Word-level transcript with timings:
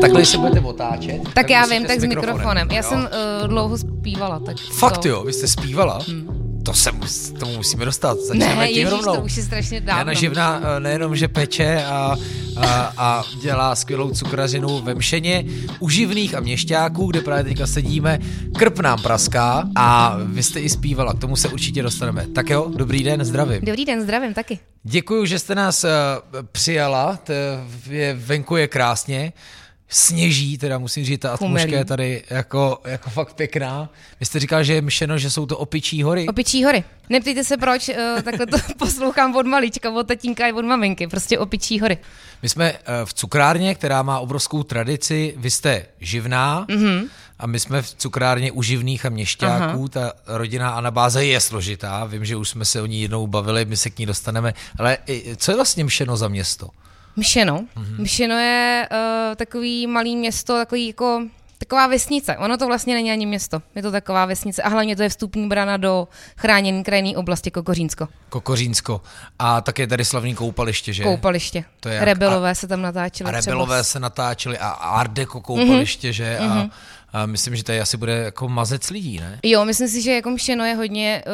takhle 0.00 0.24
se 0.24 0.38
budete 0.38 0.60
otáčet. 0.60 1.22
Tak, 1.22 1.34
tak 1.34 1.50
já 1.50 1.66
vím, 1.66 1.84
tak 1.86 2.00
s 2.00 2.04
mikrofonem. 2.04 2.70
Já 2.70 2.76
jo? 2.76 2.82
jsem 2.82 2.98
uh, 3.00 3.48
dlouho 3.48 3.78
zpívala, 3.78 4.40
tak 4.46 4.56
Fakt 4.78 4.98
to... 4.98 5.08
jo, 5.08 5.24
vy 5.24 5.32
jste 5.32 5.48
zpívala? 5.48 5.98
Hmm. 6.08 6.40
To 6.64 6.74
se 6.74 6.92
mus, 6.92 7.32
tomu 7.38 7.56
musíme 7.56 7.84
dostat. 7.84 8.18
Začneme 8.18 8.56
Ne, 8.56 8.68
tím 8.68 8.76
ježíš, 8.76 8.90
rovnou. 8.90 9.16
to 9.16 9.20
už 9.22 9.36
je 9.36 9.42
strašně 9.42 9.80
dávno. 9.80 9.98
Jana 10.00 10.12
Živná 10.12 10.60
eh, 10.62 10.80
nejenom, 10.80 11.16
že 11.16 11.28
peče 11.28 11.84
a, 11.84 12.16
a, 12.56 12.92
a 12.96 13.24
dělá 13.42 13.74
skvělou 13.74 14.10
cukrařinu 14.10 14.80
ve 14.80 14.94
Mšeně, 14.94 15.44
u 15.78 15.88
živných 15.88 16.34
a 16.34 16.40
měšťáků, 16.40 17.06
kde 17.06 17.20
právě 17.20 17.44
teďka 17.44 17.66
sedíme, 17.66 18.18
krp 18.58 18.78
nám 18.78 19.02
praská 19.02 19.68
a 19.76 20.16
vy 20.24 20.42
jste 20.42 20.60
i 20.60 20.68
zpívala, 20.68 21.12
k 21.14 21.18
tomu 21.18 21.36
se 21.36 21.48
určitě 21.48 21.82
dostaneme. 21.82 22.26
Tak 22.34 22.50
jo, 22.50 22.70
dobrý 22.76 23.02
den, 23.02 23.24
zdravím. 23.24 23.60
Dobrý 23.64 23.84
den, 23.84 24.02
zdravím 24.02 24.34
taky. 24.34 24.58
Děkuji, 24.82 25.26
že 25.26 25.38
jste 25.38 25.54
nás 25.54 25.84
uh, 25.84 25.90
přijala, 26.52 27.18
to 27.24 27.32
je, 27.90 28.14
venku 28.14 28.56
je 28.56 28.68
krásně, 28.68 29.32
sněží, 29.90 30.58
teda 30.58 30.78
musím 30.78 31.04
říct, 31.04 31.20
ta 31.20 31.32
atmosféra 31.32 31.78
je 31.78 31.84
tady 31.84 32.22
jako, 32.30 32.80
jako 32.84 33.10
fakt 33.10 33.34
pěkná. 33.34 33.88
Vy 34.20 34.26
jste 34.26 34.40
říkal, 34.40 34.64
že 34.64 34.74
je 34.74 34.82
myšleno, 34.82 35.18
že 35.18 35.30
jsou 35.30 35.46
to 35.46 35.58
opičí 35.58 36.02
hory. 36.02 36.28
Opičí 36.28 36.64
hory. 36.64 36.84
Neptejte 37.08 37.44
se 37.44 37.56
proč, 37.56 37.88
uh, 37.88 38.22
takhle 38.22 38.46
to 38.46 38.56
poslouchám 38.78 39.36
od 39.36 39.46
malička, 39.46 39.90
od 39.90 40.06
tatínka 40.08 40.46
i 40.46 40.52
od 40.52 40.64
maminky. 40.64 41.06
Prostě 41.06 41.38
opičí 41.38 41.80
hory. 41.80 41.98
My 42.42 42.48
jsme 42.48 42.72
eh, 42.72 42.78
v 43.04 43.14
cukrárně, 43.14 43.74
která 43.74 44.02
má 44.02 44.18
obrovskou 44.18 44.62
tradici. 44.62 45.34
Vy 45.36 45.50
jste 45.50 45.86
živná 46.00 46.66
Mhm. 46.68 46.78
mm-hmm. 46.84 47.08
a 47.38 47.46
my 47.46 47.60
jsme 47.60 47.82
v 47.82 47.94
cukrárně 47.94 48.52
u 48.52 48.62
živných 48.62 49.06
a 49.06 49.08
měšťáků. 49.08 49.64
Aha. 49.78 49.88
Ta 49.90 50.12
rodinná 50.26 50.70
anabáze 50.70 51.24
je 51.24 51.40
složitá. 51.40 52.04
Vím, 52.04 52.24
že 52.24 52.36
už 52.36 52.48
jsme 52.48 52.64
se 52.64 52.82
o 52.82 52.86
ní 52.86 53.02
jednou 53.02 53.26
bavili, 53.26 53.64
my 53.64 53.76
se 53.76 53.90
k 53.90 53.98
ní 53.98 54.06
dostaneme. 54.06 54.54
Ale 54.78 54.98
co 55.36 55.50
je 55.52 55.56
vlastně 55.56 55.84
Mšeno 55.84 56.16
za 56.16 56.28
město? 56.28 56.68
Mšeno. 57.16 57.54
Mhm. 57.76 57.84
Mm-hmm. 57.84 58.00
Mšeno 58.02 58.34
je 58.38 58.88
uh, 58.92 59.34
takový 59.36 59.86
malý 59.86 60.16
město, 60.16 60.56
takový 60.56 60.86
jako 60.86 61.22
taková 61.58 61.86
vesnice. 61.86 62.36
Ono 62.36 62.56
to 62.56 62.66
vlastně 62.66 62.94
není 62.94 63.10
ani 63.12 63.26
město. 63.26 63.62
Je 63.74 63.82
to 63.82 63.90
taková 63.90 64.26
vesnice 64.26 64.62
a 64.62 64.68
hlavně 64.68 64.96
to 64.96 65.02
je 65.02 65.08
vstupní 65.08 65.48
brana 65.48 65.76
do 65.76 66.08
chráněné 66.36 66.82
krajinné 66.82 67.16
oblasti 67.16 67.50
Kokořínsko. 67.50 68.08
Kokořínsko. 68.28 69.00
A 69.38 69.60
také 69.60 69.86
tady 69.86 70.04
slavný 70.04 70.34
koupaliště, 70.34 70.92
že? 70.92 71.02
Koupaliště. 71.02 71.64
To 71.80 71.88
je 71.88 71.94
jak- 71.94 72.04
Rebelové 72.04 72.54
se 72.54 72.68
tam 72.68 72.82
natáčeli. 72.82 73.28
A 73.30 73.32
třeba. 73.32 73.52
rebelové 73.52 73.84
se 73.84 74.00
natáčeli 74.00 74.58
a 74.58 74.68
Art 74.68 75.12
Deco 75.12 75.40
koupaliště, 75.40 76.08
mm-hmm. 76.10 76.12
že? 76.12 76.38
A, 76.38 76.68
a 77.12 77.26
myslím, 77.26 77.56
že 77.56 77.64
tady 77.64 77.80
asi 77.80 77.96
bude 77.96 78.12
jako 78.12 78.48
mazec 78.48 78.90
lidí, 78.90 79.18
ne? 79.18 79.38
Jo, 79.42 79.64
myslím 79.64 79.88
si, 79.88 80.02
že 80.02 80.12
jako 80.12 80.30
Mšeno 80.30 80.64
je 80.64 80.74
hodně 80.74 81.22
uh, 81.26 81.32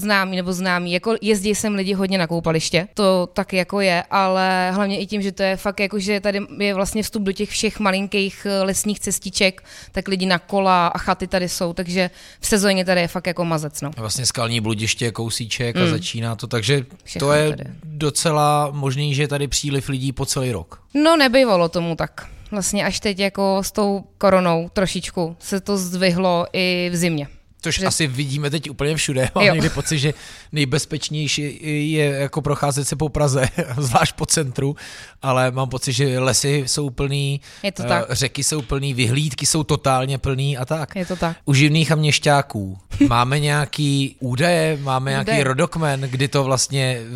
známý 0.00 0.36
nebo 0.36 0.52
známý. 0.52 0.92
Jako 0.92 1.14
jezdí 1.20 1.54
sem 1.54 1.74
lidi 1.74 1.92
hodně 1.92 2.18
na 2.18 2.26
koupaliště, 2.26 2.88
to 2.94 3.28
tak 3.32 3.52
jako 3.52 3.80
je, 3.80 4.02
ale 4.10 4.70
hlavně 4.74 5.00
i 5.00 5.06
tím, 5.06 5.22
že 5.22 5.32
to 5.32 5.42
je 5.42 5.56
fakt 5.56 5.80
jako, 5.80 5.98
že 5.98 6.20
tady 6.20 6.40
je 6.58 6.74
vlastně 6.74 7.02
vstup 7.02 7.22
do 7.22 7.32
těch 7.32 7.50
všech 7.50 7.80
malinkých 7.80 8.46
eh, 8.50 8.62
lesních 8.62 9.00
cestiček, 9.00 9.62
tak 9.92 10.08
lidi 10.08 10.26
na 10.26 10.38
kola 10.38 10.86
a 10.86 10.98
chaty 10.98 11.26
tady 11.26 11.48
jsou, 11.48 11.72
takže 11.72 12.10
v 12.40 12.46
sezóně 12.46 12.84
tady 12.84 13.00
je 13.00 13.08
fakt 13.08 13.26
jako 13.26 13.44
mazec, 13.44 13.80
no. 13.80 13.90
Vlastně 13.96 14.26
skalní 14.26 14.60
bludiště, 14.60 15.10
kousíček 15.10 15.76
a 15.76 15.86
začíná 15.86 16.36
to, 16.36 16.46
takže 16.46 16.86
Všechno 17.04 17.26
to 17.28 17.32
je 17.32 17.48
tady. 17.56 17.64
docela 17.84 18.70
možný, 18.70 19.14
že 19.14 19.22
je 19.22 19.28
tady 19.28 19.48
příliv 19.48 19.88
lidí 19.88 20.12
po 20.12 20.26
celý 20.26 20.52
rok. 20.52 20.82
No 20.94 21.16
nebývalo 21.16 21.68
tomu 21.68 21.96
tak. 21.96 22.26
Vlastně 22.50 22.84
až 22.84 23.00
teď 23.00 23.18
jako 23.18 23.58
s 23.62 23.72
tou 23.72 24.04
koronou 24.18 24.68
trošičku 24.72 25.36
se 25.38 25.60
to 25.60 25.76
zdvihlo 25.76 26.46
i 26.52 26.90
v 26.92 26.96
zimě. 26.96 27.28
Což 27.66 27.78
Že- 27.78 27.86
asi 27.86 28.06
vidíme 28.06 28.50
teď 28.50 28.70
úplně 28.70 28.96
všude. 28.96 29.30
Mám 29.34 29.44
Jo. 29.44 29.54
někdy 29.54 29.68
pocit, 29.70 29.98
že 29.98 30.14
nejbezpečnější 30.52 31.58
je 31.92 32.04
jako 32.04 32.42
procházet 32.42 32.88
se 32.88 32.96
po 32.96 33.08
Praze, 33.08 33.48
zvlášť 33.78 34.14
po 34.16 34.26
centru, 34.26 34.76
ale 35.22 35.50
mám 35.50 35.68
pocit, 35.68 35.92
že 35.92 36.18
lesy 36.18 36.64
jsou 36.66 36.90
plný, 36.90 37.40
Je 37.62 37.72
to 37.72 37.82
eh, 37.82 37.86
tak. 37.88 38.04
řeky 38.10 38.44
jsou 38.44 38.62
plný, 38.62 38.94
vyhlídky 38.94 39.46
jsou 39.46 39.64
totálně 39.64 40.18
plný 40.18 40.56
a 40.58 40.64
tak. 40.64 40.96
Je 40.96 41.06
to 41.06 41.16
tak. 41.16 41.36
U 41.44 41.54
živných 41.54 41.92
a 41.92 41.94
měšťáků 41.94 42.78
máme 43.08 43.40
nějaký 43.40 44.16
údaje, 44.20 44.78
máme 44.82 45.10
nějaký 45.10 45.28
Údaje. 45.30 45.44
rodokmen, 45.44 46.00
kdy 46.00 46.28
to 46.28 46.44
vlastně, 46.44 46.98
eh, 47.00 47.08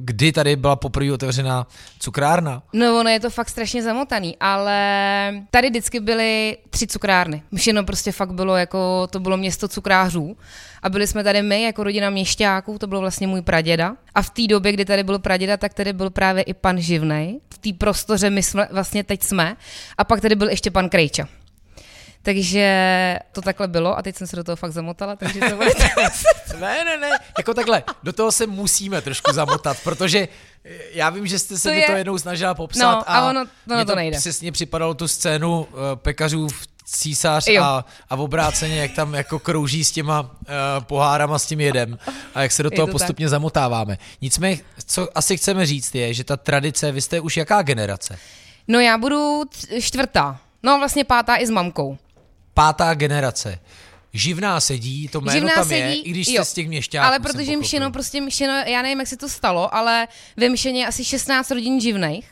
kdy 0.00 0.32
tady 0.32 0.56
byla 0.56 0.76
poprvé 0.76 1.12
otevřená 1.12 1.66
cukrárna? 1.98 2.62
No, 2.72 3.00
ono 3.00 3.10
je 3.10 3.20
to 3.20 3.30
fakt 3.30 3.48
strašně 3.48 3.82
zamotaný, 3.82 4.36
ale 4.40 4.78
tady 5.50 5.70
vždycky 5.70 6.00
byly 6.00 6.56
tři 6.70 6.86
cukrárny. 6.86 7.42
Mšeno 7.50 7.84
prostě 7.84 8.12
fakt 8.12 8.32
bylo 8.32 8.56
jako, 8.56 9.06
to 9.10 9.20
bylo 9.20 9.36
město 9.36 9.63
cukrářů. 9.68 10.36
A 10.82 10.88
byli 10.88 11.06
jsme 11.06 11.24
tady 11.24 11.42
my, 11.42 11.62
jako 11.62 11.84
rodina 11.84 12.10
měšťáků, 12.10 12.78
to 12.78 12.86
byl 12.86 13.00
vlastně 13.00 13.26
můj 13.26 13.42
praděda. 13.42 13.96
A 14.14 14.22
v 14.22 14.30
té 14.30 14.46
době, 14.46 14.72
kdy 14.72 14.84
tady 14.84 15.02
byl 15.02 15.18
praděda, 15.18 15.56
tak 15.56 15.74
tady 15.74 15.92
byl 15.92 16.10
právě 16.10 16.42
i 16.42 16.54
pan 16.54 16.80
Živnej. 16.80 17.40
V 17.54 17.58
té 17.58 17.72
prostoře 17.78 18.30
my 18.30 18.42
jsme, 18.42 18.68
vlastně 18.72 19.04
teď 19.04 19.22
jsme. 19.22 19.56
A 19.98 20.04
pak 20.04 20.20
tady 20.20 20.34
byl 20.34 20.48
ještě 20.48 20.70
pan 20.70 20.88
Krejča. 20.88 21.28
Takže 22.22 23.18
to 23.32 23.42
takhle 23.42 23.68
bylo 23.68 23.98
a 23.98 24.02
teď 24.02 24.16
jsem 24.16 24.26
se 24.26 24.36
do 24.36 24.44
toho 24.44 24.56
fakt 24.56 24.72
zamotala, 24.72 25.16
takže 25.16 25.40
to 25.40 25.56
bude 25.56 25.70
Ne, 26.60 26.84
ne, 26.84 26.96
ne, 27.00 27.08
jako 27.38 27.54
takhle, 27.54 27.82
do 28.02 28.12
toho 28.12 28.32
se 28.32 28.46
musíme 28.46 29.00
trošku 29.00 29.32
zamotat, 29.32 29.76
protože 29.84 30.28
eh, 30.64 30.70
já 30.92 31.10
vím, 31.10 31.26
že 31.26 31.38
jste 31.38 31.56
se 31.58 31.62
To 31.68 31.74
mi 31.74 31.80
je- 31.80 31.86
to 31.86 31.92
jednou 31.92 32.18
snažila 32.18 32.54
popsat 32.54 32.82
No, 32.82 33.10
a 33.10 33.30
ono- 33.30 33.40
ono 33.66 33.76
mně 33.76 33.84
to 33.84 33.94
nejde. 33.94 34.18
přesně 34.18 34.52
připadalo 34.52 34.94
tu 34.94 35.08
scénu 35.08 35.60
uh, 35.60 35.66
pekařů 35.96 36.48
v 36.48 36.66
císař 36.84 37.46
Jo. 37.46 37.62
a, 37.62 37.84
a 38.10 38.16
obráceně, 38.16 38.76
jak 38.76 38.92
tam 38.92 39.14
jako 39.14 39.38
krouží 39.38 39.84
s 39.84 39.92
těma 39.92 40.20
uh, 40.20 40.28
pohárama 40.80 41.38
s 41.38 41.46
tím 41.46 41.60
jedem 41.60 41.98
a 42.34 42.42
jak 42.42 42.52
se 42.52 42.62
do 42.62 42.70
toho 42.70 42.86
to 42.86 42.92
postupně 42.92 43.28
zamotáváme. 43.28 43.98
Nicméně, 44.20 44.58
co 44.86 45.08
asi 45.14 45.36
chceme 45.36 45.66
říct 45.66 45.94
je, 45.94 46.14
že 46.14 46.24
ta 46.24 46.36
tradice, 46.36 46.92
vy 46.92 47.00
jste 47.00 47.20
už 47.20 47.36
jaká 47.36 47.62
generace? 47.62 48.18
No 48.68 48.80
já 48.80 48.98
budu 48.98 49.42
čtvrtá. 49.80 50.40
No 50.62 50.78
vlastně 50.78 51.04
pátá 51.04 51.36
i 51.36 51.46
s 51.46 51.50
mamkou. 51.50 51.98
Pátá 52.54 52.94
generace. 52.94 53.58
Živná 54.12 54.60
sedí, 54.60 55.08
to 55.08 55.20
jméno 55.20 55.32
Živná 55.32 55.54
tam 55.54 55.68
sedí, 55.68 55.80
je, 55.80 56.02
i 56.02 56.10
když 56.10 56.26
jste 56.26 56.36
jo. 56.36 56.44
z 56.44 56.52
těch 56.52 56.68
měšťáků. 56.68 57.06
Ale 57.06 57.18
protože. 57.18 57.56
Mšeno, 57.56 57.90
prostě 57.90 58.20
Mšeno, 58.20 58.52
já 58.52 58.82
nevím, 58.82 58.98
jak 58.98 59.08
se 59.08 59.16
to 59.16 59.28
stalo, 59.28 59.74
ale 59.74 60.08
ve 60.36 60.48
Mšeně 60.48 60.80
je 60.80 60.86
asi 60.86 61.04
16 61.04 61.50
rodin 61.50 61.80
živných. 61.80 62.28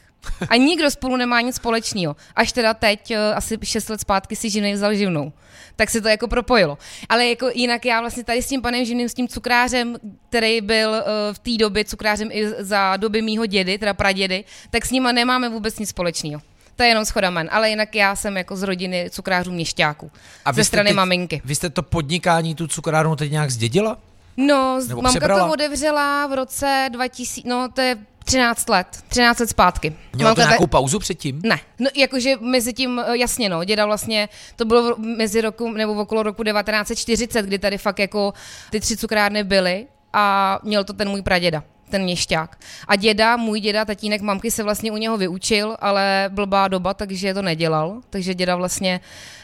A 0.49 0.57
nikdo 0.57 0.91
spolu 0.91 1.17
nemá 1.17 1.41
nic 1.41 1.57
společného. 1.57 2.17
Až 2.37 2.53
teda 2.53 2.75
teď, 2.75 3.11
eh, 3.11 3.35
asi 3.35 3.59
6 3.63 3.89
let 3.89 4.01
zpátky 4.01 4.37
si 4.37 4.51
živnej 4.51 4.73
vzal 4.75 4.95
živnou. 4.95 5.33
Tak 5.77 5.91
se 5.91 6.01
to 6.01 6.09
jako 6.09 6.29
propojilo. 6.29 6.79
Ale 7.09 7.27
jako 7.29 7.49
jinak 7.55 7.85
já 7.85 8.01
vlastně 8.01 8.25
tady 8.25 8.43
s 8.43 8.47
tím 8.49 8.63
panem 8.63 8.85
živným, 8.85 9.09
s 9.09 9.15
tím 9.15 9.29
cukrářem, 9.29 9.97
který 10.29 10.61
byl 10.61 10.95
eh, 10.95 11.05
v 11.33 11.39
té 11.39 11.51
době 11.59 11.85
cukrářem 11.85 12.29
i 12.33 12.49
za 12.59 12.97
doby 12.97 13.23
mýho 13.23 13.47
dědy, 13.47 13.79
teda 13.79 13.95
pradědy, 13.95 14.45
tak 14.71 14.87
s 14.87 14.91
nima 14.91 15.13
nemáme 15.13 15.49
vůbec 15.49 15.79
nic 15.79 15.89
společného. 15.89 16.43
To 16.77 16.83
je 16.83 16.89
jenom 16.89 17.05
schoda 17.05 17.31
men, 17.31 17.49
ale 17.53 17.71
jinak 17.71 17.95
já 17.95 18.17
jsem 18.17 18.37
jako 18.37 18.57
z 18.57 18.63
rodiny 18.63 19.07
cukrářů 19.11 19.53
měšťáků. 19.53 20.11
A 20.45 20.53
ze 20.53 20.65
strany 20.65 20.89
teď- 20.89 20.97
maminky. 20.97 21.43
Vy 21.45 21.55
jste 21.55 21.71
to 21.71 21.83
podnikání, 21.83 22.55
tu 22.55 22.67
cukrárnu 22.69 23.17
teď 23.17 23.31
nějak 23.31 23.51
zdědila? 23.51 23.99
No, 24.37 24.81
Nebo 24.89 25.03
mamka 25.03 25.21
přebrala? 25.21 25.47
to 25.47 25.53
otevřela 25.53 26.27
v 26.27 26.33
roce 26.33 26.89
2000, 26.93 27.49
no 27.49 27.69
to 27.75 27.81
je 27.81 27.97
13 28.25 28.69
let, 28.69 28.87
13 29.09 29.39
let 29.41 29.51
zpátky. 29.51 29.93
Měla 30.13 30.35
to 30.35 30.41
Mamka 30.41 30.51
nějakou 30.51 30.67
pauzu 30.67 30.99
předtím? 30.99 31.41
Ne, 31.45 31.61
no 31.79 31.91
jakože 31.97 32.35
mezi 32.41 32.73
tím, 32.73 33.03
eh, 33.07 33.19
jasně 33.19 33.49
no, 33.49 33.65
děda 33.65 33.87
vlastně, 33.87 34.29
to 34.57 34.65
bylo 34.65 34.97
mezi 34.99 35.41
roku, 35.41 35.73
nebo 35.73 35.93
okolo 35.95 36.23
roku 36.23 36.45
1940, 36.45 37.47
kdy 37.47 37.59
tady 37.59 37.79
fakt 37.79 37.99
jako 37.99 38.35
ty 38.71 38.81
tři 38.81 38.97
cukrárny 38.97 39.45
byly 39.45 39.87
a 40.13 40.59
měl 40.63 40.85
to 40.85 40.93
ten 40.93 41.09
můj 41.09 41.23
praděda 41.23 41.63
ten 41.93 42.03
měšťák. 42.03 42.59
A 42.89 42.97
děda, 42.97 43.37
můj 43.37 43.61
děda, 43.61 43.85
tatínek 43.85 44.21
mamky 44.21 44.51
se 44.51 44.63
vlastně 44.63 44.93
u 44.93 44.97
něho 44.97 45.17
vyučil, 45.17 45.77
ale 45.81 46.31
blbá 46.33 46.69
doba, 46.69 46.95
takže 46.95 47.35
to 47.35 47.43
nedělal. 47.43 48.01
Takže 48.11 48.35
děda 48.35 48.57
vlastně, 48.57 49.01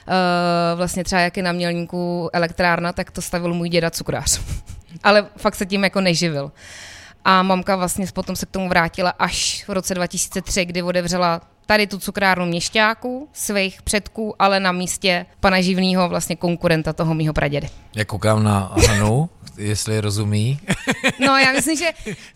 uh, 0.09 0.79
vlastně 0.79 1.05
třeba 1.05 1.21
jak 1.21 1.37
je 1.37 1.43
na 1.43 1.53
mělníku 1.53 2.31
elektrárna, 2.33 2.93
tak 2.93 3.11
to 3.11 3.23
stavil 3.23 3.55
můj 3.55 3.69
děda 3.69 3.91
cukrář. 3.91 4.41
ale 5.03 5.27
fakt 5.37 5.55
se 5.55 5.67
tím 5.67 5.85
jako 5.85 6.01
neživil. 6.01 6.53
A 7.31 7.43
mamka 7.43 7.77
vlastně 7.77 8.07
potom 8.15 8.37
se 8.37 8.47
k 8.47 8.51
tomu 8.51 8.69
vrátila 8.69 9.11
až 9.11 9.65
v 9.69 9.73
roce 9.73 9.95
2003, 9.95 10.65
kdy 10.65 10.83
otevřela 10.83 11.41
tady 11.67 11.87
tu 11.87 11.99
cukrárnu 11.99 12.47
měšťáků, 12.47 13.29
svých 13.33 13.83
předků, 13.83 14.35
ale 14.39 14.61
na 14.61 14.73
místě 14.73 15.27
pana 15.41 15.61
Živnýho, 15.61 16.09
vlastně 16.09 16.37
konkurenta 16.37 16.93
toho 16.93 17.15
mýho 17.15 17.33
pradědy. 17.33 17.69
Já 17.97 18.05
koukám 18.05 18.45
na 18.45 18.73
Hanu, 18.89 19.31
jestli 19.57 20.01
rozumí. 20.01 20.61
No 21.27 21.39
já 21.39 21.53
myslím, 21.53 21.77
že 21.77 21.91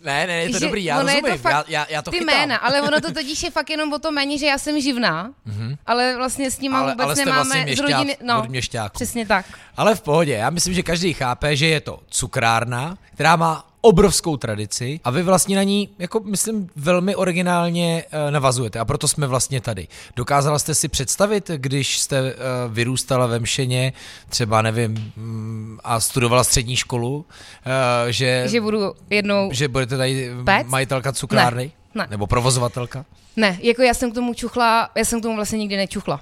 ne, 0.05 0.27
ne, 0.27 0.33
je 0.33 0.49
to 0.49 0.59
že 0.59 0.67
dobrý, 0.67 0.85
já 0.85 1.01
ono 1.01 1.09
je 1.09 1.15
rozumím, 1.15 1.33
to 1.33 1.43
fakt, 1.43 1.53
já, 1.53 1.65
já, 1.69 1.87
já 1.91 2.03
to 2.03 2.11
ty 2.11 2.19
chytám. 2.19 2.35
jména, 2.35 2.57
ale 2.57 2.83
ono 2.83 3.01
to 3.01 3.13
totiž 3.13 3.43
je 3.43 3.51
fakt 3.51 3.71
jenom 3.71 3.93
o 3.93 3.99
tom 3.99 4.15
méně, 4.15 4.39
že 4.39 4.47
já 4.47 4.59
jsem 4.59 4.81
živná, 4.81 5.31
mm-hmm. 5.49 5.77
ale 5.87 6.17
vlastně 6.17 6.51
s 6.51 6.61
ním 6.61 6.75
ale, 6.75 6.93
vůbec 6.93 7.05
ale 7.05 7.15
nemáme 7.15 7.45
vlastně 7.45 7.77
z 7.77 7.79
rodiny, 7.79 8.17
no, 8.23 8.45
měšťáků. 8.49 8.95
přesně 8.95 9.27
tak. 9.27 9.47
Ale 9.77 9.95
v 9.95 10.03
pohodě, 10.03 10.33
já 10.33 10.51
myslím, 10.51 10.75
že 10.75 10.83
každý 10.83 11.13
chápe, 11.13 11.57
že 11.57 11.67
je 11.67 11.81
to 11.81 12.01
cukrárna, 12.11 12.99
která 13.15 13.37
má 13.37 13.72
obrovskou 13.83 14.37
tradici 14.37 15.01
a 15.05 15.11
vy 15.11 15.23
vlastně 15.23 15.57
na 15.57 15.63
ní, 15.63 15.89
jako 15.99 16.21
myslím, 16.21 16.71
velmi 16.77 17.17
originálně 17.17 18.05
uh, 18.25 18.31
navazujete 18.31 18.79
a 18.79 18.85
proto 18.85 19.09
jsme 19.09 19.27
vlastně 19.27 19.61
tady. 19.61 19.89
Dokázala 20.17 20.59
jste 20.59 20.75
si 20.75 20.89
představit, 20.89 21.51
když 21.57 21.99
jste 21.99 22.23
uh, 22.23 22.29
vyrůstala 22.73 23.27
ve 23.27 23.39
Mšeně, 23.39 23.93
třeba 24.29 24.63
nevím, 24.63 25.13
mm, 25.17 25.79
a 25.85 26.01
studovala 26.01 26.45
střední 26.45 26.77
školu, 26.77 27.17
uh, 27.17 27.25
že, 28.11 28.45
Že 28.47 28.61
budu 28.61 28.95
jednou 29.11 29.49
že 29.53 29.69
budete 29.69 29.97
tady 29.97 30.31
Pec? 30.45 30.67
majitelka 30.67 31.13
cukrárny? 31.13 31.73
Ne. 31.95 32.07
Nebo 32.11 32.27
provozovatelka? 32.27 33.05
Ne, 33.37 33.59
jako 33.63 33.83
já 33.83 33.95
jsem 33.95 34.11
k 34.11 34.15
tomu 34.15 34.35
čuchla, 34.35 34.91
já 34.95 35.05
jsem 35.05 35.21
k 35.21 35.23
tomu 35.23 35.37
vlastně 35.37 35.59
nikdy 35.59 35.77
nečuchla. 35.77 36.21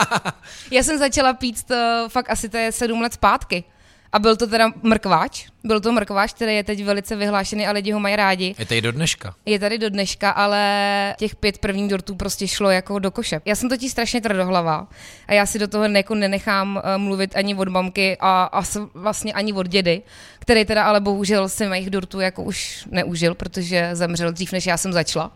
já 0.70 0.82
jsem 0.82 0.98
začala 0.98 1.32
pít 1.32 1.62
to, 1.62 2.08
fakt 2.08 2.30
asi 2.30 2.48
to 2.48 2.56
je 2.56 2.72
sedm 2.72 3.00
let 3.00 3.12
zpátky. 3.12 3.64
A 4.12 4.18
byl 4.18 4.36
to 4.36 4.46
teda 4.46 4.72
mrkváč. 4.82 5.46
Byl 5.64 5.80
to 5.80 5.92
mrkváč, 5.92 6.32
který 6.32 6.54
je 6.54 6.64
teď 6.64 6.84
velice 6.84 7.16
vyhlášený 7.16 7.66
a 7.66 7.72
lidi 7.72 7.92
ho 7.92 8.00
mají 8.00 8.16
rádi. 8.16 8.54
Je 8.58 8.66
tady 8.66 8.80
do 8.80 8.92
dneška. 8.92 9.34
Je 9.46 9.58
tady 9.58 9.78
do 9.78 9.90
dneška, 9.90 10.30
ale 10.30 11.14
těch 11.18 11.36
pět 11.36 11.58
prvních 11.58 11.90
dortů 11.90 12.14
prostě 12.14 12.48
šlo 12.48 12.70
jako 12.70 12.98
do 12.98 13.10
koše. 13.10 13.40
Já 13.44 13.54
jsem 13.54 13.68
totiž 13.68 13.92
strašně 13.92 14.20
tvrdohlava 14.20 14.88
a 15.26 15.32
já 15.34 15.46
si 15.46 15.58
do 15.58 15.68
toho 15.68 15.84
jako 15.84 16.14
nenechám 16.14 16.76
uh, 16.76 17.02
mluvit 17.02 17.36
ani 17.36 17.54
od 17.54 17.68
mamky 17.68 18.16
a, 18.20 18.50
a 18.52 18.62
vlastně 18.94 19.32
ani 19.32 19.52
od 19.52 19.68
dědy, 19.68 20.02
který 20.38 20.64
teda 20.64 20.84
ale 20.84 21.00
bohužel 21.00 21.48
si 21.48 21.66
mých 21.66 21.90
dortů 21.90 22.20
jako 22.20 22.42
už 22.42 22.88
neužil, 22.90 23.34
protože 23.34 23.90
zemřel 23.92 24.32
dřív, 24.32 24.52
než 24.52 24.66
já 24.66 24.76
jsem 24.76 24.92
začala. 24.92 25.32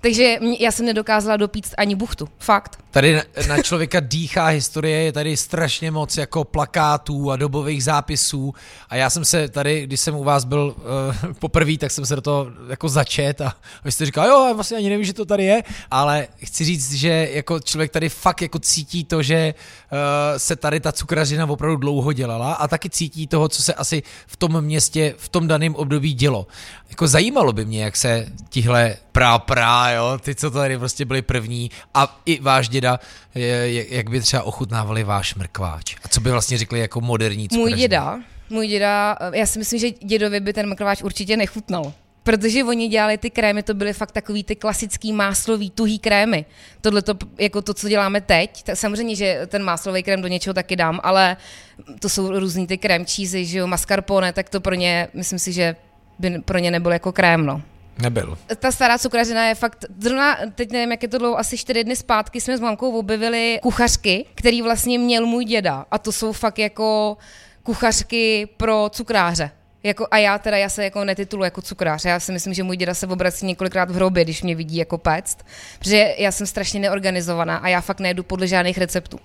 Takže 0.00 0.38
já 0.58 0.72
jsem 0.72 0.86
nedokázala 0.86 1.36
dopít 1.36 1.74
ani 1.76 1.94
buchtu. 1.94 2.28
Fakt. 2.38 2.78
Tady 2.90 3.22
na 3.48 3.62
člověka 3.62 4.00
dýchá 4.00 4.46
historie, 4.46 5.02
je 5.02 5.12
tady 5.12 5.36
strašně 5.36 5.90
moc 5.90 6.16
jako 6.16 6.44
plakátů 6.44 7.30
a 7.30 7.36
dobových 7.36 7.84
zápisů 7.84 8.54
a 8.88 8.96
já 8.96 9.10
jsem 9.10 9.24
se 9.24 9.48
tady, 9.48 9.82
když 9.82 10.00
jsem 10.00 10.16
u 10.16 10.24
vás 10.24 10.44
byl 10.44 10.76
uh, 11.26 11.32
poprvé, 11.38 11.78
tak 11.78 11.90
jsem 11.90 12.06
se 12.06 12.16
do 12.16 12.22
toho 12.22 12.46
jako 12.68 12.88
začet 12.88 13.40
a 13.40 13.54
vy 13.84 13.92
jste 13.92 14.06
říkal, 14.06 14.26
jo, 14.26 14.46
já 14.46 14.52
vlastně 14.52 14.76
ani 14.76 14.88
nevím, 14.88 15.04
že 15.04 15.12
to 15.12 15.24
tady 15.24 15.44
je, 15.44 15.62
ale 15.90 16.28
chci 16.36 16.64
říct, 16.64 16.92
že 16.92 17.28
jako 17.32 17.60
člověk 17.60 17.92
tady 17.92 18.08
fakt 18.08 18.42
jako 18.42 18.58
cítí 18.58 19.04
to, 19.04 19.22
že 19.22 19.54
uh, 19.92 19.98
se 20.36 20.56
tady 20.56 20.80
ta 20.80 20.92
cukrařina 20.92 21.46
opravdu 21.46 21.76
dlouho 21.76 22.12
dělala 22.12 22.52
a 22.52 22.68
taky 22.68 22.90
cítí 22.90 23.26
toho, 23.26 23.48
co 23.48 23.62
se 23.62 23.74
asi 23.74 24.02
v 24.26 24.36
tom 24.36 24.60
městě 24.60 25.14
v 25.18 25.28
tom 25.28 25.48
daném 25.48 25.74
období 25.74 26.14
dělo. 26.14 26.46
Jako 26.90 27.08
zajímalo 27.08 27.52
by 27.52 27.64
mě, 27.64 27.84
jak 27.84 27.96
se 27.96 28.26
tihle 28.48 28.96
prá 29.12 29.38
prá, 29.38 29.90
jo, 29.90 30.18
ty, 30.22 30.34
co 30.34 30.50
tady 30.50 30.78
prostě 30.78 31.04
byli 31.04 31.22
první 31.22 31.70
a 31.94 32.20
i 32.26 32.40
váš 32.40 32.68
děda, 32.68 33.00
jak 33.88 34.10
by 34.10 34.20
třeba 34.20 34.42
ochutnávali 34.42 35.04
váš 35.04 35.34
mrkváč 35.34 35.96
a 36.04 36.08
co 36.08 36.20
by 36.20 36.30
vlastně 36.30 36.58
řekli 36.58 36.80
jako 36.80 37.00
moderní 37.00 37.48
cukraři. 37.48 37.70
Můj 37.70 37.78
děda, 37.78 38.20
můj 38.50 38.66
děda, 38.66 39.16
já 39.32 39.46
si 39.46 39.58
myslím, 39.58 39.80
že 39.80 39.90
dědovi 39.90 40.40
by 40.40 40.52
ten 40.52 40.68
mrkváč 40.68 41.02
určitě 41.02 41.36
nechutnal. 41.36 41.92
Protože 42.22 42.64
oni 42.64 42.88
dělali 42.88 43.18
ty 43.18 43.30
krémy, 43.30 43.62
to 43.62 43.74
byly 43.74 43.92
fakt 43.92 44.12
takový 44.12 44.44
ty 44.44 44.56
klasický 44.56 45.12
máslový, 45.12 45.70
tuhý 45.70 45.98
krémy. 45.98 46.44
Tohle 46.80 47.02
to, 47.02 47.14
jako 47.38 47.62
to, 47.62 47.74
co 47.74 47.88
děláme 47.88 48.20
teď, 48.20 48.62
tak 48.62 48.76
samozřejmě, 48.76 49.16
že 49.16 49.40
ten 49.46 49.62
máslový 49.62 50.02
krém 50.02 50.22
do 50.22 50.28
něčeho 50.28 50.54
taky 50.54 50.76
dám, 50.76 51.00
ale 51.02 51.36
to 52.00 52.08
jsou 52.08 52.38
různý 52.40 52.66
ty 52.66 52.78
krém 52.78 53.04
cheesy, 53.04 53.44
že 53.44 53.58
jo, 53.58 53.66
mascarpone, 53.66 54.32
tak 54.32 54.48
to 54.48 54.60
pro 54.60 54.74
ně, 54.74 55.08
myslím 55.14 55.38
si, 55.38 55.52
že 55.52 55.76
by 56.20 56.38
pro 56.44 56.58
ně 56.58 56.70
nebylo 56.70 56.92
jako 56.92 57.12
krém, 57.12 57.46
no. 57.46 57.62
Nebyl. 58.02 58.38
Ta 58.58 58.72
stará 58.72 58.98
cukrařina 58.98 59.48
je 59.48 59.54
fakt, 59.54 59.84
zrovna 59.98 60.38
teď 60.54 60.72
nevím, 60.72 60.90
jak 60.90 61.02
je 61.02 61.08
to 61.08 61.18
dlouho, 61.18 61.38
asi 61.38 61.58
čtyři 61.58 61.84
dny 61.84 61.96
zpátky 61.96 62.40
jsme 62.40 62.58
s 62.58 62.60
mamkou 62.60 62.98
objevili 62.98 63.58
kuchařky, 63.62 64.26
který 64.34 64.62
vlastně 64.62 64.98
měl 64.98 65.26
můj 65.26 65.44
děda 65.44 65.86
a 65.90 65.98
to 65.98 66.12
jsou 66.12 66.32
fakt 66.32 66.58
jako 66.58 67.16
kuchařky 67.62 68.48
pro 68.56 68.90
cukráře. 68.92 69.50
Jako, 69.82 70.06
a 70.10 70.18
já 70.18 70.38
teda, 70.38 70.56
já 70.56 70.68
se 70.68 70.84
jako 70.84 71.04
netitulu 71.04 71.44
jako 71.44 71.62
cukrář. 71.62 72.04
Já 72.04 72.20
si 72.20 72.32
myslím, 72.32 72.54
že 72.54 72.62
můj 72.62 72.76
děda 72.76 72.94
se 72.94 73.06
obrací 73.06 73.46
několikrát 73.46 73.90
v 73.90 73.94
hrobě, 73.94 74.24
když 74.24 74.42
mě 74.42 74.54
vidí 74.54 74.76
jako 74.76 74.98
péct. 74.98 75.46
Protože 75.78 76.14
já 76.18 76.32
jsem 76.32 76.46
strašně 76.46 76.80
neorganizovaná 76.80 77.56
a 77.56 77.68
já 77.68 77.80
fakt 77.80 78.00
nejdu 78.00 78.22
podle 78.22 78.46
žádných 78.46 78.78
receptů. 78.78 79.20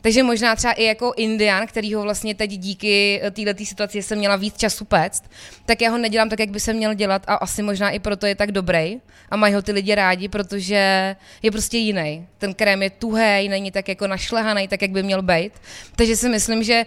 Takže 0.00 0.22
možná 0.22 0.56
třeba 0.56 0.72
i 0.72 0.84
jako 0.84 1.12
Indian, 1.16 1.66
který 1.66 1.94
ho 1.94 2.02
vlastně 2.02 2.34
teď 2.34 2.50
díky 2.50 3.20
eh, 3.22 3.30
této 3.30 3.64
situaci 3.64 4.02
jsem 4.02 4.18
měla 4.18 4.36
víc 4.36 4.56
času 4.56 4.84
péct, 4.84 5.30
tak 5.66 5.80
já 5.80 5.90
ho 5.90 5.98
nedělám 5.98 6.28
tak, 6.28 6.40
jak 6.40 6.50
by 6.50 6.60
se 6.60 6.72
měl 6.72 6.94
dělat 6.94 7.22
a 7.26 7.34
asi 7.34 7.62
možná 7.62 7.90
i 7.90 7.98
proto 7.98 8.26
je 8.26 8.34
tak 8.34 8.52
dobrý 8.52 9.00
a 9.30 9.36
mají 9.36 9.54
ho 9.54 9.62
ty 9.62 9.72
lidi 9.72 9.94
rádi, 9.94 10.28
protože 10.28 11.16
je 11.42 11.50
prostě 11.50 11.78
jiný. 11.78 12.26
Ten 12.38 12.54
krém 12.54 12.82
je 12.82 12.90
tuhý, 12.90 13.48
není 13.48 13.70
tak 13.70 13.88
jako 13.88 14.06
našlehaný, 14.06 14.68
tak, 14.68 14.82
jak 14.82 14.90
by 14.90 15.02
měl 15.02 15.22
být. 15.22 15.52
Takže 15.96 16.16
si 16.16 16.28
myslím, 16.28 16.62
že 16.62 16.86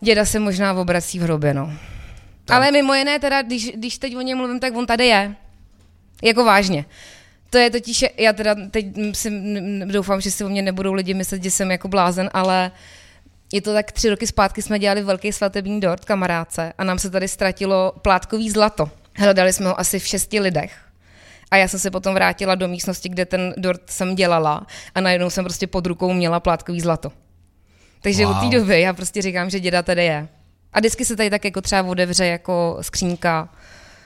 děda 0.00 0.24
se 0.24 0.38
možná 0.38 0.74
obrací 0.74 1.18
v 1.18 1.22
hrobě, 1.22 1.54
no. 1.54 1.72
Tam. 2.44 2.56
Ale 2.56 2.72
mimo 2.72 2.94
jiné 2.94 3.18
teda, 3.18 3.42
když, 3.42 3.70
když 3.74 3.98
teď 3.98 4.16
o 4.16 4.20
něm 4.20 4.38
mluvím, 4.38 4.60
tak 4.60 4.76
on 4.76 4.86
tady 4.86 5.06
je. 5.06 5.34
Jako 6.22 6.44
vážně. 6.44 6.84
To 7.50 7.58
je 7.58 7.70
totiž, 7.70 8.04
já 8.18 8.32
teda 8.32 8.54
teď 8.70 8.86
si 9.12 9.30
doufám, 9.84 10.20
že 10.20 10.30
si 10.30 10.44
o 10.44 10.48
mě 10.48 10.62
nebudou 10.62 10.92
lidi 10.92 11.14
myslet, 11.14 11.42
že 11.42 11.50
jsem 11.50 11.70
jako 11.70 11.88
blázen, 11.88 12.30
ale 12.32 12.70
je 13.52 13.62
to 13.62 13.72
tak 13.72 13.92
tři 13.92 14.10
roky 14.10 14.26
zpátky 14.26 14.62
jsme 14.62 14.78
dělali 14.78 15.02
velký 15.02 15.32
svatební 15.32 15.80
dort 15.80 16.04
kamarádce 16.04 16.72
a 16.78 16.84
nám 16.84 16.98
se 16.98 17.10
tady 17.10 17.28
ztratilo 17.28 17.92
plátkový 18.02 18.50
zlato. 18.50 18.90
Hledali 19.16 19.52
jsme 19.52 19.66
ho 19.66 19.80
asi 19.80 19.98
v 19.98 20.06
šesti 20.06 20.40
lidech. 20.40 20.76
A 21.50 21.56
já 21.56 21.68
jsem 21.68 21.80
se 21.80 21.90
potom 21.90 22.14
vrátila 22.14 22.54
do 22.54 22.68
místnosti, 22.68 23.08
kde 23.08 23.24
ten 23.24 23.54
dort 23.56 23.90
jsem 23.90 24.14
dělala 24.14 24.66
a 24.94 25.00
najednou 25.00 25.30
jsem 25.30 25.44
prostě 25.44 25.66
pod 25.66 25.86
rukou 25.86 26.12
měla 26.12 26.40
plátkový 26.40 26.80
zlato. 26.80 27.12
Takže 28.00 28.26
wow. 28.26 28.36
od 28.36 28.40
té 28.40 28.58
doby 28.58 28.80
já 28.80 28.92
prostě 28.92 29.22
říkám, 29.22 29.50
že 29.50 29.60
děda 29.60 29.82
tady 29.82 30.04
je. 30.04 30.28
A 30.72 30.78
vždycky 30.78 31.04
se 31.04 31.16
tady 31.16 31.30
tak 31.30 31.44
jako 31.44 31.60
třeba 31.60 31.82
otevře 31.82 32.26
jako 32.26 32.78
skřínka 32.80 33.48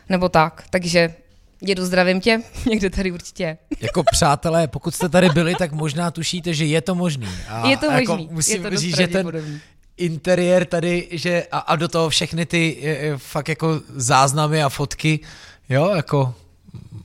nebo 0.09 0.29
tak. 0.29 0.65
Takže 0.71 1.15
Dědu, 1.61 1.85
zdravím 1.85 2.21
tě, 2.21 2.43
někde 2.67 2.91
tady 2.91 3.13
určitě. 3.13 3.59
Jako 3.81 4.03
přátelé, 4.13 4.69
pokud 4.69 4.95
jste 4.95 5.09
tady 5.09 5.29
byli, 5.29 5.55
tak 5.55 5.73
možná 5.73 6.11
tušíte, 6.11 6.55
že 6.55 6.65
je 6.65 6.81
to 6.81 6.95
možný. 6.95 7.29
A 7.49 7.69
je 7.69 7.77
to 7.77 7.91
možný, 7.91 8.01
jako 8.01 8.19
musím 8.31 8.65
je 8.65 8.71
to 8.71 8.77
říct, 8.77 8.97
že 8.97 9.09
ten 9.09 9.61
interiér 9.97 10.65
tady, 10.65 11.09
že 11.11 11.47
a, 11.53 11.59
a 11.59 11.77
do 11.77 11.89
toho 11.89 12.09
všechny 12.11 12.47
ty 12.47 12.77
je, 12.81 12.99
je, 12.99 13.19
fakt 13.19 13.49
jako 13.49 13.81
záznamy 13.89 14.63
a 14.63 14.69
fotky, 14.69 15.21
jo, 15.69 15.91
jako 15.97 16.35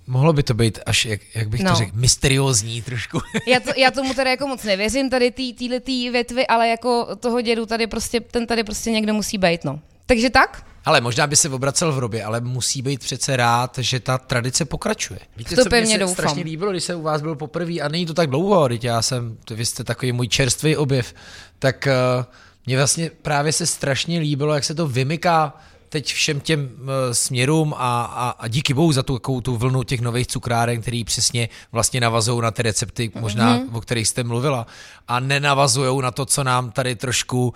Mohlo 0.07 0.33
by 0.33 0.43
to 0.43 0.53
být 0.53 0.79
až, 0.85 1.05
jak, 1.05 1.21
jak 1.35 1.49
bych 1.49 1.61
no. 1.61 1.71
to 1.71 1.75
řekl, 1.75 1.91
mysteriózní 1.95 2.81
trošku. 2.81 3.19
já, 3.47 3.59
to, 3.59 3.71
já 3.77 3.91
tomu 3.91 4.13
tady 4.13 4.29
jako 4.29 4.47
moc 4.47 4.63
nevěřím, 4.63 5.09
tady 5.09 5.31
týhle 5.31 5.79
tý 5.79 6.09
větvy, 6.09 6.47
ale 6.47 6.67
jako 6.67 7.15
toho 7.15 7.41
dědu 7.41 7.65
tady 7.65 7.87
prostě, 7.87 8.19
ten 8.19 8.47
tady 8.47 8.63
prostě 8.63 8.91
někde 8.91 9.11
musí 9.11 9.37
být, 9.37 9.63
no. 9.63 9.79
Takže 10.05 10.29
tak? 10.29 10.65
Ale 10.85 11.01
možná 11.01 11.27
by 11.27 11.35
se 11.35 11.49
obracel 11.49 11.91
v 11.91 11.95
hrobě, 11.95 12.23
ale 12.23 12.41
musí 12.41 12.81
být 12.81 12.99
přece 12.99 13.37
rád, 13.37 13.77
že 13.77 13.99
ta 13.99 14.17
tradice 14.17 14.65
pokračuje. 14.65 15.19
Víte, 15.37 15.55
to 15.55 15.63
co 15.63 15.69
mě 15.69 15.87
se 15.87 15.97
doufám. 15.97 16.13
strašně 16.13 16.43
líbilo, 16.43 16.71
když 16.71 16.83
se 16.83 16.95
u 16.95 17.01
vás 17.01 17.21
byl 17.21 17.35
poprvé, 17.35 17.73
a 17.73 17.87
není 17.87 18.05
to 18.05 18.13
tak 18.13 18.29
dlouho, 18.29 18.67
teď 18.67 18.83
já 18.83 19.01
jsem, 19.01 19.37
vy 19.51 19.65
jste 19.65 19.83
takový 19.83 20.11
můj 20.11 20.27
čerstvý 20.27 20.77
objev, 20.77 21.13
tak 21.59 21.87
uh, 22.17 22.25
mě 22.65 22.77
vlastně 22.77 23.11
právě 23.21 23.51
se 23.51 23.65
strašně 23.65 24.19
líbilo, 24.19 24.53
jak 24.53 24.63
se 24.63 24.75
to 24.75 24.87
vymyká 24.87 25.53
teď 25.89 26.13
všem 26.13 26.39
těm 26.39 26.69
uh, 26.79 26.87
směrům 27.11 27.73
a, 27.77 28.05
a, 28.05 28.29
a 28.29 28.47
díky 28.47 28.73
bohu 28.73 28.91
za 28.91 29.03
tu, 29.03 29.13
takovou 29.13 29.41
tu 29.41 29.57
vlnu 29.57 29.83
těch 29.83 30.01
nových 30.01 30.27
cukráren, 30.27 30.81
který 30.81 31.03
přesně 31.03 31.49
vlastně 31.71 32.01
navazují 32.01 32.41
na 32.41 32.51
ty 32.51 32.61
recepty, 32.61 33.11
možná 33.19 33.57
mm-hmm. 33.57 33.75
o 33.77 33.81
kterých 33.81 34.07
jste 34.07 34.23
mluvila, 34.23 34.67
a 35.07 35.19
nenavazují 35.19 36.01
na 36.01 36.11
to, 36.11 36.25
co 36.25 36.43
nám 36.43 36.71
tady 36.71 36.95
trošku 36.95 37.47
uh, 37.47 37.53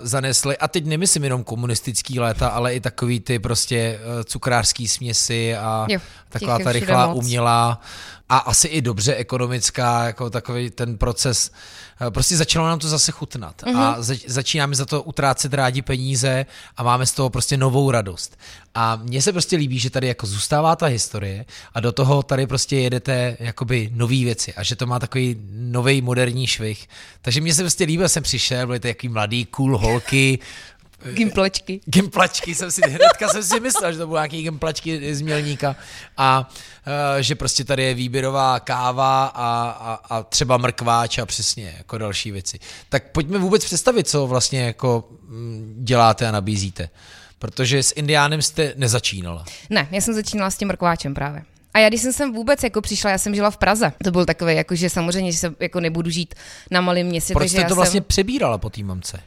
zanesli. 0.00 0.56
A 0.56 0.68
teď 0.68 0.86
nemyslím 0.86 1.24
jenom 1.24 1.44
komunistický 1.44 2.20
léta, 2.20 2.48
ale 2.48 2.74
i 2.74 2.80
takový 2.80 3.20
ty 3.20 3.38
prostě 3.38 3.98
uh, 3.98 4.22
cukrářský 4.22 4.88
směsi 4.88 5.56
a 5.56 5.86
jo, 5.88 6.00
taková 6.28 6.58
ta 6.58 6.72
rychlá 6.72 7.12
umělá 7.12 7.80
a 8.28 8.38
asi 8.38 8.68
i 8.68 8.82
dobře 8.82 9.14
ekonomická, 9.14 10.04
jako 10.04 10.30
takový 10.30 10.70
ten 10.70 10.98
proces. 10.98 11.50
Eh, 12.00 12.10
prostě 12.10 12.36
začalo 12.36 12.66
nám 12.66 12.78
to 12.78 12.88
zase 12.88 13.12
chutnat 13.12 13.62
mm-hmm. 13.62 13.78
a 13.78 14.02
zač- 14.02 14.24
začínáme 14.26 14.74
za 14.74 14.86
to 14.86 15.02
utrácet 15.02 15.54
rádi 15.54 15.82
peníze 15.82 16.46
a 16.76 16.82
máme 16.82 17.06
z 17.06 17.12
toho 17.12 17.30
prostě 17.30 17.56
novou 17.56 17.90
radost. 17.90 18.38
A 18.74 18.96
mně 18.96 19.22
se 19.22 19.32
prostě 19.32 19.56
líbí, 19.56 19.78
že 19.78 19.90
tady 19.90 20.06
jako 20.06 20.26
zůstává 20.26 20.76
ta 20.76 20.86
historie 20.86 21.44
a 21.74 21.80
do 21.80 21.92
toho 21.92 22.22
tady 22.22 22.46
prostě 22.46 22.76
jedete 22.76 23.36
jakoby 23.40 23.90
nový 23.92 24.24
věci 24.24 24.54
a 24.54 24.62
že 24.62 24.76
to 24.76 24.86
má 24.86 24.98
takový 24.98 25.36
nový 25.50 26.02
moderní 26.02 26.46
švih. 26.46 26.88
Takže 27.22 27.40
mně 27.40 27.54
se 27.54 27.62
prostě 27.62 27.84
líbí, 27.84 28.04
jsem 28.06 28.22
přišel, 28.22 28.66
byli 28.66 28.80
to 28.80 28.86
jaký 28.86 29.08
mladý, 29.08 29.44
cool 29.44 29.78
holky, 29.78 30.38
Gimplačky. 31.12 31.80
Gimplačky 31.84 32.54
jsem 32.54 32.70
si, 32.70 32.80
hnedka 32.88 33.28
jsem 33.28 33.42
si 33.42 33.60
myslel, 33.60 33.92
že 33.92 33.98
to 33.98 34.06
budou 34.06 34.16
nějaký 34.16 34.42
gimplačky 34.42 35.14
z 35.14 35.20
Mělníka 35.20 35.76
a 36.16 36.50
uh, 36.86 37.20
že 37.20 37.34
prostě 37.34 37.64
tady 37.64 37.82
je 37.82 37.94
výběrová 37.94 38.60
káva 38.60 39.26
a, 39.26 39.68
a, 39.70 40.16
a 40.16 40.22
třeba 40.22 40.56
mrkváč 40.56 41.18
a 41.18 41.26
přesně 41.26 41.74
jako 41.78 41.98
další 41.98 42.30
věci. 42.30 42.58
Tak 42.88 43.10
pojďme 43.10 43.38
vůbec 43.38 43.64
představit, 43.64 44.08
co 44.08 44.26
vlastně 44.26 44.60
jako 44.60 45.08
mm, 45.28 45.74
děláte 45.78 46.28
a 46.28 46.30
nabízíte. 46.30 46.88
Protože 47.38 47.82
s 47.82 47.92
Indiánem 47.96 48.42
jste 48.42 48.72
nezačínala. 48.76 49.44
Ne, 49.70 49.88
já 49.90 50.00
jsem 50.00 50.14
začínala 50.14 50.50
s 50.50 50.56
tím 50.56 50.68
mrkváčem 50.68 51.14
právě. 51.14 51.42
A 51.74 51.78
já 51.78 51.88
když 51.88 52.02
jsem 52.02 52.12
sem 52.12 52.32
vůbec 52.32 52.62
jako 52.62 52.80
přišla, 52.80 53.10
já 53.10 53.18
jsem 53.18 53.34
žila 53.34 53.50
v 53.50 53.56
Praze. 53.56 53.92
To 54.04 54.10
byl 54.10 54.24
takové, 54.24 54.54
jako, 54.54 54.74
že 54.74 54.90
samozřejmě, 54.90 55.32
že 55.32 55.38
se 55.38 55.54
jako 55.60 55.80
nebudu 55.80 56.10
žít 56.10 56.34
na 56.70 56.80
malém 56.80 57.06
městě. 57.06 57.34
Proč 57.34 57.50
jste 57.50 57.64
to 57.64 57.74
vlastně 57.74 58.00
jsem... 58.00 58.04
přebírala 58.04 58.58
po 58.58 58.70
té 58.70 58.82
mamce? 58.82 59.20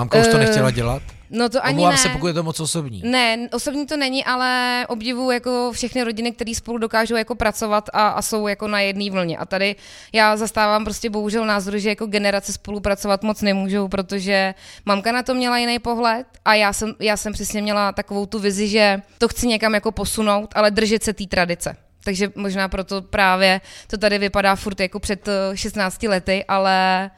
Mamka 0.00 0.18
už 0.18 0.26
to 0.26 0.32
uh, 0.32 0.38
nechtěla 0.38 0.70
dělat? 0.70 1.02
No 1.30 1.48
to 1.48 1.64
ani 1.64 1.74
Omlouvám 1.74 1.92
ne. 1.92 1.98
se, 1.98 2.08
pokud 2.08 2.26
je 2.26 2.32
to 2.32 2.42
moc 2.42 2.60
osobní. 2.60 3.02
Ne, 3.04 3.48
osobní 3.52 3.86
to 3.86 3.96
není, 3.96 4.24
ale 4.24 4.86
obdivu 4.88 5.30
jako 5.30 5.70
všechny 5.72 6.02
rodiny, 6.02 6.32
které 6.32 6.54
spolu 6.54 6.78
dokážou 6.78 7.16
jako 7.16 7.34
pracovat 7.34 7.90
a, 7.92 8.08
a 8.08 8.22
jsou 8.22 8.48
jako 8.48 8.68
na 8.68 8.80
jedné 8.80 9.10
vlně. 9.10 9.38
A 9.38 9.46
tady 9.46 9.76
já 10.12 10.36
zastávám 10.36 10.84
prostě 10.84 11.10
bohužel 11.10 11.46
názor, 11.46 11.78
že 11.78 11.88
jako 11.88 12.06
generace 12.06 12.52
spolupracovat 12.52 13.22
moc 13.22 13.42
nemůžou, 13.42 13.88
protože 13.88 14.54
mamka 14.84 15.12
na 15.12 15.22
to 15.22 15.34
měla 15.34 15.58
jiný 15.58 15.78
pohled 15.78 16.26
a 16.44 16.54
já 16.54 16.72
jsem, 16.72 16.94
já 16.98 17.16
jsem 17.16 17.32
přesně 17.32 17.62
měla 17.62 17.92
takovou 17.92 18.26
tu 18.26 18.38
vizi, 18.38 18.68
že 18.68 19.02
to 19.18 19.28
chci 19.28 19.46
někam 19.46 19.74
jako 19.74 19.92
posunout, 19.92 20.50
ale 20.54 20.70
držet 20.70 21.04
se 21.04 21.12
té 21.12 21.26
tradice. 21.26 21.76
Takže 22.04 22.32
možná 22.36 22.68
proto 22.68 23.02
právě 23.02 23.60
to 23.86 23.98
tady 23.98 24.18
vypadá 24.18 24.56
furt 24.56 24.80
jako 24.80 25.00
před 25.00 25.28
eh, 25.28 25.56
16 25.56 26.02
lety, 26.02 26.44
ale 26.48 27.10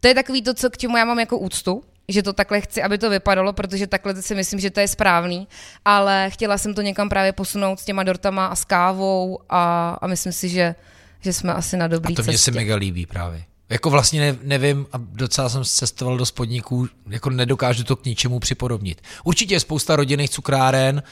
to 0.00 0.08
je 0.08 0.14
takový 0.14 0.42
to, 0.42 0.54
co 0.54 0.70
k 0.70 0.76
čemu 0.76 0.96
já 0.96 1.04
mám 1.04 1.20
jako 1.20 1.38
úctu, 1.38 1.82
že 2.08 2.22
to 2.22 2.32
takhle 2.32 2.60
chci, 2.60 2.82
aby 2.82 2.98
to 2.98 3.10
vypadalo, 3.10 3.52
protože 3.52 3.86
takhle 3.86 4.22
si 4.22 4.34
myslím, 4.34 4.60
že 4.60 4.70
to 4.70 4.80
je 4.80 4.88
správný, 4.88 5.48
ale 5.84 6.30
chtěla 6.30 6.58
jsem 6.58 6.74
to 6.74 6.82
někam 6.82 7.08
právě 7.08 7.32
posunout 7.32 7.80
s 7.80 7.84
těma 7.84 8.02
dortama 8.02 8.46
a 8.46 8.54
s 8.54 8.64
kávou 8.64 9.38
a, 9.50 9.90
a 10.02 10.06
myslím 10.06 10.32
si, 10.32 10.48
že, 10.48 10.74
že 11.20 11.32
jsme 11.32 11.54
asi 11.54 11.76
na 11.76 11.88
dobrý 11.88 12.14
A 12.14 12.16
to 12.16 12.22
mě 12.22 12.32
cestě. 12.32 12.50
se 12.50 12.50
mega 12.50 12.76
líbí 12.76 13.06
právě. 13.06 13.44
Jako 13.68 13.90
vlastně 13.90 14.20
ne, 14.20 14.38
nevím, 14.42 14.86
a 14.92 14.98
docela 14.98 15.48
jsem 15.48 15.64
cestoval 15.64 16.16
do 16.16 16.26
spodníků, 16.26 16.88
jako 17.10 17.30
nedokážu 17.30 17.84
to 17.84 17.96
k 17.96 18.04
ničemu 18.04 18.38
připodobnit. 18.40 19.02
Určitě 19.24 19.54
je 19.54 19.60
spousta 19.60 19.96
rodinných 19.96 20.30
cukráren, 20.30 21.02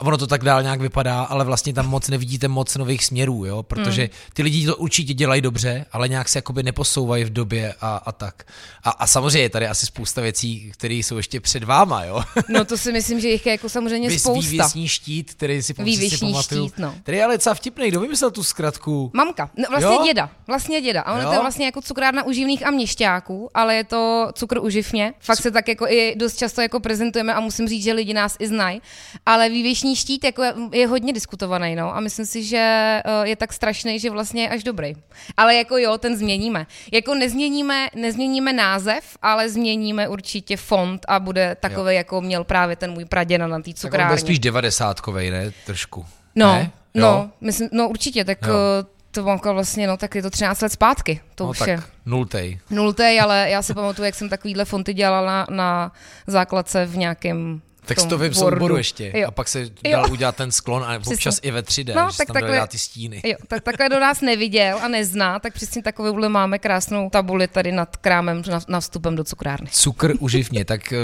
a 0.00 0.04
ono 0.04 0.18
to 0.18 0.26
tak 0.26 0.44
dál 0.44 0.62
nějak 0.62 0.80
vypadá, 0.80 1.22
ale 1.22 1.44
vlastně 1.44 1.72
tam 1.74 1.88
moc 1.88 2.08
nevidíte 2.08 2.48
moc 2.48 2.76
nových 2.76 3.04
směrů, 3.04 3.44
jo? 3.44 3.62
protože 3.62 4.02
Hmm. 4.02 4.10
ty 4.34 4.42
lidi 4.42 4.66
to 4.66 4.76
určitě 4.76 5.14
dělají 5.14 5.40
dobře, 5.42 5.86
ale 5.92 6.08
nějak 6.08 6.28
se 6.28 6.38
jakoby 6.38 6.62
neposouvají 6.62 7.24
v 7.24 7.30
době 7.32 7.74
a, 7.80 7.96
a 7.96 8.12
tak. 8.12 8.44
A, 8.84 8.90
a 8.90 9.06
samozřejmě 9.06 9.38
je 9.38 9.48
tady 9.50 9.66
asi 9.68 9.86
spousta 9.86 10.20
věcí, 10.20 10.70
které 10.72 10.94
jsou 10.94 11.16
ještě 11.16 11.40
před 11.40 11.64
váma, 11.64 12.04
jo? 12.04 12.22
No 12.48 12.64
to 12.64 12.78
si 12.78 12.92
myslím, 12.92 13.20
že 13.20 13.28
jich 13.28 13.46
je 13.46 13.52
jako 13.52 13.68
samozřejmě 13.68 14.08
Vys 14.08 14.22
spousta. 14.22 14.50
vývěsní 14.50 14.88
štít, 14.88 15.34
který 15.34 15.62
si, 15.62 15.74
si 16.10 16.18
pamatuju. 16.18 16.68
štít, 16.68 16.78
no. 16.78 16.94
Který 17.02 17.18
je 17.18 17.24
ale 17.24 17.34
docela 17.34 17.54
vtipný, 17.54 17.88
kdo 17.88 18.00
vymyslel 18.00 18.30
tu 18.30 18.44
zkratku? 18.44 19.10
Mamka, 19.14 19.50
no, 19.56 19.64
vlastně 19.70 19.94
Jo? 19.96 20.02
děda, 20.06 20.30
vlastně 20.46 20.80
děda. 20.80 21.00
A 21.02 21.12
ono 21.12 21.22
Jo? 21.22 21.28
to 21.28 21.34
je 21.34 21.40
vlastně 21.40 21.64
jako 21.66 21.82
cukrárna 21.82 22.22
uživných 22.22 22.66
a 22.66 22.70
měšťáků, 22.70 23.50
ale 23.54 23.74
je 23.74 23.84
to 23.84 24.28
cukr 24.34 24.58
uživně. 24.58 25.14
Fakt 25.20 25.42
se 25.42 25.50
tak 25.50 25.68
jako 25.68 25.86
i 25.88 26.14
dost 26.16 26.36
často 26.36 26.60
jako 26.60 26.80
prezentujeme 26.80 27.34
a 27.34 27.40
musím 27.40 27.68
říct, 27.68 27.84
že 27.84 27.92
lidi 27.92 28.14
nás 28.14 28.36
i 28.38 28.48
znají. 28.48 28.82
Ale 29.26 29.48
vývěšní 29.48 29.89
štít 29.96 30.24
jako 30.24 30.42
je, 30.42 30.54
je 30.72 30.86
hodně 30.86 31.12
diskutovaný, 31.12 31.74
no. 31.76 31.96
A 31.96 32.00
myslím 32.00 32.26
si, 32.26 32.44
že 32.44 32.58
eh, 33.04 33.28
je 33.28 33.36
tak 33.36 33.52
strašný, 33.52 33.98
že 33.98 34.10
vlastně 34.10 34.42
je 34.42 34.48
až 34.48 34.64
dobrý. 34.64 34.92
Ale 35.36 35.54
jako 35.54 35.76
jo, 35.78 35.98
ten 35.98 36.16
změníme. 36.16 36.66
Jako 36.92 37.14
nezměníme, 37.14 37.88
nezměníme 37.94 38.52
název, 38.52 39.04
ale 39.22 39.48
změníme 39.48 40.08
určitě 40.08 40.56
font 40.56 41.04
a 41.08 41.20
bude 41.20 41.56
takový, 41.60 41.94
jako 41.94 42.20
měl 42.20 42.44
právě 42.44 42.76
ten 42.76 42.90
můj 42.92 43.04
praděna 43.04 43.46
na 43.46 43.58
té 43.58 43.62
Tak 43.64 43.68
on 43.70 43.74
cukrárně. 43.74 44.18
spíš 44.18 44.38
devadesátkovej, 44.38 45.30
ne? 45.30 45.52
Trošku. 45.66 46.06
No, 46.34 46.52
ne? 46.52 46.70
Jo? 46.94 47.02
no, 47.02 47.30
myslím, 47.40 47.68
no 47.72 47.88
určitě, 47.88 48.24
tak 48.24 48.38
Jo. 48.46 48.54
eh, 48.80 48.86
to 49.10 49.22
mamka 49.24 49.52
vlastně, 49.52 49.86
no 49.86 49.96
tak 49.96 50.14
je 50.14 50.22
to 50.22 50.30
13 50.30 50.60
let 50.60 50.72
zpátky, 50.72 51.20
to 51.34 51.44
no, 51.44 51.50
už 51.50 51.58
tak 51.58 51.68
je 51.68 51.80
nultej. 52.06 52.58
nultý, 52.70 53.20
ale 53.20 53.46
já 53.50 53.62
si 53.62 53.74
pamatuju, 53.74 54.06
jak 54.06 54.14
jsem 54.14 54.28
takovýhle 54.28 54.64
fonty 54.64 54.94
dělala 54.94 55.26
na, 55.26 55.46
na 55.56 55.92
základce 56.26 56.86
v 56.86 56.96
nějakém 56.96 57.60
Wordu. 57.98 58.34
souboru 58.34 58.76
ještě. 58.76 59.12
Jo. 59.14 59.28
A 59.28 59.30
pak 59.30 59.48
se 59.48 59.60
Jo. 59.60 59.68
dal 59.92 60.12
udělat 60.12 60.36
ten 60.36 60.52
sklon 60.52 60.84
a 60.84 60.98
Přesně. 60.98 61.14
občas 61.14 61.38
i 61.42 61.50
ve 61.50 61.62
3D, 61.62 61.94
No, 61.94 62.10
že 62.10 62.16
tak 62.18 62.26
tam 62.26 62.34
takhle- 62.34 62.66
ty 62.68 62.78
stíny. 62.78 63.20
Jo, 63.24 63.36
tak 63.48 63.62
takhle 63.62 63.88
do 63.88 64.00
nás 64.00 64.20
neviděl 64.20 64.78
a 64.82 64.88
nezná, 64.88 65.38
tak 65.38 65.54
přesně 65.54 65.82
takovouhle 65.82 66.28
máme 66.28 66.58
krásnou 66.58 67.10
tabuli 67.10 67.48
tady 67.48 67.72
nad 67.72 67.96
krámem 67.96 68.42
na, 68.50 68.60
na 68.68 68.80
vstupem 68.80 69.16
do 69.16 69.24
cukrárny. 69.24 69.68
Cukr 69.72 70.12
uživně, 70.18 70.64
tak 70.64 70.92
eh, 70.92 70.96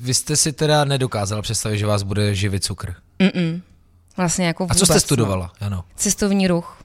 vy 0.00 0.14
jste 0.14 0.36
si 0.36 0.52
teda 0.52 0.84
nedokázala 0.84 1.42
představit, 1.42 1.78
že 1.78 1.86
vás 1.86 2.02
bude 2.02 2.34
živit 2.34 2.64
cukr. 2.64 2.94
Mm-mm. 3.20 3.60
Vlastně 4.16 4.46
jako 4.46 4.62
A 4.62 4.66
vůbec, 4.66 4.78
co 4.78 4.86
jste 4.86 4.94
No. 4.94 5.00
studovala? 5.00 5.52
Ano. 5.60 5.84
Cestovní 5.96 6.48
ruch. 6.48 6.78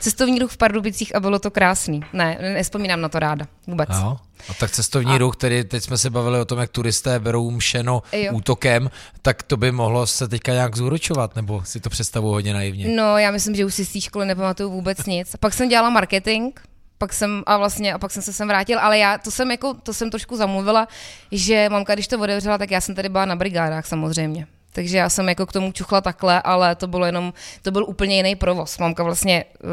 Cestovní 0.00 0.38
ruch 0.38 0.50
v 0.50 0.56
Pardubicích 0.56 1.16
a 1.16 1.20
bylo 1.20 1.38
to 1.38 1.50
krásný. 1.50 2.00
Ne, 2.12 2.38
nespomínám 2.40 3.00
na 3.00 3.08
to 3.08 3.18
ráda. 3.18 3.46
Vůbec. 3.66 3.88
Jo. 3.92 4.16
A 4.48 4.54
tak 4.54 4.70
cestovní 4.70 5.12
a... 5.12 5.18
ruch, 5.18 5.36
tedy 5.36 5.64
teď 5.64 5.84
jsme 5.84 5.98
se 5.98 6.10
bavili 6.10 6.40
o 6.40 6.44
tom, 6.44 6.58
jak 6.58 6.70
turisté 6.70 7.20
berou 7.20 7.50
mšeno 7.50 8.02
Jo. 8.12 8.32
útokem, 8.32 8.90
tak 9.22 9.42
to 9.42 9.56
by 9.56 9.72
mohlo 9.72 10.06
se 10.06 10.28
teďka 10.28 10.52
nějak 10.52 10.76
zúročovat, 10.76 11.36
nebo 11.36 11.62
si 11.64 11.80
to 11.80 11.90
představuji 11.90 12.32
hodně 12.32 12.54
naivně. 12.54 12.88
No, 12.88 13.18
já 13.18 13.30
myslím, 13.30 13.54
že 13.54 13.64
už 13.64 13.74
si 13.74 13.84
z 13.84 13.92
té 13.92 14.00
školy 14.00 14.26
nepamatuju 14.26 14.70
vůbec 14.70 15.06
nic. 15.06 15.36
Pak 15.40 15.54
jsem 15.54 15.68
dělala 15.68 15.90
marketing, 15.90 16.54
pak 16.98 17.12
jsem 17.12 17.42
a 17.46 17.56
vlastně 17.56 17.94
a 17.94 17.98
pak 17.98 18.10
jsem 18.10 18.22
se 18.22 18.32
sem 18.32 18.48
vrátil, 18.48 18.78
ale 18.78 18.98
já 18.98 19.18
to 19.18 19.30
jsem 19.30 19.50
jako 19.50 19.74
to 19.74 19.94
jsem 19.94 20.10
trošku 20.10 20.36
zamluvila, 20.36 20.88
že 21.32 21.68
mamka 21.68 21.94
když 21.94 22.08
to 22.08 22.20
otevřela, 22.20 22.58
tak 22.58 22.70
já 22.70 22.80
jsem 22.80 22.94
tady 22.94 23.08
byla 23.08 23.24
na 23.24 23.36
brigádách 23.36 23.86
samozřejmě. 23.86 24.46
Takže 24.74 24.96
já 24.96 25.08
jsem 25.08 25.28
jako 25.28 25.46
k 25.46 25.52
tomu 25.52 25.72
čuchla 25.72 26.00
takhle, 26.00 26.42
ale 26.42 26.74
to 26.74 26.86
bylo 26.86 27.06
jenom, 27.06 27.32
to 27.62 27.70
byl 27.70 27.84
úplně 27.84 28.16
jiný 28.16 28.36
provoz. 28.36 28.78
Mamka 28.78 29.02
vlastně 29.02 29.44
uh, 29.64 29.70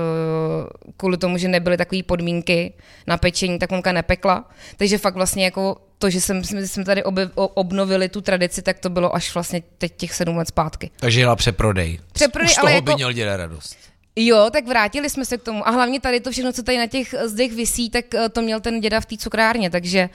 kvůli 0.97 1.17
tomu, 1.17 1.37
že 1.37 1.47
nebyly 1.47 1.77
takové 1.77 2.03
podmínky 2.03 2.73
na 3.07 3.17
pečení, 3.17 3.59
tak 3.59 3.71
mamka 3.71 3.91
nepekla. 3.91 4.49
Takže 4.77 4.97
fakt 4.97 5.15
vlastně 5.15 5.45
jako 5.45 5.77
to, 5.97 6.09
že 6.09 6.21
jsem, 6.21 6.43
jsme 6.43 6.85
tady 6.85 7.03
obnovili 7.33 8.09
tu 8.09 8.21
tradici, 8.21 8.61
tak 8.61 8.79
to 8.79 8.89
bylo 8.89 9.15
až 9.15 9.33
vlastně 9.33 9.63
teď 9.77 9.93
těch 9.97 10.13
sedm 10.13 10.37
let 10.37 10.47
zpátky. 10.47 10.89
Takže 10.99 11.19
jela 11.19 11.35
přeprodej. 11.35 11.99
Přeprodej, 12.13 12.51
Už 12.51 12.57
ale 12.57 12.67
toho 12.67 12.75
jako- 12.75 12.85
by 12.85 12.95
měl 12.95 13.11
dělat 13.13 13.37
radost. 13.37 13.77
Jo, 14.15 14.49
tak 14.51 14.67
vrátili 14.67 15.09
jsme 15.09 15.25
se 15.25 15.37
k 15.37 15.43
tomu. 15.43 15.67
A 15.67 15.71
hlavně 15.71 15.99
tady 15.99 16.19
to 16.19 16.31
všechno, 16.31 16.53
co 16.53 16.63
tady 16.63 16.77
na 16.77 16.87
těch 16.87 17.15
zdech 17.25 17.51
visí, 17.51 17.89
tak 17.89 18.15
eh, 18.15 18.29
to 18.29 18.41
měl 18.41 18.59
ten 18.59 18.79
děda 18.79 18.99
v 18.99 19.05
té 19.05 19.17
cukrárně, 19.17 19.69
takže, 19.69 20.09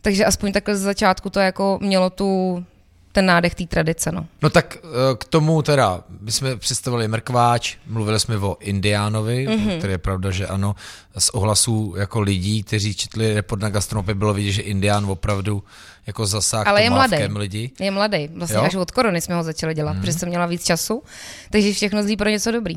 takže 0.00 0.24
aspoň 0.24 0.52
takhle 0.52 0.76
z 0.76 0.80
začátku 0.80 1.30
to 1.30 1.40
jako 1.40 1.78
mělo 1.82 2.10
tu, 2.10 2.64
ten 3.12 3.26
nádech 3.26 3.54
té 3.54 3.66
tradice, 3.66 4.12
no. 4.12 4.26
No 4.42 4.50
tak 4.50 4.76
eh, 4.84 4.88
k 5.18 5.24
tomu 5.24 5.62
teda, 5.62 6.00
my 6.20 6.32
jsme 6.32 6.56
představili 6.56 7.08
mrkváč, 7.08 7.76
mluvili 7.86 8.20
jsme 8.20 8.36
o 8.38 8.56
Indiánovi, 8.60 9.46
Mhm. 9.46 9.56
mm-hmm. 9.56 9.78
který 9.78 9.92
je 9.92 9.98
pravda, 9.98 10.30
že 10.30 10.46
ano, 10.46 10.76
z 11.18 11.28
ohlasů 11.30 11.94
jako 11.98 12.20
lidí, 12.20 12.62
kteří 12.62 12.94
četli 12.94 13.34
report 13.34 13.62
na 13.62 13.68
gastronopy, 13.70 14.14
bylo 14.14 14.34
vidět, 14.34 14.52
že 14.52 14.62
Indián 14.62 15.04
opravdu 15.06 15.62
jako 16.06 16.26
zasáhl 16.26 16.68
Ale 16.68 16.82
je 16.82 16.90
mladý. 16.90 17.16
lidi. 17.36 17.70
Je 17.80 17.90
mladý, 17.90 18.28
vlastně 18.34 18.56
Jo? 18.56 18.62
až 18.62 18.74
od 18.74 18.90
korony 18.90 19.20
jsme 19.20 19.34
ho 19.34 19.42
začali 19.42 19.74
dělat, 19.74 19.96
protože 20.00 20.12
jsem 20.12 20.28
měla 20.28 20.46
víc 20.46 20.64
času, 20.64 21.02
takže 21.50 21.72
všechno 21.72 22.02
zlí 22.02 22.16
pro 22.16 22.28
něco 22.28 22.50
dobrý. 22.52 22.74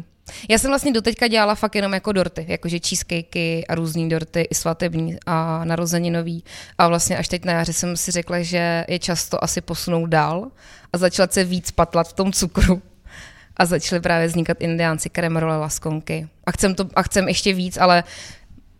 Já 0.49 0.57
jsem 0.57 0.71
vlastně 0.71 0.91
doteďka 0.91 1.27
dělala 1.27 1.55
fakt 1.55 1.75
jenom 1.75 1.93
jako 1.93 2.11
dorty, 2.11 2.45
jakože 2.47 2.79
cheesecakey 2.79 3.65
a 3.69 3.75
různý 3.75 4.09
dorty, 4.09 4.41
i 4.41 4.55
svatební 4.55 5.17
a 5.25 5.65
narozeninový. 5.65 6.43
A 6.77 6.87
vlastně 6.87 7.17
až 7.17 7.27
teď 7.27 7.45
na 7.45 7.53
jaře 7.53 7.73
jsem 7.73 7.97
si 7.97 8.11
řekla, 8.11 8.41
že 8.41 8.85
je 8.87 8.99
často 8.99 9.43
asi 9.43 9.61
posunout 9.61 10.05
dál 10.05 10.47
a 10.93 10.97
začala 10.97 11.27
se 11.31 11.43
víc 11.43 11.71
patlat 11.71 12.07
v 12.07 12.13
tom 12.13 12.31
cukru. 12.31 12.81
A 13.57 13.65
začaly 13.65 14.01
právě 14.01 14.27
vznikat 14.27 14.57
indiánci, 14.61 15.09
kremrole, 15.09 15.57
laskonky. 15.57 16.27
A 16.45 16.51
chcem, 16.51 16.75
to, 16.75 16.85
a 16.95 17.01
chcem 17.03 17.27
ještě 17.27 17.53
víc, 17.53 17.77
ale 17.77 18.03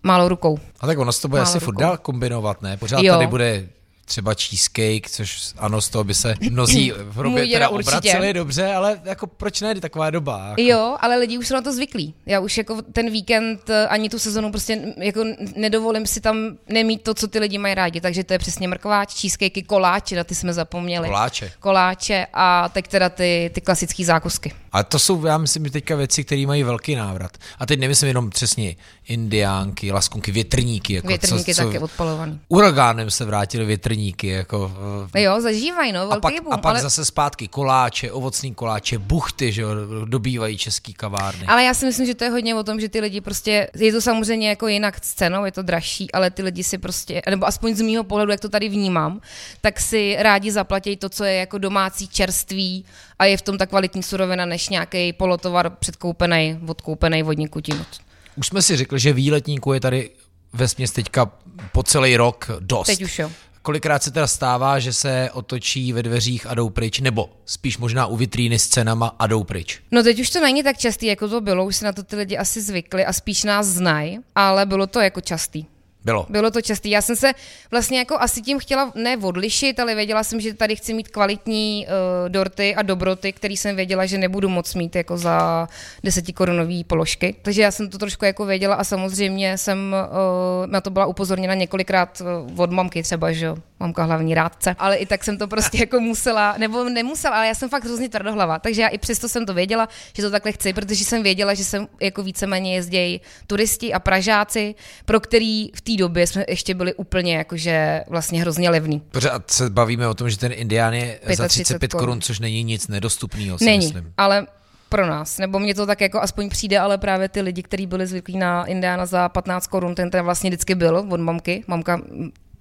málo 0.04 0.30
rukou. 0.30 0.60
A 0.80 0.88
tak 0.88 0.98
ono 1.00 1.12
se 1.14 1.22
to 1.22 1.28
bude 1.28 1.42
Málo 1.42 1.50
asi 1.50 1.60
furt 1.60 1.72
rukou. 1.74 1.82
dál 1.82 1.98
kombinovat, 1.98 2.62
ne? 2.62 2.78
Pořád 2.78 3.02
Jo. 3.04 3.14
tady 3.14 3.28
bude 3.28 3.68
třeba 4.06 4.34
cheesecake, 4.34 5.10
což 5.10 5.54
ano, 5.58 5.82
z 5.82 5.90
toho 5.90 6.04
by 6.04 6.14
se 6.14 6.36
mnozí 6.50 6.92
v 6.98 7.18
hrobě 7.18 7.48
teda 7.48 7.70
určitě. 7.70 7.98
obraceli 7.98 8.34
dobře, 8.34 8.74
ale 8.74 9.02
jako 9.04 9.28
proč 9.28 9.62
ne, 9.62 9.76
taková 9.76 10.10
doba. 10.10 10.48
Jako. 10.50 10.62
Jo, 10.62 10.98
ale 11.00 11.18
lidi 11.18 11.38
už 11.38 11.48
jsou 11.48 11.54
na 11.54 11.62
to 11.62 11.74
zvyklí. 11.74 12.14
Já 12.26 12.40
už 12.40 12.58
jako 12.58 12.82
ten 12.82 13.12
víkend 13.12 13.70
eh, 13.70 13.88
ani 13.88 14.10
tu 14.10 14.20
sezonu 14.20 14.52
prostě 14.52 14.82
jako 14.98 15.24
nedovolím 15.56 16.08
si 16.08 16.22
tam 16.22 16.38
nemít 16.70 17.02
to, 17.02 17.14
co 17.14 17.28
ty 17.28 17.40
lidi 17.40 17.58
mají 17.58 17.76
rádi. 17.76 18.02
Takže 18.02 18.24
to 18.24 18.34
je 18.34 18.40
přesně 18.40 18.68
mrkváč, 18.68 19.22
cheesecakey, 19.22 19.64
koláče, 19.64 20.16
na 20.16 20.24
ty 20.24 20.36
jsme 20.36 20.54
zapomněli. 20.54 21.08
Koláče. 21.08 21.52
Koláče 21.60 22.28
a 22.34 22.70
teď 22.70 22.88
teda 22.88 23.10
ty, 23.10 23.52
ty 23.54 23.62
klasické 23.62 24.06
zákusky. 24.06 24.54
A 24.72 24.84
to 24.84 25.00
jsou, 25.00 25.26
já 25.26 25.38
myslím, 25.38 25.70
teďka 25.70 25.96
věci, 25.96 26.24
které 26.24 26.46
mají 26.48 26.64
velký 26.64 26.96
návrat. 26.96 27.38
A 27.60 27.66
teď 27.66 27.80
nemyslím 27.80 28.08
jenom 28.08 28.30
přesně 28.30 28.76
indiánky, 29.08 29.92
laskonky, 29.92 30.32
větrníky. 30.32 30.94
Jako 30.94 31.08
Větrníky 31.08 31.56
co, 31.56 31.62
co, 31.62 31.68
taky 31.68 31.80
odpalovaný. 31.80 32.40
Uragánem 32.48 33.12
se 33.12 33.26
vrátily 33.26 33.66
větrníky, 33.66 33.95
jako 34.24 34.72
eh, 35.16 35.22
Jo, 35.22 35.42
zažívají, 35.42 35.92
no, 35.92 36.02
a 36.02 36.06
velký 36.06 36.22
pak, 36.22 36.44
boom, 36.44 36.54
a 36.54 36.58
pak 36.58 36.70
ale... 36.70 36.82
zase 36.82 37.06
zpátky 37.06 37.48
koláče, 37.48 38.12
ovocný 38.12 38.56
koláče, 38.56 38.98
buchty, 38.98 39.52
že 39.52 39.62
jo, 39.62 39.70
dobývají 40.06 40.58
český 40.58 40.94
kavárny. 40.94 41.46
Ale 41.48 41.64
já 41.64 41.74
si 41.74 41.86
myslím, 41.86 42.06
že 42.06 42.16
to 42.16 42.24
je 42.24 42.30
hodně 42.30 42.56
o 42.56 42.64
tom, 42.64 42.80
že 42.80 42.90
ty 42.90 43.00
lidi 43.00 43.22
prostě, 43.22 43.70
je 43.76 43.92
to 43.92 44.02
samozřejmě 44.02 44.50
jako 44.50 44.68
jinak 44.68 45.06
s 45.06 45.14
cenou, 45.14 45.46
je 45.46 45.52
to 45.52 45.62
dražší, 45.62 46.12
ale 46.12 46.32
ty 46.32 46.44
lidi 46.44 46.64
si 46.64 46.78
prostě, 46.78 47.22
nebo 47.30 47.48
aspoň 47.48 47.76
z 47.76 47.82
mýho 47.82 48.04
pohledu, 48.04 48.32
jak 48.32 48.40
to 48.40 48.50
tady 48.50 48.70
vnímám, 48.70 49.22
tak 49.62 49.80
si 49.80 50.16
rádi 50.20 50.52
zaplatí 50.52 50.98
to, 50.98 51.10
co 51.10 51.24
je 51.24 51.34
jako 51.34 51.58
domácí 51.58 52.08
čerství 52.08 52.86
a 53.20 53.26
je 53.26 53.38
v 53.38 53.42
tom 53.42 53.58
ta 53.58 53.66
kvalitní 53.66 54.04
surovina, 54.04 54.46
než 54.46 54.70
nějaký 54.70 55.14
polotovar 55.14 55.70
předkoupený, 55.70 56.60
odkoupený 56.68 57.24
vodní 57.24 57.48
kutinut. 57.48 57.88
Už 58.36 58.48
jsme 58.48 58.62
si 58.62 58.78
řekli, 58.78 59.00
že 59.00 59.14
výletníků 59.14 59.74
je 59.74 59.80
tady 59.80 60.10
ve 60.54 60.68
směs 60.68 60.92
teďka 60.92 61.32
po 61.72 61.84
celý 61.84 62.18
rok 62.18 62.52
dost. 62.60 62.88
Teď 62.88 63.02
už 63.02 63.20
jo. 63.20 63.32
Kolikrát 63.66 64.04
se 64.04 64.12
teda 64.12 64.28
stává, 64.28 64.80
že 64.80 64.94
se 64.94 65.30
otočí 65.34 65.94
ve 65.94 66.04
dveřích 66.04 66.48
a 66.48 66.54
jdou 66.54 66.70
pryč, 66.70 67.00
nebo 67.00 67.30
spíš 67.46 67.78
možná 67.78 68.06
u 68.06 68.16
vitríny 68.16 68.60
s 68.60 68.68
cenama 68.68 69.16
a 69.20 69.28
jdou 69.28 69.44
pryč. 69.44 69.80
No 69.92 70.04
teď 70.04 70.20
už 70.20 70.30
to 70.30 70.40
není 70.42 70.64
tak 70.64 70.78
častý, 70.78 71.06
jako 71.06 71.28
to 71.28 71.42
bylo, 71.42 71.66
už 71.66 71.76
se 71.76 71.86
na 71.86 71.94
to 71.94 72.04
ty 72.04 72.16
lidi 72.16 72.38
asi 72.38 72.62
zvykli 72.62 73.06
a 73.06 73.14
spíš 73.14 73.44
nás 73.44 73.68
znají, 73.68 74.20
ale 74.36 74.66
bylo 74.66 74.88
to 74.88 75.00
jako 75.00 75.22
častý. 75.22 75.66
Bylo. 76.06 76.26
Bylo 76.30 76.52
to 76.52 76.62
častý. 76.62 76.90
Já 76.90 77.02
jsem 77.02 77.16
se 77.16 77.32
vlastně 77.72 78.00
jako 78.00 78.18
asi 78.20 78.42
tím 78.42 78.60
chtěla 78.60 78.92
ne 78.96 79.18
odlišit, 79.18 79.80
ale 79.80 79.96
věděla 79.96 80.24
jsem, 80.24 80.40
že 80.40 80.54
tady 80.54 80.76
chci 80.76 80.94
mít 80.94 81.08
kvalitní 81.08 81.88
uh, 81.88 82.30
dorty 82.30 82.76
a 82.76 82.82
dobroty, 82.82 83.34
který 83.34 83.58
jsem 83.58 83.76
věděla, 83.76 84.06
že 84.06 84.18
nebudu 84.18 84.50
moc 84.50 84.76
mít 84.76 84.96
jako 84.96 85.18
za 85.18 85.68
desetikorunové 86.04 86.84
položky. 86.88 87.36
Takže 87.42 87.62
já 87.62 87.72
jsem 87.72 87.90
to 87.90 87.98
trošku 87.98 88.26
jako 88.26 88.46
věděla 88.46 88.76
a 88.76 88.84
samozřejmě 88.84 89.58
jsem 89.58 89.96
uh, 89.96 90.68
na 90.68 90.82
to 90.82 90.90
byla 90.90 91.06
upozorněna 91.06 91.54
několikrát 91.54 92.22
uh, 92.22 92.62
od 92.62 92.72
mamky 92.72 93.04
třeba, 93.04 93.32
že 93.32 93.46
jo. 93.46 93.58
Mamka 93.80 94.04
hlavní 94.04 94.36
rádce, 94.36 94.76
ale 94.80 94.96
i 94.96 95.06
tak 95.06 95.24
jsem 95.24 95.38
to 95.38 95.48
prostě 95.48 95.78
jako 95.78 96.00
musela, 96.00 96.56
nebo 96.58 96.84
nemusela, 96.84 97.36
ale 97.36 97.48
já 97.48 97.56
jsem 97.56 97.70
fakt 97.70 97.86
hrozně 97.86 98.10
tvrdohlava, 98.10 98.60
takže 98.60 98.82
já 98.82 98.88
i 98.88 98.98
přesto 98.98 99.30
jsem 99.30 99.46
to 99.46 99.54
věděla, 99.54 99.90
že 100.16 100.24
to 100.24 100.32
takhle 100.32 100.52
chci, 100.52 100.74
protože 100.74 101.06
jsem 101.06 101.24
věděla, 101.24 101.54
že 101.54 101.64
jsem 101.64 101.88
jako 102.02 102.24
víceméně 102.24 102.76
jezdějí 102.76 103.22
turisti 103.48 103.94
a 103.94 104.00
Pražáci, 104.00 104.76
pro 105.06 105.20
který 105.20 105.70
v 105.76 105.82
té 105.82 105.96
době 105.96 106.28
jsme 106.28 106.46
ještě 106.48 106.74
byli 106.74 106.94
úplně 106.94 107.36
jakože 107.36 108.04
vlastně 108.08 108.42
hrozně 108.42 108.70
levný. 108.70 109.00
Pořád 109.12 109.52
se 109.52 109.70
bavíme 109.70 110.08
o 110.08 110.14
tom, 110.14 110.30
že 110.30 110.38
ten 110.38 110.52
Indián 110.52 110.94
je 110.94 111.20
za 111.34 111.48
35 111.48 111.94
korun, 111.94 112.22
což 112.22 112.40
není 112.40 112.64
nic 112.64 112.88
nedostupného, 112.88 113.58
není, 113.62 113.86
myslím. 113.86 114.14
ale 114.18 114.48
pro 114.90 115.08
nás, 115.08 115.38
nebo 115.38 115.60
mně 115.60 115.76
to 115.76 115.86
tak 115.86 116.02
jako 116.02 116.22
aspoň 116.22 116.50
přijde, 116.50 116.80
ale 116.80 116.98
právě 116.98 117.30
ty 117.30 117.42
lidi, 117.42 117.64
kteří 117.64 117.88
byli 117.88 118.08
zvyklí 118.08 118.38
na 118.38 118.66
Indiana 118.66 119.06
za 119.06 119.30
15 119.30 119.68
korun, 119.68 119.96
ten 119.96 120.12
ten 120.12 120.26
vlastně 120.26 120.50
vždycky 120.50 120.76
byl 120.76 121.06
od 121.10 121.20
mamky, 121.20 121.64
mamka 121.68 122.02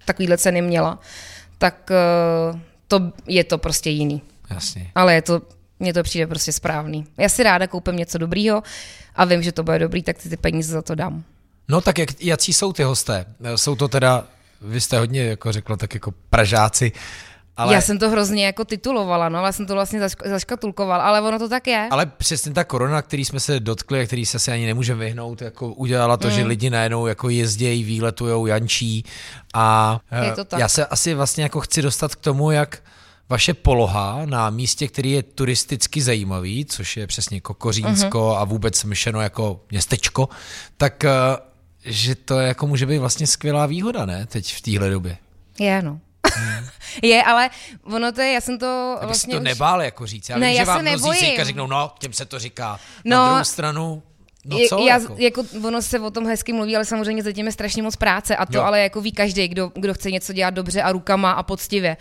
takovýhle 0.05 0.39
ceny 0.39 0.63
měla, 0.63 0.99
tak 1.59 1.91
uh, 2.53 2.61
to 2.89 3.13
je 3.27 3.45
to 3.45 3.59
prostě 3.59 3.91
jiný. 3.91 4.23
Jasně. 4.51 4.91
Ale 4.95 5.15
je 5.15 5.23
to, 5.23 5.43
mně 5.81 5.95
to 5.95 6.03
přijde 6.03 6.27
prostě 6.27 6.53
správný. 6.53 7.07
Já 7.19 7.29
si 7.29 7.43
ráda 7.43 7.67
koupím 7.67 7.97
něco 7.97 8.19
dobrýho 8.19 8.63
a 9.17 9.25
vím, 9.25 9.43
že 9.43 9.53
to 9.53 9.63
bude 9.63 9.79
dobrý, 9.79 10.03
tak 10.03 10.19
ty, 10.19 10.29
ty 10.29 10.37
peníze 10.37 10.73
za 10.73 10.83
to 10.83 10.95
dám. 10.95 11.25
No 11.69 11.81
tak 11.81 11.99
jak, 11.99 12.09
jaký 12.21 12.53
jsou 12.53 12.73
ty 12.73 12.83
hosté? 12.83 13.25
Jsou 13.57 13.77
to 13.77 13.89
teda, 13.89 14.25
vy 14.61 14.81
jste 14.81 14.99
hodně 14.99 15.23
jako 15.23 15.53
řekla, 15.53 15.77
tak 15.77 15.95
jako 15.95 16.15
Pražáci, 16.31 16.93
ale... 17.57 17.75
Já 17.75 17.81
jsem 17.81 17.99
to 17.99 18.11
hrozně 18.11 18.47
jako 18.47 18.65
titulovala, 18.65 19.29
no, 19.29 19.39
ale 19.39 19.53
jsem 19.53 19.67
to 19.67 19.75
vlastně 19.75 20.01
zašk- 20.01 20.29
zaškatulkoval, 20.29 21.01
ale 21.01 21.21
ono 21.21 21.39
to 21.39 21.49
tak 21.49 21.67
je. 21.67 21.89
Ale 21.91 22.07
přesně 22.07 22.53
ta 22.53 22.65
korona, 22.65 23.03
který 23.03 23.25
jsme 23.25 23.41
se 23.41 23.61
dotkli 23.61 24.01
a 24.01 24.07
který 24.07 24.27
se 24.27 24.37
asi 24.37 24.53
ani 24.53 24.67
nemůžeme 24.67 25.05
vyhnout, 25.05 25.43
jako 25.43 25.73
udělala 25.73 26.17
to, 26.17 26.29
mm. 26.29 26.35
že 26.35 26.45
lidi 26.45 26.71
najednou 26.71 27.07
jako 27.07 27.29
jezdějí, 27.29 27.85
výletujou, 27.85 28.47
jančí 28.47 29.05
a 29.55 29.99
je 30.25 30.33
to 30.33 30.45
tak. 30.45 30.61
já 30.61 30.69
se 30.69 30.87
asi 30.87 31.15
vlastně 31.15 31.43
jako 31.43 31.61
chci 31.61 31.83
dostat 31.83 32.15
k 32.15 32.21
tomu, 32.21 32.51
jak 32.51 32.83
vaše 33.29 33.55
poloha 33.55 34.23
na 34.25 34.51
místě, 34.51 34.89
který 34.89 35.11
je 35.11 35.23
turisticky 35.23 36.03
zajímavý, 36.03 36.65
což 36.65 36.97
je 36.97 37.07
přesně 37.07 37.41
Kokořínsko 37.41 38.19
mm-hmm. 38.19 38.37
a 38.37 38.45
vůbec 38.45 38.85
myšeno 38.85 39.21
jako 39.21 39.61
městečko, 39.71 40.29
tak 40.77 41.05
eh, 41.05 41.11
že 41.85 42.15
to 42.15 42.41
jako 42.41 42.67
může 42.67 42.87
být 42.87 42.99
vlastně 42.99 43.27
skvělá 43.27 43.67
výhoda, 43.67 44.07
ne, 44.07 44.27
teď 44.27 44.55
v 44.55 44.61
téhle 44.61 44.91
době. 44.91 45.17
Je, 45.59 45.83
no. 45.83 46.01
je, 47.03 47.23
ale 47.23 47.51
ono 47.83 48.13
to 48.13 48.21
je, 48.21 48.33
já 48.33 48.41
jsem 48.41 48.59
to 48.59 48.99
Já 49.01 49.07
vlastně 49.07 49.35
to 49.35 49.39
už... 49.41 49.45
nebál 49.45 49.83
jako 49.83 50.07
říct, 50.07 50.31
ale 50.31 50.41
Ne, 50.41 50.47
vím, 50.49 50.57
já 50.57 50.63
že 50.63 50.67
vám 50.67 50.77
se 50.87 50.97
mnozí 50.97 51.19
si 51.19 51.45
řeknou, 51.45 51.67
no, 51.67 51.93
těm 51.99 52.13
se 52.13 52.25
to 52.27 52.39
říká. 52.39 52.81
No, 53.05 53.17
Na 53.17 53.29
druhou 53.29 53.45
stranu, 53.45 54.03
no 54.45 54.59
co 54.69 54.79
já, 54.87 54.99
jako? 54.99 55.15
jako? 55.19 55.45
ono 55.67 55.83
se 55.83 56.01
o 56.01 56.11
tom 56.11 56.27
hezky 56.27 56.53
mluví, 56.53 56.77
ale 56.77 56.85
samozřejmě 56.85 57.23
zatím 57.23 57.47
je 57.47 57.53
strašně 57.53 57.83
moc 57.83 57.97
práce 57.97 58.37
a 58.37 58.47
to 58.47 58.57
Jo. 58.57 58.63
ale 58.63 58.81
jako 58.81 59.01
ví 59.01 59.13
každý, 59.13 59.49
kdo, 59.49 59.73
kdo 59.75 59.95
chce 59.95 60.11
něco 60.11 60.33
dělat 60.33 60.55
dobře 60.55 60.83
a 60.83 60.93
rukama 60.93 61.31
a 61.33 61.43
poctivě. 61.43 61.97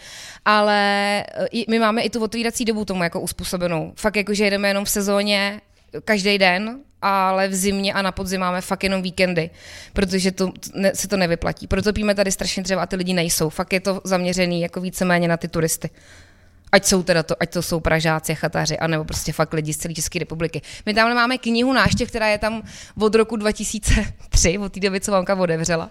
Ale 0.46 0.76
e, 1.20 1.26
i- 1.52 1.66
my 1.72 1.80
máme 1.80 2.02
i 2.02 2.10
tu 2.10 2.24
otvírací 2.24 2.66
dobu 2.66 2.86
tomu 2.86 3.04
jako 3.04 3.20
uspůsobenou. 3.20 3.94
Fakt 3.96 4.16
jako, 4.16 4.34
že 4.34 4.44
jedeme 4.44 4.68
jenom 4.68 4.86
v 4.86 4.90
sezóně 4.90 5.62
každý 6.06 6.38
den, 6.38 6.80
ale 7.02 7.48
v 7.48 7.56
zimě 7.56 7.94
a 7.94 8.02
na 8.02 8.12
podzim 8.12 8.42
máme 8.42 8.62
fakt 8.62 8.84
jenom 8.84 9.02
víkendy, 9.02 9.50
protože 9.94 10.32
to, 10.32 10.52
ne, 10.74 10.96
se 10.96 11.08
to 11.08 11.18
nevyplatí. 11.18 11.68
Proto 11.68 11.94
píme 11.94 12.16
tady 12.16 12.32
strašně 12.32 12.64
dřeva 12.64 12.84
a 12.84 12.86
ty 12.86 12.96
lidi 12.96 13.14
nejsou. 13.14 13.50
Fakt 13.50 13.74
je 13.74 13.80
to 13.80 14.02
zaměřený 14.04 14.62
jako 14.62 14.82
víceméně 14.82 15.28
na 15.28 15.38
ty 15.38 15.48
turisty. 15.48 15.90
Ať 16.72 16.86
jsou 16.86 17.04
teda 17.04 17.24
to, 17.24 17.36
ať 17.40 17.54
to 17.54 17.62
jsou 17.62 17.80
Pražáci, 17.80 18.36
chataři, 18.36 18.78
anebo 18.78 19.06
prostě 19.06 19.34
fakt 19.34 19.54
lidi 19.54 19.74
z 19.74 19.78
celé 19.78 19.94
České 19.94 20.20
republiky. 20.20 20.62
My 20.86 20.94
tamhle 20.94 21.16
máme 21.16 21.38
knihu 21.38 21.74
náštěv, 21.74 22.10
která 22.10 22.28
je 22.28 22.38
tam 22.38 22.64
od 23.00 23.16
roku 23.16 23.36
2003, 23.36 24.58
od 24.58 24.74
té 24.74 24.80
doby, 24.80 25.00
co 25.00 25.12
mamka 25.12 25.36
otevřela. 25.36 25.90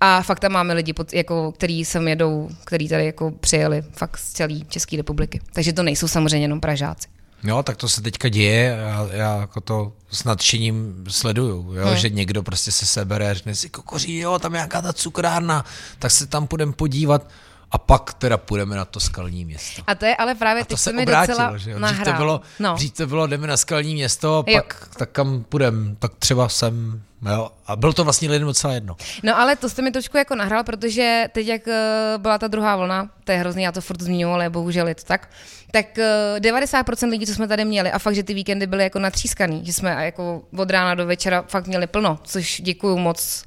A 0.00 0.22
fakt 0.22 0.40
tam 0.40 0.52
máme 0.52 0.74
lidi, 0.74 0.92
pod, 0.92 1.12
jako, 1.12 1.52
který 1.52 1.84
sem 1.84 2.08
jedou, 2.08 2.48
který 2.64 2.88
tady 2.88 3.06
jako 3.06 3.30
přijeli 3.30 3.82
fakt 3.92 4.18
z 4.18 4.32
celé 4.32 4.54
České 4.68 4.96
republiky. 4.96 5.40
Takže 5.52 5.72
to 5.72 5.82
nejsou 5.82 6.08
samozřejmě 6.08 6.44
jenom 6.44 6.60
Pražáci. 6.60 7.08
Jo, 7.44 7.62
tak 7.62 7.76
to 7.76 7.88
se 7.88 8.02
teďka 8.02 8.28
děje, 8.28 8.78
já, 8.80 9.08
já 9.12 9.36
jako 9.40 9.60
to 9.60 9.92
s 10.10 10.24
nadšením 10.24 11.04
sleduju, 11.08 11.74
jo, 11.74 11.86
Hmm. 11.86 11.96
že 11.96 12.08
někdo 12.10 12.42
prostě 12.42 12.72
se 12.72 12.86
sebere 12.86 13.30
a 13.30 13.34
řekne 13.34 13.54
si, 13.54 13.68
kokoří, 13.68 14.18
jo, 14.18 14.38
tam 14.38 14.52
je 14.54 14.56
nějaká 14.58 14.82
ta 14.82 14.92
cukrárna, 14.92 15.64
tak 15.98 16.10
se 16.10 16.26
tam 16.26 16.46
půjdeme 16.46 16.72
podívat 16.72 17.26
a 17.70 17.78
pak 17.78 18.14
teda 18.14 18.36
půjdeme 18.36 18.76
na 18.76 18.84
to 18.84 19.00
skalní 19.00 19.44
město. 19.44 19.82
A 19.86 19.94
to 19.94 20.04
je 20.04 20.16
ale 20.16 20.34
právě 20.34 20.62
A 20.62 20.64
to 20.64 20.68
teď 20.68 20.78
se 20.78 20.92
mi 20.92 21.02
obrátilo, 21.02 21.36
docela 21.38 21.56
že 21.56 21.70
jo? 21.70 21.76
Dřív 21.78 21.82
nahrál. 21.82 22.04
to, 22.04 22.18
bylo, 22.18 22.40
no. 22.58 22.74
dřív 22.74 22.92
to 22.92 23.06
bylo, 23.06 23.26
jdeme 23.26 23.46
na 23.46 23.56
skalní 23.56 23.94
město 23.94 24.44
a 24.48 24.50
Jo. 24.50 24.56
pak 24.62 24.88
tak 24.96 25.10
kam 25.10 25.44
půjdeme, 25.48 25.94
tak 25.98 26.12
třeba 26.18 26.48
sem, 26.48 27.02
jo. 27.30 27.50
A 27.66 27.76
bylo 27.76 27.92
to 27.92 28.04
vlastně 28.04 28.30
lidem 28.30 28.46
docela 28.48 28.72
jedno. 28.74 28.96
No 29.22 29.38
ale 29.38 29.56
to 29.56 29.68
jste 29.68 29.82
mi 29.82 29.90
trošku 29.90 30.16
jako 30.16 30.34
nahrál, 30.34 30.64
protože 30.64 31.24
teď, 31.32 31.46
jak 31.46 31.68
eh, 31.68 32.14
byla 32.18 32.38
ta 32.38 32.48
druhá 32.48 32.76
vlna, 32.76 33.10
to 33.24 33.32
je 33.32 33.38
hrozný, 33.38 33.62
já 33.62 33.72
to 33.72 33.80
furt 33.80 34.02
zmiňuji, 34.02 34.32
ale 34.34 34.50
bohužel 34.50 34.88
je 34.88 34.94
to 34.94 35.02
tak, 35.04 35.30
tak 35.70 35.98
eh, 35.98 36.36
90% 36.40 37.08
lidí, 37.10 37.26
co 37.26 37.34
jsme 37.34 37.48
tady 37.48 37.64
měli, 37.64 37.92
a 37.92 37.98
fakt, 37.98 38.14
že 38.14 38.22
ty 38.22 38.34
víkendy 38.34 38.66
byly 38.66 38.82
jako 38.82 38.98
natřískaný, 38.98 39.66
že 39.66 39.72
jsme 39.72 40.04
jako 40.04 40.42
od 40.56 40.70
rána 40.70 40.94
do 40.94 41.06
večera 41.06 41.44
fakt 41.48 41.66
měli 41.66 41.86
plno, 41.86 42.18
což 42.24 42.60
děkuju 42.64 42.98
moc 42.98 43.44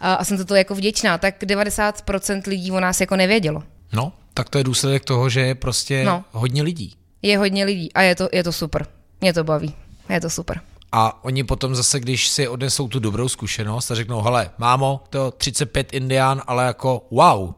a, 0.00 0.14
a 0.14 0.24
jsem 0.24 0.38
za 0.38 0.44
to 0.44 0.54
jako 0.54 0.74
vděčná, 0.74 1.18
tak 1.18 1.42
90% 1.42 2.42
lidí 2.46 2.70
o 2.72 2.80
nás 2.80 3.00
jako 3.00 3.16
nevědělo. 3.16 3.62
No, 3.92 4.12
tak 4.34 4.48
to 4.48 4.58
je 4.58 4.64
důsledek 4.64 5.04
toho, 5.04 5.28
že 5.28 5.40
je 5.40 5.54
prostě 5.54 6.04
No. 6.04 6.24
hodně 6.32 6.62
lidí. 6.62 6.96
Je 7.22 7.38
hodně 7.38 7.64
lidí 7.64 7.92
a 7.92 8.02
je 8.02 8.14
to, 8.14 8.28
je 8.32 8.44
to 8.44 8.52
super. 8.52 8.86
Mě 9.20 9.32
to 9.32 9.44
baví. 9.44 9.74
Je 10.08 10.20
to 10.20 10.30
super. 10.30 10.60
A 10.92 11.24
oni 11.24 11.44
potom 11.44 11.74
zase, 11.74 12.00
když 12.00 12.28
si 12.28 12.48
odnesou 12.48 12.88
tu 12.88 12.98
dobrou 12.98 13.28
zkušenost 13.28 13.90
a 13.90 13.94
řeknou, 13.94 14.22
hele, 14.22 14.50
mámo, 14.58 15.04
to 15.10 15.30
35 15.30 15.92
indián, 15.92 16.42
ale 16.46 16.64
jako 16.64 17.06
wow, 17.10 17.52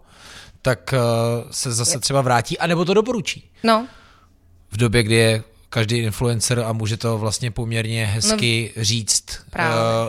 tak 0.62 0.94
uh, 0.94 1.50
se 1.50 1.72
zase 1.72 1.98
třeba 1.98 2.20
vrátí, 2.20 2.58
anebo 2.58 2.84
to 2.84 2.94
doporučí. 2.94 3.50
No, 3.62 3.86
V 4.70 4.76
době, 4.76 5.02
kdy 5.02 5.14
je 5.14 5.42
každý 5.70 5.98
influencer 5.98 6.60
a 6.60 6.72
může 6.72 6.96
to 6.96 7.18
vlastně 7.18 7.50
poměrně 7.50 8.06
hezky 8.06 8.72
no, 8.76 8.84
říct 8.84 9.24
uh, 9.58 9.62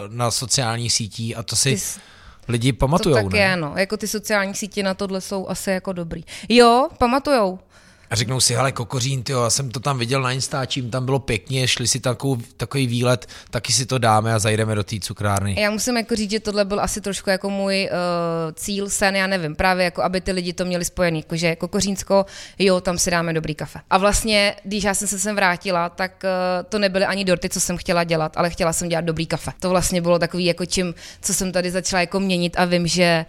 na 0.07 0.31
sociálních 0.31 0.93
sítí 0.93 1.35
a 1.35 1.43
to 1.43 1.55
si 1.55 1.75
Ty 1.75 1.81
lidi 2.47 2.73
to 2.73 2.77
pamatujou, 2.77 3.15
tak 3.15 3.33
ne? 3.33 3.39
je, 3.39 3.57
no. 3.57 3.73
Jako 3.77 3.97
ty 3.97 4.07
sociální 4.07 4.53
sítě 4.55 4.83
na 4.83 4.93
tohle 4.93 5.21
jsou 5.21 5.47
asi 5.47 5.69
jako 5.69 5.93
dobrý. 5.93 6.23
Jo, 6.49 6.89
pamatujou. 6.97 7.59
A 8.09 8.15
řeknou 8.15 8.39
si, 8.39 8.53
hele, 8.55 8.71
kokořín, 8.71 9.23
tyjo, 9.23 9.43
já 9.43 9.49
jsem 9.49 9.69
to 9.69 9.79
tam 9.79 9.97
viděl 9.97 10.21
na 10.21 10.31
Instačím, 10.31 10.89
tam 10.89 11.05
bylo 11.05 11.19
pěkně, 11.19 11.67
šli 11.67 11.87
si 11.87 11.99
takovou, 11.99 12.37
takový 12.57 12.87
výlet, 12.87 13.27
taky 13.49 13.73
si 13.73 13.85
to 13.85 13.97
dáme 13.97 14.33
a 14.33 14.39
zajdeme 14.39 14.75
do 14.75 14.83
té 14.83 14.99
cukrárny. 14.99 15.55
Já 15.59 15.71
musím 15.71 15.97
jako 15.97 16.15
říct, 16.15 16.31
že 16.31 16.39
tohle 16.39 16.65
byl 16.65 16.79
asi 16.79 17.01
trošku 17.01 17.29
jako 17.29 17.49
můj 17.49 17.89
uh, 17.91 18.51
cíl, 18.53 18.89
sen, 18.89 19.15
já 19.15 19.27
nevím, 19.27 19.55
právě 19.55 19.85
jako 19.85 20.03
aby 20.03 20.21
ty 20.21 20.31
lidi 20.31 20.53
to 20.53 20.65
měli 20.65 20.85
spojený, 20.85 21.19
jakože 21.19 21.55
Kokořínsko, 21.55 22.25
jo, 22.59 22.81
tam 22.81 22.97
si 22.97 23.11
dáme 23.11 23.33
dobrý 23.33 23.55
kafe. 23.55 23.79
A 23.89 23.97
vlastně, 23.97 24.55
když 24.63 24.83
já 24.83 24.93
jsem 24.93 25.07
se 25.07 25.19
sem 25.19 25.35
vrátila, 25.35 25.89
tak 25.89 26.23
uh, 26.23 26.29
to 26.69 26.79
nebyly 26.79 27.05
ani 27.05 27.25
dorty, 27.25 27.49
co 27.49 27.59
jsem 27.59 27.77
chtěla 27.77 28.03
dělat, 28.03 28.37
ale 28.37 28.49
chtěla 28.49 28.73
jsem 28.73 28.89
dělat 28.89 29.05
dobrý 29.05 29.25
kafe. 29.25 29.51
To 29.59 29.69
vlastně 29.69 30.01
bylo 30.01 30.19
takový 30.19 30.45
jako 30.45 30.65
čím, 30.65 30.93
co 31.21 31.33
jsem 31.33 31.51
tady 31.51 31.71
začala 31.71 32.01
jako 32.01 32.19
měnit 32.19 32.55
a 32.57 32.65
vím, 32.65 32.87
že 32.87 33.25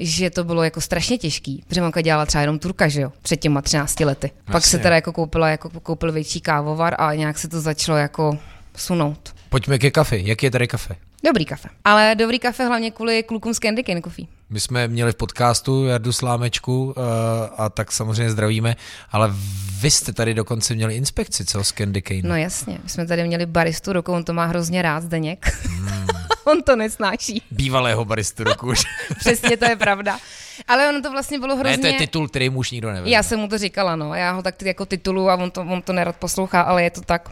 že 0.00 0.30
to 0.30 0.44
bylo 0.44 0.62
jako 0.62 0.80
strašně 0.80 1.18
těžký, 1.18 1.64
protože 1.68 1.80
mamka 1.80 2.00
dělala 2.00 2.26
třeba 2.26 2.40
jenom 2.40 2.58
turka, 2.58 2.88
že 2.88 3.00
jo, 3.00 3.12
před 3.22 3.36
těma 3.36 3.62
13 3.62 4.00
lety. 4.00 4.30
Pak 4.44 4.54
Jasně. 4.54 4.70
se 4.70 4.78
teda 4.78 4.94
jako 4.94 5.12
koupila, 5.12 5.48
jako 5.48 5.70
koupil 5.80 6.12
větší 6.12 6.40
kávovar 6.40 6.94
a 6.98 7.14
nějak 7.14 7.38
se 7.38 7.48
to 7.48 7.60
začalo 7.60 7.98
jako 7.98 8.38
sunout. 8.76 9.34
Pojďme 9.48 9.78
ke 9.78 9.90
kafe. 9.90 10.18
Jak 10.18 10.42
je 10.42 10.50
tady 10.50 10.68
kafe? 10.68 10.96
Dobrý 11.24 11.44
kafe. 11.44 11.68
Ale 11.84 12.14
dobrý 12.14 12.38
kafe 12.38 12.66
hlavně 12.66 12.90
kvůli 12.90 13.22
klukům 13.22 13.54
z 13.54 13.58
Candy 13.58 13.84
Cane 13.84 14.02
Coffee. 14.02 14.26
My 14.50 14.60
jsme 14.60 14.88
měli 14.88 15.12
v 15.12 15.16
podcastu 15.16 15.84
Jardu 15.86 16.12
Slámečku 16.12 16.84
uh, 16.84 16.92
a 17.56 17.68
tak 17.68 17.92
samozřejmě 17.92 18.30
zdravíme, 18.30 18.76
ale 19.10 19.30
vy 19.80 19.90
jste 19.90 20.12
tady 20.12 20.34
dokonce 20.34 20.74
měli 20.74 20.96
inspekci, 20.96 21.44
co 21.44 21.64
z 21.64 21.72
Candy 21.72 22.02
Cane. 22.02 22.20
No 22.24 22.36
jasně, 22.36 22.78
my 22.82 22.88
jsme 22.88 23.06
tady 23.06 23.24
měli 23.26 23.46
baristu 23.46 23.92
roku, 23.92 24.12
on 24.12 24.24
to 24.24 24.32
má 24.32 24.46
hrozně 24.46 24.82
rád, 24.82 25.02
Zdeněk. 25.02 25.46
on 26.52 26.62
to 26.62 26.76
nesnáší. 26.76 27.42
Bývalého 27.50 28.04
baristu 28.04 28.44
roku. 28.44 28.72
Přesně, 29.18 29.56
to 29.56 29.64
je 29.64 29.76
pravda. 29.76 30.18
Ale 30.68 30.88
ono 30.88 31.02
to 31.02 31.10
vlastně 31.10 31.38
bylo 31.38 31.56
hrozně... 31.56 31.76
Ne, 31.76 31.82
to 31.82 31.86
je 31.86 31.92
titul, 31.92 32.28
který 32.28 32.50
mu 32.50 32.58
už 32.58 32.70
nikdo 32.70 32.92
neví. 32.92 33.10
Já 33.10 33.22
jsem 33.22 33.40
mu 33.40 33.48
to 33.48 33.58
říkala, 33.58 33.96
no. 33.96 34.14
Já 34.14 34.32
ho 34.32 34.42
tak 34.42 34.62
jako 34.62 34.86
titulu 34.86 35.30
a 35.30 35.34
on 35.34 35.50
to, 35.50 35.60
on 35.60 35.82
to 35.82 35.92
nerad 35.92 36.16
poslouchá, 36.16 36.60
ale 36.60 36.82
je 36.82 36.90
to 36.90 37.00
tak. 37.00 37.28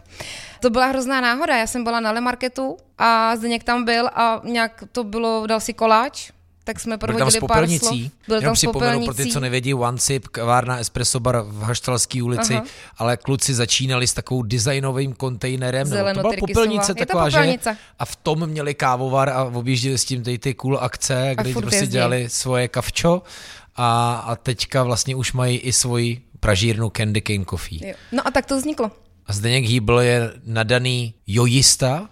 To 0.59 0.69
byla 0.69 0.85
hrozná 0.85 1.21
náhoda. 1.21 1.57
Já 1.57 1.67
jsem 1.67 1.83
byla 1.83 1.99
na 1.99 2.11
Le 2.11 2.21
Marketu 2.21 2.77
a 2.97 3.35
Zdeněk 3.35 3.63
tam 3.63 3.85
byl 3.85 4.07
a 4.07 4.41
nějak 4.43 4.83
to 4.91 5.03
bylo, 5.03 5.47
dal 5.47 5.59
si 5.59 5.73
koláč, 5.73 6.31
tak 6.69 6.79
jsme 6.79 6.97
tam 6.97 6.99
prohodili 6.99 7.47
pár 7.47 7.69
slov. 7.69 7.93
Byl 8.27 8.41
tam 8.41 8.55
s 8.55 8.59
připomenu 8.59 9.05
pro 9.05 9.13
ty, 9.13 9.25
co 9.25 9.39
nevědí, 9.39 9.73
One 9.73 9.97
Sip, 9.97 10.27
kavárna 10.27 10.77
Espresso 10.77 11.19
Bar 11.19 11.41
v 11.47 11.61
Haštalské 11.61 12.23
ulici, 12.23 12.53
Aha. 12.55 12.65
ale 12.97 13.17
kluci 13.17 13.53
začínali 13.53 14.07
s 14.07 14.13
takovou 14.13 14.41
designovým 14.43 15.13
kontejnerem. 15.13 15.89
nebo 15.89 16.13
To 16.13 16.21
byla 16.21 16.33
popelnice 16.39 16.93
taková, 16.95 17.29
že? 17.29 17.55
A 17.99 18.05
v 18.05 18.15
tom 18.15 18.47
měli 18.47 18.73
kávovar 18.73 19.29
a 19.29 19.43
objížděli 19.43 19.97
s 19.97 20.05
tím 20.05 20.23
ty, 20.23 20.37
ty 20.37 20.53
cool 20.53 20.77
akce, 20.77 21.31
kde 21.41 21.53
prostě 21.53 21.75
jezdí. 21.75 21.91
dělali 21.93 22.29
svoje 22.29 22.67
kavčo 22.67 23.21
a, 23.75 24.13
a 24.27 24.35
teďka 24.35 24.83
vlastně 24.83 25.15
už 25.15 25.33
mají 25.33 25.57
i 25.57 25.73
svoji 25.73 26.21
pražírnu 26.39 26.89
Candy 26.97 27.21
Cane 27.21 27.45
Coffee. 27.45 27.87
Jo. 27.87 27.93
No 28.11 28.27
a 28.27 28.31
tak 28.31 28.45
to 28.45 28.57
vzniklo. 28.57 28.91
A 29.25 29.33
Zdeněk 29.33 29.65
Hýbl 29.65 29.99
je 29.99 30.31
nadaný 30.45 31.13
jojista, 31.27 32.09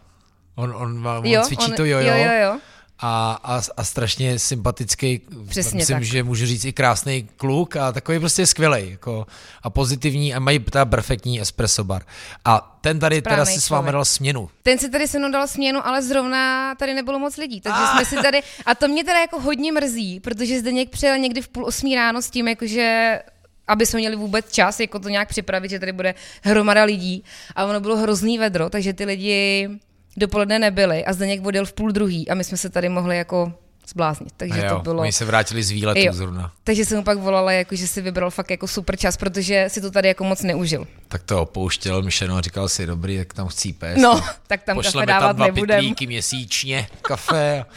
on, 0.55 0.73
on, 0.75 0.97
má, 0.97 1.19
on 1.19 1.25
Jo, 1.25 1.41
cvičí 1.45 1.65
on- 1.71 1.75
to 1.77 1.85
jojo. 1.85 2.07
jo, 2.07 2.17
jo, 2.17 2.31
jo. 2.41 2.59
A, 2.99 3.39
a, 3.43 3.61
a 3.77 3.83
strašně 3.83 4.39
sympatický, 4.39 5.21
Přesně 5.49 5.77
myslím, 5.77 5.95
tak. 5.95 6.03
že 6.03 6.23
můžu 6.23 6.45
říct 6.45 6.65
i 6.65 6.73
krásný 6.73 7.29
kluk 7.37 7.75
a 7.75 7.91
takový 7.91 8.19
prostě 8.19 8.45
skvělý 8.47 8.91
jako, 8.91 9.27
a 9.63 9.69
pozitivní 9.69 10.33
a 10.33 10.39
mají 10.39 10.59
teda 10.59 10.85
perfektní 10.85 11.41
espresso 11.41 11.83
bar. 11.83 12.01
A 12.45 12.77
ten 12.81 12.99
tady 12.99 13.21
teda 13.21 13.35
Správnej 13.35 13.55
si 13.55 13.61
s 13.61 13.69
vámi 13.69 13.79
člověk. 13.81 13.93
dal 13.93 14.05
směnu. 14.05 14.49
Ten 14.63 14.79
si 14.79 14.89
tady 14.89 15.07
se 15.07 15.19
mnou 15.19 15.31
dal 15.31 15.47
směnu, 15.47 15.87
ale 15.87 16.01
zrovna 16.01 16.75
tady 16.75 16.93
nebylo 16.93 17.19
moc 17.19 17.37
lidí, 17.37 17.61
takže 17.61 17.81
jsme 17.91 18.05
si 18.05 18.15
tady, 18.15 18.41
a 18.65 18.75
to 18.75 18.87
mě 18.87 19.03
teda 19.03 19.19
jako 19.19 19.39
hodně 19.41 19.71
mrzí, 19.71 20.19
protože 20.19 20.59
zde 20.59 20.71
někdo 20.71 20.91
přijel 20.91 21.17
někdy 21.17 21.41
v 21.41 21.47
půl 21.47 21.65
osmí 21.65 21.95
ráno 21.95 22.21
s 22.21 22.29
tím, 22.29 22.47
jakože 22.47 23.19
aby 23.67 23.85
jsme 23.85 23.99
měli 23.99 24.15
vůbec 24.15 24.51
čas, 24.51 24.79
jako 24.79 24.99
to 24.99 25.09
nějak 25.09 25.29
připravit, 25.29 25.69
že 25.69 25.79
tady 25.79 25.91
bude 25.91 26.15
hromada 26.43 26.83
lidí 26.83 27.23
a 27.55 27.65
ono 27.65 27.79
bylo 27.79 27.97
hrozný 27.97 28.37
vedro, 28.37 28.69
takže 28.69 28.93
ty 28.93 29.05
lidi 29.05 29.69
dopoledne 30.17 30.59
nebyli 30.59 31.05
a 31.05 31.13
Zdeněk 31.13 31.45
odjel 31.45 31.65
v 31.65 31.73
půl 31.73 31.91
druhý 31.91 32.29
a 32.29 32.35
my 32.35 32.43
jsme 32.43 32.57
se 32.57 32.69
tady 32.69 32.89
mohli 32.89 33.17
jako 33.17 33.53
zbláznit, 33.87 34.33
takže 34.37 34.65
A 34.65 34.69
to 34.69 34.75
jo, 34.75 34.81
bylo... 34.81 35.01
Oni 35.01 35.11
se 35.11 35.25
vrátili 35.25 35.63
z 35.63 35.71
výletu 35.71 35.99
Jo. 36.03 36.13
zrovna. 36.13 36.51
Takže 36.63 36.85
jsem 36.85 36.97
mu 36.97 37.03
pak 37.03 37.17
volala, 37.17 37.51
jako, 37.51 37.75
že 37.75 37.87
si 37.87 38.01
vybral 38.01 38.31
fakt 38.31 38.51
jako 38.51 38.67
super 38.67 38.97
čas, 38.97 39.17
protože 39.17 39.65
si 39.67 39.81
to 39.81 39.91
tady 39.91 40.07
jako 40.07 40.23
moc 40.23 40.41
neužil. 40.43 40.87
Tak 41.07 41.23
to 41.23 41.41
opouštěl 41.41 42.01
Mišeno 42.01 42.35
a 42.37 42.41
říkal 42.41 42.69
si, 42.69 42.85
dobrý, 42.85 43.15
jak 43.15 43.33
tam 43.33 43.47
chcí 43.47 43.73
pést. 43.73 43.97
No, 44.01 44.23
tak 44.47 44.63
tam 44.63 44.75
kafe 44.77 44.87
Pošleme 44.87 45.05
dávat 45.05 45.27
tam 45.27 45.35
dva 45.35 45.45
nebudem. 45.45 45.93
měsíčně, 46.07 46.87
kafe. 47.01 47.65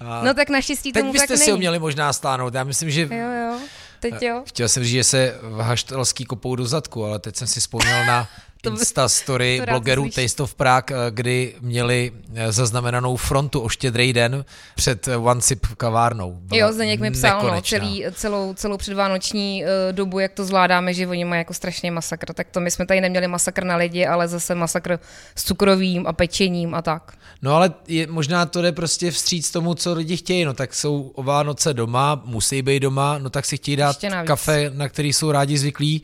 A 0.00 0.22
No 0.24 0.34
tak 0.34 0.48
naštěstí 0.50 0.92
teď 0.92 1.02
tomu 1.02 1.12
byste 1.12 1.26
tak 1.28 1.38
si 1.38 1.50
ho 1.50 1.56
měli 1.56 1.78
možná 1.78 2.12
stáhnout. 2.12 2.54
Já 2.54 2.64
myslím, 2.64 2.90
že 2.90 3.00
Jo, 3.00 3.08
jo, 3.50 3.58
teď 4.00 4.22
jo. 4.22 4.42
Chtěl 4.46 4.68
jsem 4.68 4.82
říct, 4.84 4.92
že 4.92 5.04
se 5.04 5.38
v 5.42 5.60
haštelský 5.60 6.24
kopou 6.24 6.56
do 6.56 6.66
zadku, 6.66 7.04
ale 7.04 7.18
teď 7.18 7.36
jsem 7.36 7.46
si 7.46 7.60
vzpomněl 7.60 8.04
na 8.06 8.28
To 8.60 8.70
Insta 8.70 9.08
story 9.08 9.60
to 9.60 9.70
blogerů. 9.70 10.08
Taste 10.08 10.42
of 10.42 10.54
Prague, 10.54 10.96
eh, 11.06 11.10
kdy 11.10 11.54
měli 11.60 12.12
eh, 12.34 12.52
zaznamenanou 12.52 13.16
frontu 13.16 13.60
o 13.60 13.68
štědrý 13.68 14.12
den 14.12 14.44
před 14.74 15.08
eh, 15.08 15.16
One 15.16 15.40
Sip 15.40 15.66
kavárnou. 15.66 16.38
Byla 16.40 16.58
Jo, 16.58 16.72
Zdeněk 16.72 17.00
mi 17.00 17.10
psal 17.10 17.42
no, 17.42 17.62
celý, 17.62 18.04
celou, 18.12 18.54
celou 18.54 18.76
předvánoční 18.76 19.64
uh, 19.64 19.92
dobu, 19.92 20.18
jak 20.18 20.32
to 20.32 20.44
zvládáme, 20.44 20.94
že 20.94 21.06
oni 21.06 21.24
mají 21.24 21.40
jako 21.40 21.54
strašný 21.54 21.90
masakr. 21.90 22.32
Tak 22.32 22.48
to 22.50 22.60
my 22.60 22.70
jsme 22.70 22.86
tady 22.86 23.00
neměli 23.00 23.28
masakr 23.28 23.64
na 23.64 23.76
lidi, 23.76 24.06
ale 24.06 24.28
zase 24.28 24.54
masakr 24.54 24.98
s 25.34 25.44
cukrovým 25.44 26.06
a 26.06 26.12
pečením 26.12 26.74
a 26.74 26.82
tak. 26.82 27.12
No 27.42 27.56
ale 27.56 27.74
je, 27.88 28.06
možná 28.06 28.46
to 28.46 28.62
jde 28.62 28.72
prostě 28.72 29.10
vstříc 29.10 29.50
tomu, 29.50 29.74
co 29.74 29.94
lidi 29.94 30.16
chtějí. 30.16 30.44
No 30.44 30.54
tak 30.54 30.74
jsou 30.74 31.10
o 31.14 31.22
Vánoce 31.22 31.74
doma, 31.74 32.22
musí 32.24 32.62
být 32.62 32.80
doma, 32.80 33.18
no 33.18 33.30
tak 33.30 33.44
si 33.44 33.56
chtějí 33.56 33.76
dát 33.76 33.96
kafe, 34.26 34.70
na 34.74 34.88
který 34.88 35.12
jsou 35.12 35.32
rádi 35.32 35.58
zvyklí, 35.58 36.02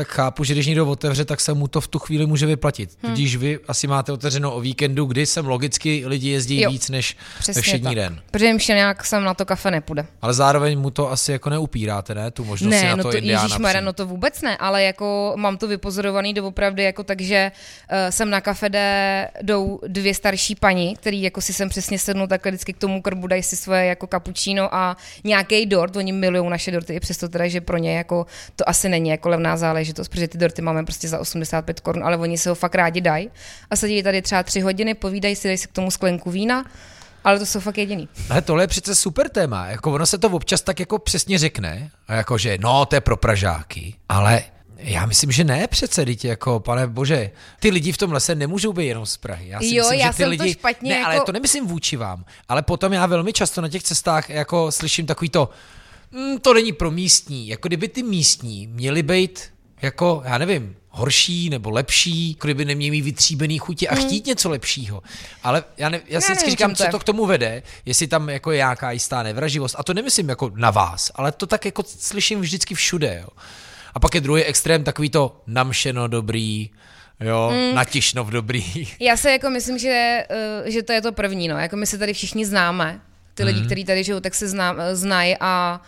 tak 0.00 0.08
chápu, 0.08 0.44
že 0.44 0.54
když 0.54 0.66
někdo 0.66 0.86
otevře, 0.86 1.24
tak 1.24 1.40
se 1.40 1.54
mu 1.54 1.68
to 1.68 1.80
v 1.80 1.88
tu 1.88 1.98
chvíli 1.98 2.26
může 2.26 2.46
vyplatit. 2.46 2.90
Hm. 3.02 3.06
Tudíž 3.08 3.36
vy 3.36 3.58
asi 3.68 3.86
máte 3.86 4.12
otevřeno 4.12 4.54
o 4.54 4.60
víkendu, 4.60 5.04
kdy 5.04 5.26
sem 5.26 5.46
logicky 5.46 6.02
lidi 6.06 6.28
jezdí 6.30 6.60
Jo, 6.60 6.70
víc 6.70 6.88
než 6.88 7.16
ve 7.36 7.40
Přesně 7.40 7.62
všední 7.62 7.84
tak. 7.84 7.94
den. 7.94 8.20
Protože 8.30 8.74
nějak 8.74 9.04
sem 9.06 9.24
na 9.24 9.34
to 9.34 9.44
kafe 9.44 9.70
nepůjde. 9.70 10.06
Ale 10.22 10.34
zároveň 10.34 10.78
mu 10.78 10.90
to 10.90 11.10
asi 11.10 11.32
jako 11.32 11.50
neupíráte, 11.50 12.14
ne? 12.14 12.30
Tu 12.30 12.44
možnost 12.44 12.74
si 12.74 12.82
Ne, 12.84 12.88
na 12.90 12.96
no 12.96 13.02
to, 13.02 13.10
to 13.10 13.16
přijít. 13.18 13.76
no 13.80 13.92
to 13.92 14.06
vůbec 14.06 14.42
ne, 14.42 14.56
ale 14.56 14.82
jako 14.82 15.32
mám 15.36 15.56
to 15.56 15.68
vypozorovaný 15.68 16.34
doopravdy 16.34 16.82
jako 16.82 17.02
tak, 17.02 17.20
že 17.20 17.52
uh, 17.92 17.96
sem 18.10 18.30
na 18.30 18.40
kafe 18.40 18.68
jde, 18.68 19.28
jdou 19.42 19.80
dvě 19.86 20.14
starší 20.14 20.54
paní, 20.54 20.96
který 20.96 21.22
jako 21.22 21.40
si 21.40 21.52
sem 21.52 21.68
přesně 21.68 21.98
sednou 21.98 22.26
takhle 22.26 22.50
vždycky 22.52 22.72
k 22.72 22.78
tomu 22.78 23.02
krbu, 23.02 23.26
dají 23.26 23.42
si 23.42 23.56
svoje 23.56 23.84
jako 23.84 24.06
cappuccino 24.06 24.74
a 24.74 24.96
nějaký 25.24 25.66
dort, 25.66 25.96
oni 25.96 26.12
milují 26.12 26.50
naše 26.50 26.70
dorty, 26.70 26.94
i 26.94 27.00
přesto 27.00 27.28
teda, 27.28 27.48
že 27.48 27.60
pro 27.60 27.76
ně 27.78 27.96
jako 27.96 28.26
to 28.56 28.68
asi 28.68 28.88
není 28.88 29.10
jako 29.10 29.28
levná 29.28 29.56
záležitost, 29.56 29.89
protože 29.94 30.28
ty 30.28 30.38
dorty 30.38 30.62
máme 30.62 30.84
prostě 30.84 31.08
za 31.08 31.18
85 31.18 31.80
korun, 31.80 32.04
ale 32.04 32.16
oni 32.16 32.38
se 32.38 32.48
ho 32.48 32.54
fakt 32.54 32.74
rádi 32.74 33.00
dají 33.00 33.30
a 33.70 33.76
sedí 33.76 34.02
tady 34.02 34.22
třeba 34.22 34.42
tři 34.42 34.60
hodiny, 34.60 34.94
povídají 34.94 35.36
si, 35.36 35.48
dají 35.48 35.58
si 35.58 35.68
k 35.68 35.72
tomu 35.72 35.90
sklenku 35.90 36.30
vína, 36.30 36.64
ale 37.24 37.38
to 37.38 37.46
jsou 37.46 37.60
fakt 37.60 37.78
jediný. 37.78 38.08
Ale 38.30 38.42
tohle 38.42 38.62
je 38.62 38.66
přece 38.66 38.94
super 38.94 39.28
téma. 39.28 39.66
Jako 39.66 39.92
ono 39.92 40.06
se 40.06 40.18
to 40.18 40.28
občas 40.28 40.60
tak 40.60 40.80
jako 40.80 40.98
přesně 40.98 41.38
řekne, 41.38 41.90
jako 42.08 42.38
že 42.38 42.58
no, 42.60 42.86
to 42.86 42.94
je 42.94 43.00
pro 43.00 43.16
Pražáky, 43.16 43.94
ale 44.08 44.42
já 44.82 45.06
myslím, 45.06 45.32
že 45.32 45.44
ne 45.44 45.66
přece, 45.66 46.04
dítě, 46.04 46.28
jako 46.28 46.60
pane 46.60 46.86
bože, 46.86 47.30
ty 47.60 47.70
lidi 47.70 47.92
v 47.92 47.98
tom 47.98 48.12
lese 48.12 48.34
nemůžou 48.34 48.72
být 48.72 48.86
jenom 48.86 49.06
z 49.06 49.16
Prahy. 49.16 49.48
Já 49.48 49.60
si 49.60 49.74
Jo, 49.74 49.84
myslím, 49.84 50.00
já 50.00 50.06
že 50.06 50.12
ty 50.12 50.16
jsem 50.16 50.24
to 50.38 50.42
lidi, 50.44 50.52
špatně 50.52 50.90
ne, 50.94 51.04
ale 51.04 51.14
jako- 51.14 51.26
to 51.26 51.32
nemyslím 51.32 51.66
vůči 51.66 51.96
vám, 51.96 52.24
ale 52.48 52.62
potom 52.62 52.92
já 52.92 53.06
velmi 53.06 53.32
často 53.32 53.60
na 53.60 53.68
těch 53.68 53.82
cestách 53.82 54.30
jako 54.30 54.72
slyším 54.72 55.06
takový 55.06 55.30
to, 55.30 55.50
mm, 56.10 56.38
to 56.38 56.54
není 56.54 56.72
pro 56.72 56.90
místní, 56.90 57.48
jako 57.48 57.68
kdyby 57.68 57.88
ty 57.88 58.02
místní 58.02 58.66
měli 58.66 59.02
být 59.02 59.40
jako, 59.82 60.22
já 60.24 60.38
nevím, 60.38 60.76
horší 60.90 61.50
nebo 61.50 61.70
lepší, 61.70 62.30
jako 62.30 62.46
kdyby 62.46 62.64
neměli 62.64 62.90
mít 62.90 63.02
vytříbený 63.02 63.58
chutě 63.58 63.88
a 63.88 63.94
chtít 63.94 64.26
něco 64.26 64.50
lepšího. 64.50 65.02
Ale 65.42 65.64
já, 65.76 65.88
ne, 65.88 66.00
já 66.06 66.20
si 66.20 66.30
Já 66.30 66.34
vždycky 66.34 66.50
říkám, 66.50 66.74
co 66.74 66.84
to 66.90 66.98
k 66.98 67.04
tomu 67.04 67.26
vede, 67.26 67.62
jestli 67.84 68.06
tam 68.06 68.28
jako 68.28 68.50
je 68.50 68.56
nějaká 68.56 68.90
jistá 68.90 69.22
nevraživost. 69.22 69.74
A 69.78 69.82
to 69.82 69.94
nemyslím 69.94 70.28
jako 70.28 70.52
na 70.54 70.70
vás, 70.70 71.10
ale 71.14 71.32
to 71.32 71.46
tak 71.46 71.64
jako 71.64 71.82
slyším 71.86 72.40
vždycky 72.40 72.74
všude. 72.74 73.18
Jo. 73.22 73.28
A 73.94 74.00
pak 74.00 74.14
je 74.14 74.20
druhý 74.20 74.42
extrém, 74.42 74.84
takový 74.84 75.10
to 75.10 75.42
namšeno 75.46 76.08
dobrý, 76.08 76.70
jo, 77.20 77.52
mm. 77.54 77.74
natěšnov 77.74 78.28
dobrý. 78.28 78.88
Já 79.00 79.16
se 79.16 79.30
jako 79.32 79.50
myslím, 79.50 79.78
že, 79.78 80.24
uh, 80.62 80.70
že 80.70 80.82
to 80.82 80.92
je 80.92 81.02
to 81.02 81.12
první, 81.12 81.48
no. 81.48 81.58
Jako 81.58 81.76
my 81.76 81.86
se 81.86 81.98
tady 81.98 82.12
všichni 82.12 82.46
známe. 82.46 83.00
Ty 83.34 83.44
lidi, 83.44 83.66
kteří 83.66 83.84
tady 83.84 84.04
žijou, 84.04 84.20
tak 84.20 84.34
se 84.34 84.48
zná, 84.48 84.76
znají 84.92 85.36
a 85.40 85.80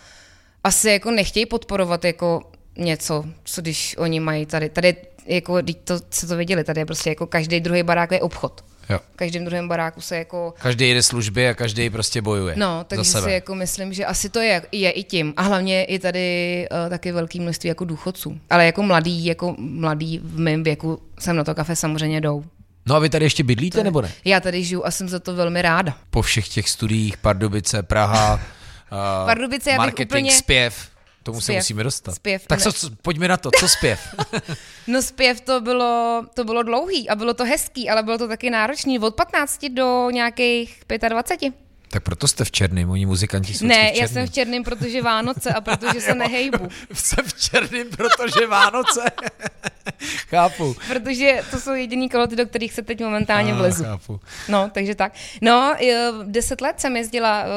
asi 0.64 0.90
jako 0.90 1.10
nechtějí 1.10 1.46
podporovat 1.46 2.04
jako 2.04 2.52
něco, 2.76 3.24
co 3.44 3.60
když 3.60 3.94
oni 3.98 4.20
mají 4.20 4.46
tady. 4.46 4.68
Tady 4.68 4.96
jako, 5.26 5.62
teď 5.62 5.76
to, 5.84 5.94
se 6.10 6.26
to 6.26 6.36
viděli, 6.36 6.64
tady 6.64 6.80
je 6.80 6.86
prostě 6.86 7.10
jako 7.10 7.26
každý 7.26 7.60
druhý 7.60 7.82
barák 7.82 8.12
je 8.12 8.20
obchod. 8.20 8.64
Jo. 8.90 8.98
V 9.12 9.16
každém 9.16 9.44
druhém 9.44 9.68
baráku 9.68 10.00
se 10.00 10.16
jako 10.16 10.54
Každý 10.62 10.88
jede 10.88 11.02
služby 11.02 11.48
a 11.48 11.54
každý 11.54 11.90
prostě 11.90 12.22
bojuje. 12.22 12.54
No, 12.58 12.84
takže 12.88 13.04
si 13.04 13.30
jako 13.30 13.54
myslím, 13.54 13.92
že 13.92 14.06
asi 14.06 14.28
to 14.28 14.40
je, 14.40 14.62
je 14.72 14.90
i 14.90 15.02
tím. 15.04 15.34
A 15.36 15.42
hlavně 15.42 15.86
je 15.88 15.98
tady 15.98 16.66
uh, 16.84 16.90
taky 16.90 17.12
velké 17.12 17.40
množství 17.40 17.68
jako 17.68 17.84
důchodců. 17.84 18.40
Ale 18.50 18.66
jako 18.66 18.82
mladý, 18.82 19.24
jako 19.24 19.54
mladý 19.58 20.18
v 20.24 20.38
mém 20.38 20.62
věku 20.62 21.02
sem 21.18 21.36
na 21.36 21.44
to 21.44 21.54
kafe 21.54 21.76
samozřejmě 21.76 22.20
jdou. 22.20 22.44
No 22.86 22.94
a 22.94 22.98
vy 22.98 23.08
tady 23.10 23.24
ještě 23.24 23.44
bydlíte, 23.44 23.84
nebo 23.84 24.02
ne? 24.02 24.12
Já 24.24 24.40
tady 24.40 24.64
žiju 24.64 24.84
a 24.84 24.90
jsem 24.90 25.08
za 25.08 25.18
to 25.18 25.34
velmi 25.34 25.62
ráda. 25.62 25.96
Po 26.10 26.22
všech 26.22 26.48
těch 26.48 26.68
studiích, 26.68 27.16
Pardubice, 27.16 27.82
Praha, 27.82 28.34
uh, 28.34 28.98
Pardubice, 29.26 29.70
já 29.70 29.74
bych 29.74 29.78
marketing, 29.78 30.10
úplně- 30.26 30.32
zpěv, 30.32 30.88
tomu 31.22 31.40
se 31.40 31.44
Zpěv. 31.44 31.56
musíme 31.58 31.84
dostat. 31.84 32.14
Zpěv, 32.14 32.46
tak 32.46 32.58
ne. 32.58 32.62
co, 32.62 32.72
co, 32.72 32.90
pojďme 33.02 33.28
na 33.28 33.36
to, 33.36 33.50
co 33.58 33.68
zpěv? 33.68 34.00
No 34.86 35.02
zpěv 35.02 35.40
to 35.40 35.60
bylo, 35.60 36.22
to 36.34 36.44
bylo 36.44 36.62
dlouhý 36.62 37.08
a 37.08 37.14
bylo 37.14 37.34
to 37.34 37.44
hezký, 37.44 37.90
ale 37.90 38.02
bylo 38.02 38.18
to 38.18 38.28
taky 38.28 38.50
náročný. 38.50 38.98
Od 38.98 39.14
15 39.14 39.64
do 39.64 40.10
nějakých 40.10 40.82
25. 41.08 41.61
tak 41.92 42.02
proto 42.02 42.28
jste 42.28 42.44
v 42.44 42.50
černém, 42.50 42.90
oni 42.90 43.06
muzikanti 43.06 43.54
jsou 43.54 43.66
Ne, 43.66 43.92
v 43.92 43.96
já 43.96 44.08
jsem 44.08 44.26
v 44.26 44.30
černém, 44.30 44.64
protože 44.64 45.02
Vánoce 45.02 45.52
a 45.52 45.60
protože 45.60 46.00
se 46.00 46.14
nehejbu. 46.24 46.68
Jsem 46.92 47.24
v 47.24 47.40
černém, 47.40 47.88
protože 47.90 48.46
Vánoce. 48.46 49.00
Chápu. 50.28 50.76
Protože 50.88 51.42
to 51.50 51.60
jsou 51.60 51.74
jediný 51.74 52.08
koloty, 52.08 52.36
do 52.36 52.46
kterých 52.46 52.72
se 52.72 52.82
teď 52.82 53.00
momentálně 53.04 53.54
vlezu. 53.54 53.84
chápu. 53.84 54.20
No, 54.48 54.70
takže 54.72 54.94
tak. 54.94 55.12
No, 55.40 55.76
eh, 55.82 56.10
deset 56.24 56.60
let 56.60 56.80
jsem 56.80 56.96
jezdila 56.96 57.44
eh, 57.44 57.48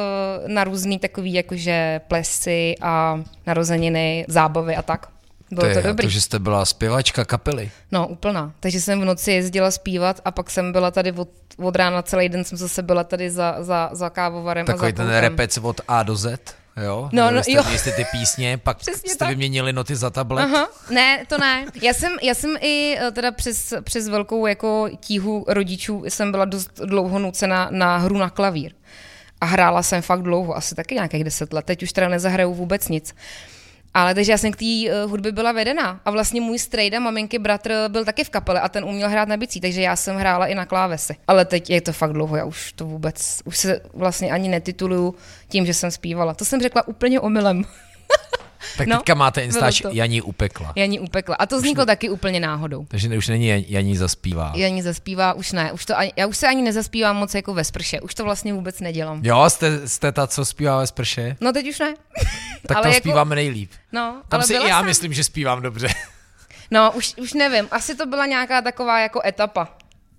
na 0.47 0.63
různý 0.63 0.99
takový 0.99 1.33
jakože 1.33 2.01
plesy 2.07 2.75
a 2.81 3.21
narozeniny, 3.45 4.25
zábavy 4.27 4.75
a 4.75 4.81
tak. 4.81 5.14
Bylo 5.55 5.73
to, 5.73 5.77
je, 5.79 5.83
dobrý. 5.83 6.05
to, 6.07 6.09
že 6.09 6.21
jste 6.21 6.39
byla 6.39 6.65
zpěvačka 6.65 7.25
kapely. 7.25 7.71
No, 7.91 8.07
úplná. 8.07 8.51
Takže 8.59 8.81
jsem 8.81 9.01
v 9.01 9.05
noci 9.05 9.31
jezdila 9.31 9.71
zpívat 9.71 10.21
a 10.25 10.31
pak 10.31 10.51
jsem 10.51 10.71
byla 10.71 10.91
tady 10.91 11.11
od, 11.11 11.29
od 11.57 11.75
rána 11.75 12.01
celý 12.01 12.29
den 12.29 12.43
jsem 12.43 12.57
zase 12.57 12.81
byla 12.81 13.03
tady 13.03 13.29
za, 13.31 13.55
za, 13.59 13.89
za 13.91 14.09
kávovarem 14.09 14.65
Takový 14.65 14.85
a 14.87 14.91
za 14.91 14.95
ten 14.95 15.05
pultem. 15.05 15.21
repec 15.21 15.57
od 15.57 15.81
A 15.87 16.03
do 16.03 16.15
Z. 16.15 16.39
Jo, 16.83 17.09
No, 17.11 17.31
no, 17.31 17.43
jste, 17.43 17.51
jo. 17.51 17.63
jste 17.63 17.91
ty 17.91 18.05
písně, 18.11 18.57
pak 18.63 18.77
Přesně 18.77 19.09
jste 19.09 19.19
tak. 19.19 19.29
vyměnili 19.29 19.73
noty 19.73 19.95
za 19.95 20.09
tablet. 20.09 20.43
Aha, 20.43 20.67
ne, 20.89 21.25
to 21.29 21.37
ne. 21.37 21.65
Já 21.81 21.93
jsem, 21.93 22.11
já 22.21 22.33
jsem 22.33 22.55
i 22.61 22.97
eh, 22.99 23.11
teda 23.11 23.31
přes, 23.31 23.73
přes 23.83 24.07
velkou 24.09 24.45
jako 24.47 24.89
tíhu 24.99 25.45
rodičů 25.47 26.03
jsem 26.07 26.31
byla 26.31 26.45
dost 26.45 26.79
dlouho 26.85 27.19
nucena 27.19 27.67
na 27.71 27.97
hru 27.97 28.17
na 28.17 28.29
klavír. 28.29 28.71
A 29.41 29.45
hrála 29.45 29.83
jsem 29.83 30.01
fakt 30.01 30.21
dlouho, 30.21 30.57
asi 30.57 30.75
taky 30.75 30.95
nějakých 30.95 31.23
deset 31.23 31.53
let. 31.53 31.65
Teď 31.65 31.83
už 31.83 31.91
teda 31.93 32.07
nezahraju 32.09 32.53
vůbec 32.53 32.87
nic. 32.89 33.15
Ale 33.95 34.15
takže 34.15 34.31
já 34.31 34.37
jsem 34.37 34.51
k 34.51 34.55
té 34.55 34.65
uh, 34.65 35.11
hudbě 35.11 35.31
byla 35.31 35.51
vedená. 35.51 36.01
A 36.05 36.11
vlastně 36.11 36.41
můj 36.41 36.59
strejda, 36.59 36.99
maminky, 36.99 37.39
bratr 37.39 37.73
byl 37.87 38.05
taky 38.05 38.23
v 38.23 38.29
kapele 38.29 38.61
a 38.61 38.69
ten 38.69 38.85
uměl 38.85 39.09
hrát 39.09 39.27
na 39.27 39.37
bicí, 39.37 39.61
takže 39.61 39.81
já 39.81 39.95
jsem 39.95 40.15
hrála 40.15 40.47
i 40.47 40.55
na 40.55 40.65
klávesy. 40.65 41.15
Ale 41.27 41.45
teď 41.45 41.69
je 41.69 41.81
to 41.81 41.93
fakt 41.93 42.13
dlouho, 42.13 42.35
já 42.35 42.45
už 42.45 42.73
to 42.73 42.85
vůbec, 42.85 43.41
už 43.45 43.57
se 43.57 43.81
vlastně 43.93 44.31
ani 44.31 44.49
netituluju 44.49 45.15
tím, 45.47 45.65
že 45.65 45.73
jsem 45.73 45.91
zpívala. 45.91 46.33
To 46.33 46.45
jsem 46.45 46.61
řekla 46.61 46.87
úplně 46.87 47.19
omylem. 47.19 47.63
Tak 48.77 48.87
No, 48.87 48.97
teďka 48.97 49.13
máte 49.13 49.41
Instač. 49.41 49.81
Janí 49.91 50.21
upekla. 50.21 50.73
Janí 50.75 50.99
upekla. 50.99 51.35
A 51.35 51.45
to 51.45 51.57
vzniklo 51.57 51.85
taky 51.85 52.09
úplně 52.09 52.39
náhodou. 52.39 52.85
Takže 52.87 53.17
už 53.17 53.27
není 53.27 53.47
Jan- 53.49 53.65
Janí 53.67 53.97
zaspívá. 53.97 54.51
Janí 54.55 54.81
zaspívá, 54.81 55.33
už 55.33 55.51
ne. 55.51 55.71
Už 55.71 55.85
to 55.85 55.97
ani, 55.97 56.13
já 56.15 56.27
už 56.27 56.37
se 56.37 56.47
ani 56.47 56.61
nezaspívám 56.61 57.15
moc 57.15 57.35
jako 57.35 57.53
ve 57.53 57.63
sprše. 57.63 58.01
Už 58.01 58.15
to 58.15 58.23
vlastně 58.23 58.53
vůbec 58.53 58.79
nedělám. 58.79 59.19
Jo, 59.23 59.49
jste, 59.49 59.87
jste 59.87 60.11
ta, 60.11 60.27
co 60.27 60.45
zpívá 60.45 60.77
ve 60.79 60.87
sprše? 60.87 61.35
No 61.41 61.53
teď 61.53 61.69
už 61.69 61.79
ne. 61.79 61.93
Tak 62.67 62.77
Ale 62.77 62.83
tam 62.83 62.91
jako- 62.93 63.01
zpíváme 63.03 63.35
nejlíp. 63.35 63.71
No, 63.91 64.21
Tam 64.29 64.37
ale 64.39 64.47
si 64.47 64.53
i 64.53 64.67
já 64.67 64.77
jsem. 64.79 64.85
myslím, 64.85 65.13
že 65.13 65.23
zpívám 65.23 65.61
dobře. 65.61 65.87
No, 66.71 66.91
už, 66.95 67.13
už 67.17 67.33
nevím. 67.33 67.67
Asi 67.71 67.95
to 67.95 68.05
byla 68.05 68.25
nějaká 68.25 68.61
taková 68.61 68.99
jako 68.99 69.21
etapa. 69.25 69.67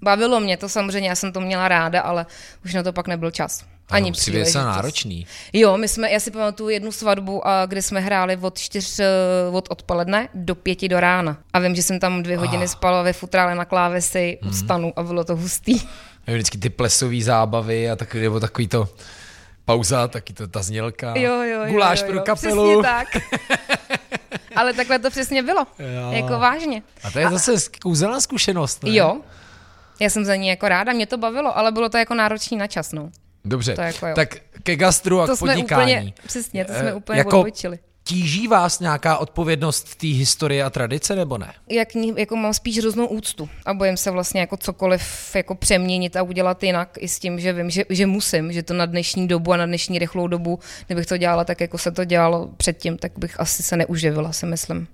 Bavilo 0.03 0.41
mě 0.41 0.57
to 0.57 0.69
samozřejmě, 0.69 1.09
já 1.09 1.15
jsem 1.15 1.33
to 1.33 1.41
měla 1.41 1.69
ráda, 1.69 2.01
ale 2.01 2.27
už 2.65 2.75
na 2.75 2.83
to 2.83 2.93
pak 2.93 3.09
nebyl 3.09 3.31
čas. 3.31 3.65
Ani 3.91 4.11
být 4.11 4.17
docela 4.17 4.23
příležitost. 4.23 4.55
náročný. 4.65 5.27
Jo, 5.53 5.77
my 5.77 5.89
jsme, 5.89 6.11
já 6.13 6.21
si 6.21 6.31
pamatuju 6.31 6.69
jednu 6.69 6.93
svatbu, 6.93 7.47
a 7.47 7.67
kde 7.67 7.83
jsme 7.83 8.01
hráli 8.01 8.37
od 8.41 8.59
čtyř 8.59 8.99
eh, 9.01 9.07
od 9.53 9.67
odpoledne 9.71 10.29
do 10.35 10.55
pěti 10.55 10.89
do 10.89 11.01
rána. 11.01 11.39
A 11.53 11.59
vím, 11.59 11.75
že 11.75 11.83
jsem 11.83 12.01
tam 12.01 12.23
dvě 12.23 12.37
hodiny 12.39 12.65
Ah. 12.65 12.69
spala 12.69 13.03
ve 13.03 13.13
futrále 13.13 13.55
na 13.55 13.65
klávesi 13.65 14.39
Mhm. 14.43 14.51
u 14.51 14.55
stanu 14.55 14.93
a 14.97 15.03
bylo 15.03 15.25
to 15.25 15.37
hustý. 15.37 15.81
A 16.27 16.33
vždycky 16.33 16.59
ty 16.59 16.71
plesové 16.71 17.21
zábavy 17.23 17.91
a 17.91 17.97
takový, 17.97 18.23
nebo 18.23 18.41
takový 18.41 18.69
to 18.69 18.89
pauza, 19.65 20.09
taky 20.09 20.33
to 20.33 20.49
ta 20.49 20.63
znělka. 20.63 21.15
Jo, 21.17 21.33
jo, 21.43 21.61
jo. 21.63 21.67
Guláš 21.73 22.01
jo, 22.01 22.07
pro 22.07 22.17
jo, 22.17 22.23
kapelu. 22.27 22.83
Přesně 22.83 22.83
tak. 22.83 23.09
Ale 24.57 24.73
takhle 24.73 24.99
to 24.99 25.11
přesně 25.11 25.43
bylo. 25.43 25.67
Jo. 25.79 26.11
Jako 26.13 26.39
vážně. 26.39 26.83
A 27.05 27.11
to 27.11 27.19
je 27.19 27.31
zase 27.31 27.53
kouzelná 27.83 28.21
zkušenost, 28.21 28.83
ne? 28.85 28.95
Jo. 28.95 29.21
Já 30.01 30.11
jsem 30.11 30.25
za 30.25 30.37
ní 30.37 30.49
jako 30.49 30.69
ráda, 30.69 30.93
mě 30.93 31.07
to 31.07 31.19
bavilo, 31.19 31.59
ale 31.59 31.73
bylo 31.73 31.89
to 31.89 31.99
jako 31.99 32.15
náročný 32.15 32.57
na 32.57 32.67
čas, 32.67 32.93
no. 32.93 33.11
Dobře, 33.49 33.75
To 33.75 33.81
jako 33.83 34.07
jo. 34.07 34.15
tak 34.15 34.37
ke 34.63 34.77
gastru 34.77 35.21
a 35.21 35.27
To 35.27 35.33
k 35.33 35.39
jsme 35.39 35.49
podnikání. 35.53 35.93
úplně, 35.93 36.13
přesně, 36.27 36.65
to 36.65 36.73
jsme 36.73 36.91
Eh, 36.91 36.95
úplně 36.95 37.19
jako- 37.19 37.41
odbočili. 37.41 37.79
Tíží 38.09 38.49
vás 38.49 38.81
nějaká 38.81 39.17
odpovědnost 39.19 39.95
té 39.95 40.07
historie 40.07 40.65
a 40.65 40.71
tradice, 40.71 41.17
nebo 41.17 41.39
ne? 41.39 41.53
jak 41.71 41.95
ní, 41.95 42.15
jako 42.17 42.37
mám 42.37 42.55
spíš 42.55 42.79
hroznou 42.79 43.07
úctu 43.07 43.49
a 43.67 43.75
bojím 43.75 43.97
se 43.97 44.11
vlastně 44.11 44.41
jako 44.41 44.57
cokoliv 44.57 45.03
jako 45.37 45.55
přeměnit 45.55 46.17
a 46.17 46.23
udělat 46.23 46.63
jinak 46.63 46.89
i 46.99 47.09
s 47.09 47.19
tím, 47.19 47.41
že 47.41 47.53
vím, 47.53 47.71
že, 47.71 47.85
že 47.89 48.07
musím, 48.07 48.53
že 48.53 48.63
to 48.63 48.75
na 48.75 48.87
dnešní 48.87 49.29
dobu 49.29 49.53
a 49.53 49.57
na 49.57 49.67
dnešní 49.67 49.99
rychlou 49.99 50.27
dobu, 50.29 50.59
kdybych 50.87 51.07
to 51.07 51.17
dělala 51.17 51.45
tak, 51.45 51.61
jako 51.61 51.79
se 51.79 51.91
to 51.93 52.05
dělalo 52.05 52.49
předtím, 52.57 52.99
tak 52.99 53.13
bych 53.19 53.41
asi 53.41 53.63
se 53.63 53.77
neuživila, 53.77 54.33
si 54.33 54.47
myslím. 54.47 54.87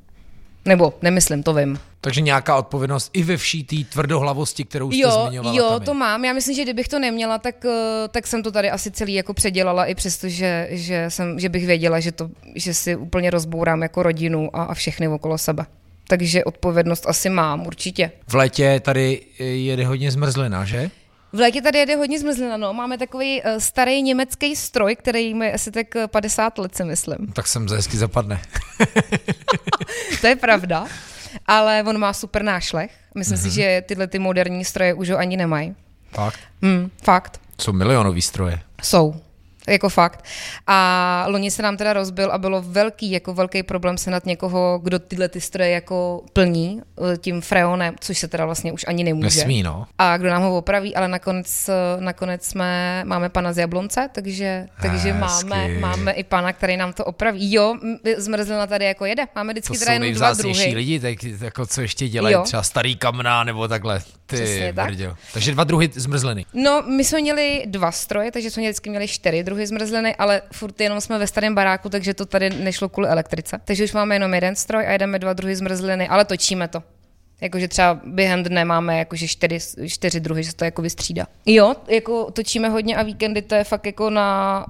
Nebo 0.64 0.94
nemyslím, 1.02 1.42
to 1.42 1.54
vím. 1.54 1.78
Takže 2.00 2.20
nějaká 2.20 2.56
odpovědnost 2.56 3.10
i 3.12 3.22
ve 3.22 3.36
vší 3.36 3.64
té 3.64 3.76
tvrdohlavosti, 3.92 4.64
kterou 4.64 4.90
jste 4.92 5.00
Jo, 5.02 5.22
zmiňovala 5.26 5.56
jo, 5.56 5.68
tam 5.68 5.82
je. 5.82 5.86
to 5.86 5.94
mám. 5.94 6.24
Já 6.24 6.32
myslím, 6.32 6.56
že 6.56 6.62
kdybych 6.62 6.88
to 6.88 6.98
neměla, 6.98 7.38
tak, 7.38 7.64
eh, 7.64 8.08
tak 8.08 8.26
jsem 8.26 8.42
to 8.42 8.52
tady 8.52 8.70
asi 8.70 8.90
celý 8.90 9.14
jako 9.14 9.34
předělala, 9.34 9.84
i 9.86 9.94
přesto, 9.94 10.28
že, 10.28 10.68
že, 10.70 11.04
jsem, 11.08 11.40
že 11.40 11.48
bych 11.48 11.66
věděla, 11.66 12.00
že, 12.00 12.12
to, 12.12 12.28
že 12.54 12.74
si 12.74 12.96
úplně 12.96 13.30
rozbourám 13.30 13.82
jako 13.82 14.02
rodinu 14.02 14.56
a, 14.56 14.62
a 14.62 14.74
všechny 14.74 15.08
okolo 15.08 15.38
sebe. 15.38 15.66
Takže 16.08 16.44
odpovědnost 16.44 17.06
asi 17.08 17.30
mám, 17.30 17.66
určitě. 17.66 18.10
V 18.28 18.34
létě 18.34 18.80
tady 18.80 19.20
jede 19.38 19.86
hodně 19.86 20.10
zmrzlina, 20.10 20.64
že? 20.64 20.90
V 21.32 21.38
létě 21.40 21.62
tady 21.62 21.78
jede 21.78 21.96
hodně 21.96 22.20
zmrzlina, 22.20 22.56
no. 22.56 22.72
Máme 22.74 22.98
takový 22.98 23.42
uh, 23.42 23.50
starý 23.58 24.02
německý 24.02 24.56
stroj, 24.56 24.96
který 24.96 25.34
má 25.34 25.44
asi 25.54 25.70
tak 25.70 25.96
eh, 25.96 26.06
50 26.08 26.58
let, 26.58 26.76
si 26.76 26.84
myslím. 26.84 27.16
Tak 27.32 27.46
sem 27.46 27.68
za 27.68 27.76
hezky 27.76 27.96
zapadne. 27.96 28.40
To 30.20 30.26
je 30.26 30.36
pravda. 30.36 30.86
Ale 31.46 31.84
on 31.86 31.98
má 31.98 32.12
super 32.12 32.42
nášlech. 32.42 32.90
Myslím 33.14 33.38
Mhm. 33.38 33.42
si, 33.50 33.54
že 33.54 33.82
tyhle 33.88 34.06
ty 34.06 34.18
moderní 34.18 34.64
stroje 34.64 34.94
už 34.94 35.10
ho 35.10 35.16
ani 35.18 35.36
nemají. 35.36 35.74
Fakt? 36.10 36.40
Hmm, 36.62 36.90
fakt. 37.02 37.40
Jsou 37.60 37.72
milionový 37.72 38.22
stroje. 38.22 38.60
Jsou. 38.82 39.14
Jako 39.68 39.88
fakt. 39.88 40.24
A 40.66 41.24
loni 41.28 41.50
se 41.50 41.62
nám 41.62 41.76
teda 41.76 41.92
rozbil 41.92 42.30
a 42.32 42.38
bylo 42.38 42.62
velký, 42.62 43.10
jako 43.10 43.34
velký 43.34 43.62
problém 43.62 43.98
se 43.98 44.10
nad 44.10 44.26
někoho, 44.26 44.80
kdo 44.82 44.98
tyhle 44.98 45.28
ty 45.28 45.40
stroje 45.40 45.70
jako 45.70 46.22
plní 46.32 46.80
eh, 47.12 47.16
tím 47.16 47.40
freonem, 47.40 47.94
což 48.00 48.18
se 48.18 48.28
teda 48.28 48.46
vlastně 48.46 48.72
už 48.72 48.84
ani 48.88 49.04
nemůže. 49.04 49.24
Nesmí, 49.24 49.62
no. 49.62 49.86
A 49.98 50.16
kdo 50.16 50.30
nám 50.30 50.42
ho 50.42 50.56
opraví, 50.58 50.94
ale 50.96 51.08
nakonec, 51.08 51.68
eh, 51.68 51.72
nakonec 52.00 52.44
jsme, 52.44 53.02
máme 53.04 53.28
pana 53.28 53.52
z 53.52 53.58
Jablonce, 53.58 54.08
takže, 54.14 54.66
takže 54.82 55.12
Hezky. 55.12 55.48
máme, 55.48 55.68
máme 55.68 56.12
i 56.12 56.24
pana, 56.24 56.52
který 56.52 56.76
nám 56.76 56.92
to 56.92 57.04
opraví. 57.04 57.52
Jo, 57.54 57.74
zmrzlina 58.16 58.66
tady 58.66 58.84
jako 58.84 59.04
jede. 59.04 59.24
Máme 59.34 59.52
vždycky 59.52 59.72
To 59.72 59.78
teda 59.78 59.92
jenom 59.92 60.12
dva 60.14 60.32
druhy. 60.32 60.74
lidi, 60.74 61.00
tak 61.00 61.22
jako 61.24 61.66
co 61.66 61.80
ještě 61.80 62.08
dělají, 62.08 62.32
Jo. 62.34 62.42
třeba 62.42 62.62
starý 62.62 62.96
kamna 62.96 63.44
nebo 63.44 63.68
takhle. 63.68 64.00
Ty 64.26 64.36
Přesně 64.36 64.72
tak. 64.72 64.90
Takže 65.32 65.52
dva 65.52 65.64
druhy 65.64 65.90
zmrzliny. 65.94 66.44
No, 66.54 66.82
my 66.82 67.04
jsme 67.04 67.20
měli 67.20 67.62
dva 67.66 67.92
stroje, 67.92 68.32
takže 68.32 68.50
jsme 68.50 68.62
vždycky 68.62 68.90
měli 68.90 69.08
čtyři 69.08 69.42
druhy 69.44 69.51
zmrzliny, 69.66 70.16
ale 70.16 70.42
furt 70.52 70.80
jenom 70.80 71.00
jsme 71.00 71.18
ve 71.18 71.26
starém 71.26 71.54
baráku, 71.54 71.88
takže 71.88 72.14
to 72.14 72.26
tady 72.26 72.50
nešlo 72.50 72.88
kvůli 72.88 73.08
elektrice. 73.08 73.60
Takže 73.64 73.84
už 73.84 73.92
máme 73.92 74.14
jenom 74.14 74.34
jeden 74.34 74.56
stroj 74.56 74.86
a 74.86 74.90
jedeme 74.90 75.18
dva 75.18 75.32
druhy 75.32 75.56
zmrzliny, 75.56 76.08
ale 76.08 76.24
točíme 76.24 76.68
to. 76.68 76.82
Jakože 77.40 77.68
třeba 77.68 78.00
během 78.04 78.42
dne 78.42 78.64
máme 78.64 78.98
jakože 78.98 79.28
čtyři, 79.28 79.58
čtyři 79.88 80.20
druhy, 80.20 80.44
že 80.44 80.50
se 80.50 80.56
to 80.56 80.64
jako 80.64 80.82
vystřídá. 80.82 81.26
Jo, 81.46 81.74
jako 81.88 82.30
točíme 82.30 82.68
hodně 82.68 82.96
a 82.96 83.02
víkendy 83.02 83.42
to 83.42 83.54
je 83.54 83.64
fakt 83.64 83.86
jako 83.86 84.10
na 84.10 84.66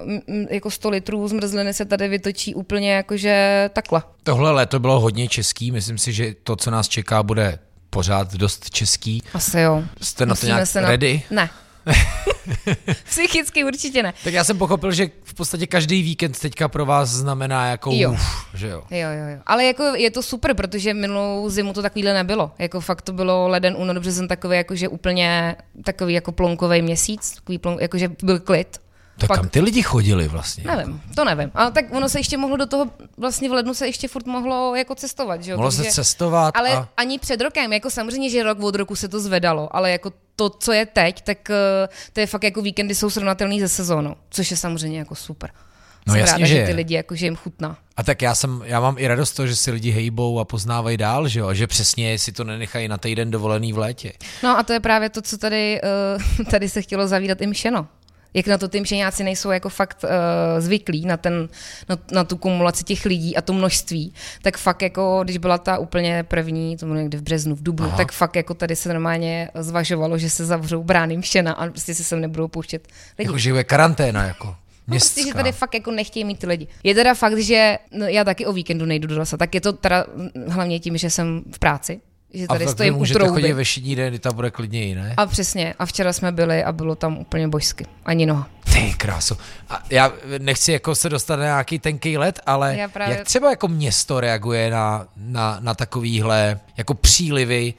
jako 0.51 0.71
100 0.71 0.91
litrů 0.91 1.29
zmrzliny 1.29 1.75
se 1.75 1.85
tady 1.85 2.09
vytočí 2.09 2.55
úplně 2.55 2.93
jakože 2.93 3.71
takhle. 3.73 4.03
Tohle 4.23 4.51
léto 4.51 4.79
bylo 4.79 5.01
hodně 5.01 5.29
český, 5.29 5.71
myslím 5.71 5.99
si, 5.99 6.13
že 6.13 6.35
to, 6.43 6.57
co 6.57 6.71
nás 6.71 6.89
čeká, 6.89 7.23
bude 7.23 7.59
pořád 7.91 8.35
dost 8.35 8.71
český. 8.71 9.23
Asi 9.35 9.61
jo. 9.61 9.85
Jste 10.03 10.27
na 10.27 10.35
to 10.35 10.47
nějak 10.47 10.67
se 10.67 10.81
ready? 10.81 11.23
Ne. 11.31 11.51
Psychicky 13.05 13.65
určitě 13.65 14.03
ne. 14.03 14.15
Tak 14.25 14.35
já 14.35 14.45
jsem 14.45 14.59
pochopil, 14.59 14.93
že 14.93 15.11
v 15.25 15.35
podstatě 15.35 15.67
každý 15.67 16.03
víkend 16.03 16.39
teďka 16.39 16.69
pro 16.69 16.87
vás 16.87 17.09
znamená 17.09 17.67
jako 17.67 17.91
Jo. 17.95 18.13
uf, 18.13 18.47
že 18.55 18.69
jo. 18.69 18.83
Jo, 18.91 18.99
jo, 18.99 19.29
jo. 19.35 19.39
Ale 19.47 19.65
jako 19.65 19.83
je 19.83 20.11
to 20.11 20.23
super, 20.23 20.55
protože 20.55 20.95
minulou 20.95 21.51
zimu 21.51 21.73
to 21.73 21.83
takovýhle 21.83 22.15
nebylo. 22.15 22.51
Jako 22.59 22.81
fakt 22.81 23.03
to 23.03 23.13
bylo 23.13 23.49
leden, 23.49 23.75
únor, 23.79 24.01
březen 24.01 24.29
takový 24.29 24.57
jakože 24.57 24.89
úplně 24.89 25.57
takový 25.85 26.15
jako 26.15 26.33
plonkový 26.33 26.83
měsíc, 26.83 27.33
takový 27.35 27.59
plon, 27.59 27.77
jakože 27.81 28.09
byl 28.23 28.41
klid. 28.41 28.79
Tak 29.23 29.29
Pak- 29.29 29.39
kam 29.41 29.49
ty 29.49 29.61
lidi 29.61 29.83
chodili 29.83 30.29
vlastně? 30.29 30.65
Nevím, 30.65 31.01
to 31.15 31.25
nevím. 31.25 31.51
Ale 31.55 31.73
tak 31.73 31.85
ono 31.91 32.09
se 32.09 32.19
ještě 32.21 32.37
mohlo 32.37 32.57
do 32.57 32.67
toho, 32.67 32.87
vlastně 33.17 33.49
v 33.49 33.53
lednu 33.53 33.75
se 33.75 33.87
ještě 33.87 34.09
furt 34.09 34.27
mohlo 34.27 34.75
jako 34.77 34.95
cestovat, 34.95 35.43
že 35.43 35.51
jo? 35.51 35.57
Mohlo 35.57 35.71
se 35.71 35.77
Takže- 35.77 35.93
cestovat 35.93 36.57
Ale 36.57 36.71
a... 36.77 36.89
ani 36.97 37.19
před 37.19 37.41
rokem, 37.41 37.73
jako 37.73 37.91
samozřejmě, 37.91 38.31
že 38.31 38.43
rok 38.43 38.63
od 38.63 38.75
roku 38.75 38.97
se 38.97 39.09
to 39.09 39.21
zvedalo, 39.21 39.77
ale 39.77 39.91
jako 39.91 40.13
to, 40.37 40.51
co 40.51 40.73
je 40.73 40.87
teď, 40.87 41.23
tak 41.23 41.51
eh, 41.51 41.89
to 42.13 42.21
je 42.21 42.27
fakt 42.27 42.45
jako 42.45 42.63
víkendy 42.63 42.95
jsou 42.95 43.11
srovnatelný 43.11 43.61
se 43.61 43.69
sezónou, 43.69 44.15
což 44.31 44.51
je 44.51 44.57
samozřejmě 44.57 44.99
jako 44.99 45.15
super. 45.15 45.51
No 46.07 46.13
Jsem 46.15 46.21
jasně, 46.21 46.33
ráda, 46.33 46.47
že 46.47 46.55
že 46.55 46.67
ty 46.67 46.73
lidi, 46.73 46.95
jako, 46.95 47.15
že 47.15 47.27
jim 47.27 47.37
chutná. 47.37 47.77
A 47.97 48.03
tak 48.03 48.23
já 48.23 48.35
jsem, 48.35 48.63
já 48.65 48.81
mám 48.81 48.95
i 48.99 49.07
radost 49.07 49.33
toho, 49.33 49.47
že 49.47 49.57
si 49.57 49.71
lidi 49.71 49.91
hejbou 49.91 50.39
a 50.41 50.45
poznávají 50.45 50.97
dál, 50.97 51.29
že 51.29 51.41
jo, 51.41 51.47
a 51.49 51.55
že 51.55 51.67
přesně 51.67 52.19
si 52.19 52.33
to 52.33 52.45
nenechají 52.45 52.89
na 52.89 52.99
týden 52.99 53.31
dovolený 53.31 53.73
v 53.73 53.79
létě. 53.79 54.13
No 54.43 54.59
a 54.59 54.63
to 54.63 54.73
je 54.73 54.81
právě 54.81 55.09
to, 55.11 55.23
co 55.23 55.39
tady, 55.39 55.81
uh, 56.39 56.45
tady 56.51 56.69
se 56.69 56.83
chtělo 56.83 57.09
zavírat 57.09 57.41
i 57.41 57.47
mšeno. 57.47 57.87
Jak 58.35 58.47
na 58.47 58.59
to 58.59 58.69
ty 58.69 58.81
mšeňáci 58.81 59.25
nejsou 59.25 59.51
jako 59.51 59.69
fakt 59.69 60.05
uh, 60.05 60.11
zvyklí 60.59 61.07
na, 61.07 61.17
ten, 61.17 61.49
na, 61.89 61.99
na 62.13 62.25
tu 62.25 62.37
kumulaci 62.37 62.85
těch 62.85 63.05
lidí 63.05 63.37
a 63.37 63.43
to 63.43 63.53
množství, 63.53 64.13
tak 64.43 64.59
fakt 64.59 64.83
jako, 64.83 65.21
když 65.25 65.39
byla 65.39 65.59
ta 65.59 65.79
úplně 65.79 66.23
první, 66.23 66.77
to 66.77 66.87
bylo 66.87 66.99
někdy 66.99 67.19
v 67.19 67.23
březnu, 67.23 67.55
v 67.55 67.63
dubnu, 67.63 67.87
Aha. 67.87 67.97
tak 67.97 68.13
fakt 68.13 68.37
jako 68.37 68.55
tady 68.55 68.77
se 68.77 68.89
normálně 68.89 69.49
zvažovalo, 69.55 70.19
že 70.19 70.31
se 70.31 70.45
zavřou 70.47 70.83
brány 70.83 71.17
mšena 71.17 71.53
a 71.53 71.67
prostě 71.69 71.95
se 71.95 72.05
sem 72.05 72.21
nebudou 72.21 72.49
pouštět 72.49 72.89
lidi. 73.19 73.29
Jako, 73.29 73.39
že 73.39 73.51
je 73.51 73.65
karanténa, 73.65 74.25
jako 74.25 74.57
No, 74.89 74.93
prostě, 74.93 75.21
že 75.21 75.25
městská. 75.25 75.39
tady 75.39 75.53
fakt 75.53 75.75
jako 75.75 75.91
nechtějí 75.91 76.25
mít 76.25 76.39
ty 76.39 76.47
lidi. 76.47 76.67
Je 76.83 76.95
teda 76.95 77.15
fakt, 77.15 77.39
že 77.39 77.79
no, 77.93 78.07
já 78.07 78.25
taky 78.25 78.47
o 78.47 78.53
víkendu 78.53 78.85
nejdu 78.87 79.09
do 79.09 79.19
lesa, 79.19 79.37
tak 79.37 79.55
je 79.55 79.61
to 79.61 79.73
teda 79.73 80.05
mm, 80.17 80.29
hlavně 80.49 80.81
tím, 80.81 80.97
že 80.97 81.11
jsem 81.11 81.43
v 81.55 81.59
práci, 81.59 82.01
že 82.35 82.45
a 82.45 82.53
tady 82.53 82.65
vy 82.67 82.71
stojím 82.73 82.95
u 82.95 82.99
můžete 82.99 83.19
trouby. 83.19 83.43
chodit 83.43 83.53
ve 83.53 83.65
všední 83.65 83.97
den, 83.97 84.09
kdy 84.09 84.19
tam 84.19 84.35
bude 84.35 84.51
klidněji, 84.51 84.95
ne? 84.95 85.15
A 85.17 85.27
přesně, 85.27 85.75
a 85.79 85.87
včera 85.87 86.13
jsme 86.13 86.33
byli 86.33 86.65
a 86.65 86.73
bylo 86.73 86.95
tam 86.95 87.19
úplně 87.19 87.49
božsky, 87.49 87.87
ani 88.05 88.27
noha. 88.27 88.49
Ty 88.73 88.95
kráso. 88.97 89.37
A 89.71 89.83
já 89.91 90.13
nechci 90.39 90.73
jako 90.73 90.95
se 90.95 91.09
dostat 91.09 91.37
na 91.37 91.45
nějaký 91.45 91.79
tenký 91.79 92.19
let, 92.19 92.41
ale 92.47 92.77
Já 92.77 92.89
právě- 92.89 93.17
jak 93.17 93.27
třeba 93.27 93.51
jako 93.51 93.69
město 93.69 94.21
reaguje 94.21 94.71
na, 94.71 95.07
na, 95.17 95.59
na 95.61 95.75
takovýhle 95.75 96.61
jako 96.77 96.95
přílivy 96.95 97.75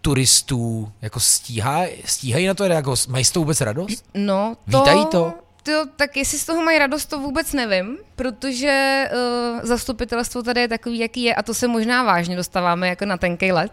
turistů, 0.00 0.92
jako 1.02 1.20
stíhá, 1.20 1.82
stíhají 2.04 2.46
na 2.46 2.54
to 2.54 2.68
reagovat? 2.68 2.98
Mají 3.08 3.24
z 3.24 3.30
toho 3.30 3.44
vůbec 3.44 3.60
radost? 3.60 4.04
No, 4.14 4.56
to... 4.70 4.78
Vítají 4.78 5.06
to? 5.06 5.32
To, 5.66 5.84
tak 5.96 6.16
jestli 6.16 6.38
z 6.38 6.44
toho 6.46 6.62
mají 6.62 6.78
radost, 6.78 7.06
to 7.06 7.18
vůbec 7.20 7.52
nevím, 7.52 7.98
protože 8.16 9.04
uh, 9.12 9.60
zastupitelstvo 9.62 10.42
tady 10.42 10.60
je 10.60 10.68
takový, 10.68 10.98
jaký 10.98 11.22
je, 11.22 11.34
a 11.34 11.42
to 11.42 11.54
se 11.54 11.68
možná 11.68 12.02
vážně 12.02 12.36
dostáváme 12.36 12.88
jako 12.88 13.04
na 13.04 13.16
tenký 13.16 13.52
let. 13.52 13.72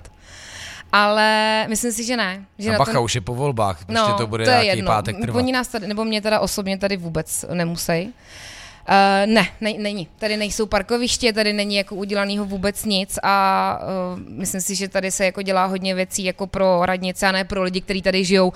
Ale 0.91 1.65
myslím 1.69 1.91
si, 1.91 2.03
že 2.03 2.17
ne. 2.17 2.45
Že 2.57 2.69
A 2.69 2.71
na 2.71 2.77
bacha, 2.77 2.93
to, 2.93 3.03
už 3.03 3.15
je 3.15 3.21
po 3.21 3.35
volbách, 3.35 3.79
ještě 3.79 3.93
no, 3.93 4.17
to 4.17 4.27
bude 4.27 4.45
to 4.45 4.51
je 4.51 4.63
nějaký 4.63 4.79
jedno. 4.79 4.91
pátek 4.91 5.17
trvat. 5.21 5.37
Oni 5.37 5.51
nás 5.51 5.67
tady, 5.67 5.87
nebo 5.87 6.05
mě 6.05 6.21
teda 6.21 6.39
osobně 6.39 6.77
tady 6.77 6.97
vůbec 6.97 7.45
nemusí. 7.53 8.13
Uh, 8.89 9.33
ne, 9.33 9.47
ne, 9.61 9.73
není. 9.77 10.07
Tady 10.19 10.37
nejsou 10.37 10.65
parkoviště, 10.65 11.33
tady 11.33 11.53
není 11.53 11.75
jako 11.75 11.95
udělanýho 11.95 12.45
vůbec 12.45 12.85
nic 12.85 13.19
a 13.23 13.79
uh, 14.13 14.19
myslím 14.29 14.61
si, 14.61 14.75
že 14.75 14.87
tady 14.87 15.11
se 15.11 15.25
jako 15.25 15.41
dělá 15.41 15.65
hodně 15.65 15.95
věcí 15.95 16.23
jako 16.23 16.47
pro 16.47 16.85
radnice 16.85 17.27
a 17.27 17.31
ne 17.31 17.43
pro 17.43 17.63
lidi, 17.63 17.81
kteří 17.81 18.01
tady 18.01 18.25
žijou 18.25 18.53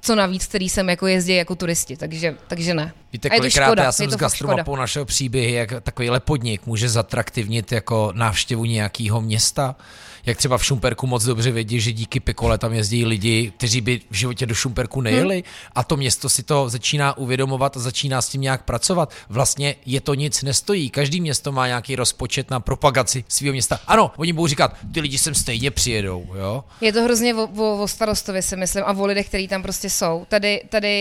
co 0.00 0.14
navíc, 0.14 0.46
který 0.46 0.68
sem 0.68 0.88
jako 0.88 1.06
jezdí 1.06 1.36
jako 1.36 1.54
turisti, 1.54 1.96
takže, 1.96 2.34
takže 2.46 2.74
ne. 2.74 2.92
Víte, 3.12 3.30
kolikrát 3.30 3.66
škoda, 3.66 3.82
já 3.82 3.92
jsem 3.92 4.10
fakt 4.10 4.20
gastromapou 4.20 4.76
našel 4.76 5.04
příběhy, 5.04 5.52
jak 5.52 5.72
takovýhle 5.82 6.20
podnik 6.20 6.66
může 6.66 6.88
zatraktivnit 6.88 7.72
jako 7.72 8.12
návštěvu 8.14 8.64
nějakého 8.64 9.20
města. 9.20 9.76
Jak 10.26 10.38
třeba 10.38 10.58
v 10.58 10.64
Šumperku 10.64 11.06
moc 11.06 11.24
dobře 11.24 11.50
vědí, 11.50 11.80
že 11.80 11.92
díky 11.92 12.20
Pikole 12.20 12.58
tam 12.58 12.72
jezdí 12.72 13.06
lidi, 13.06 13.52
kteří 13.56 13.80
by 13.80 14.00
v 14.10 14.14
životě 14.14 14.46
do 14.46 14.54
Šumperku 14.54 15.00
nejeli 15.00 15.34
hmm. 15.34 15.44
a 15.74 15.84
to 15.84 15.96
město 15.96 16.28
si 16.28 16.42
to 16.42 16.68
začíná 16.68 17.16
uvědomovat 17.16 17.76
a 17.76 17.80
začíná 17.80 18.22
s 18.22 18.28
tím 18.28 18.40
nějak 18.40 18.62
pracovat. 18.62 19.12
Vlastně 19.28 19.74
je 19.86 20.00
to 20.00 20.14
nic 20.14 20.42
nestojí. 20.42 20.90
Každý 20.90 21.20
město 21.20 21.52
má 21.52 21.66
nějaký 21.66 21.96
rozpočet 21.96 22.50
na 22.50 22.60
propagaci 22.60 23.24
svého 23.28 23.52
města. 23.52 23.80
Ano, 23.86 24.10
oni 24.16 24.32
budou 24.32 24.46
říkat, 24.46 24.76
ty 24.94 25.00
lidi 25.00 25.18
sem 25.18 25.34
stejně 25.34 25.70
přijedou, 25.70 26.26
jo? 26.34 26.64
Je 26.80 26.92
to 26.92 27.02
hrozně 27.02 27.34
o, 27.34 27.48
o, 27.56 27.82
o 27.82 27.88
starostově, 27.88 28.42
si 28.42 28.56
myslím, 28.56 28.84
a 28.86 28.92
o 28.92 29.06
lidech, 29.06 29.28
kteří 29.28 29.48
tam 29.48 29.62
prostě 29.62 29.76
prostě 29.76 29.90
jsou. 29.90 30.26
Tady, 30.28 30.62
tady 30.68 30.92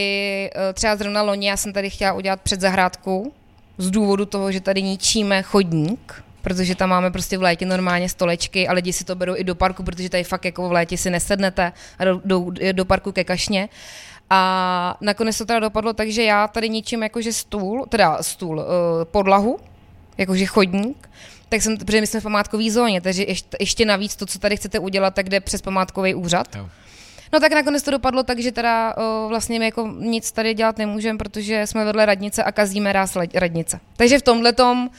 eh, 0.56 0.74
třeba 0.74 0.96
zrovna 0.96 1.22
loni 1.22 1.48
já 1.48 1.58
jsem 1.58 1.74
tady 1.74 1.90
chtěla 1.90 2.14
udělat 2.14 2.42
před 2.42 2.62
zahrádku 2.62 3.34
z 3.78 3.92
důvodu 3.92 4.26
toho, 4.26 4.52
že 4.52 4.60
tady 4.60 4.82
ničíme 4.82 5.44
chodník, 5.44 6.24
protože 6.46 6.76
tam 6.76 6.90
máme 6.90 7.12
prostě 7.12 7.38
v 7.38 7.42
létě 7.42 7.66
normálně 7.66 8.10
stolečky 8.10 8.68
a 8.68 8.74
lidi 8.74 8.94
si 8.94 9.04
to 9.04 9.16
berou 9.16 9.36
i 9.36 9.44
do 9.44 9.56
parku, 9.56 9.84
protože 9.84 10.10
tady 10.10 10.24
fakt 10.24 10.46
jako 10.46 10.70
v 10.70 10.72
létě 10.72 10.98
si 10.98 11.10
nesednete 11.10 11.74
a 12.00 12.06
jdou 12.06 12.22
do, 12.26 12.46
do 12.72 12.86
parku 12.86 13.12
ke 13.12 13.24
kašně. 13.24 13.70
A 14.30 14.98
nakonec 15.02 15.38
to 15.38 15.46
teda 15.46 15.60
dopadlo 15.60 15.94
tak, 15.94 16.10
že 16.10 16.24
já 16.24 16.48
tady 16.48 16.70
ničím 16.70 17.04
jakože 17.04 17.34
stůl, 17.34 17.86
teda 17.90 18.24
stůl, 18.24 18.58
uh, 18.58 18.66
podlahu, 19.04 19.60
jakože 20.18 20.46
chodník, 20.46 21.10
tak 21.50 21.62
jsem, 21.62 21.78
protože 21.78 22.02
my 22.02 22.08
jsme 22.08 22.20
v 22.20 22.24
památkové 22.24 22.72
zóně, 22.72 23.02
takže 23.02 23.24
ještě, 23.28 23.58
ještě 23.60 23.86
navíc 23.86 24.16
to, 24.16 24.26
co 24.26 24.40
tady 24.40 24.58
chcete 24.58 24.80
udělat, 24.80 25.16
tak 25.16 25.30
jde 25.30 25.40
přes 25.40 25.62
památkový 25.62 26.14
úřad. 26.16 26.56
Jo. 26.56 26.70
No 27.34 27.40
tak 27.40 27.54
nakonec 27.54 27.84
to 27.84 27.92
dopadlo 27.92 28.24
tak, 28.24 28.40
že 28.40 28.52
teda 28.52 28.96
o, 28.98 29.28
vlastně 29.30 29.60
my 29.60 29.66
jako 29.66 29.94
nic 30.00 30.32
tady 30.32 30.54
dělat 30.54 30.78
nemůžeme, 30.78 31.18
protože 31.18 31.68
jsme 31.68 31.86
vedle 31.86 32.06
radnice 32.06 32.44
a 32.44 32.52
kazíme 32.52 32.94
ráz 32.94 33.18
radnice. 33.34 33.80
Takže 33.98 34.20
v 34.20 34.22
tomhle 34.22 34.54
tom, 34.54 34.90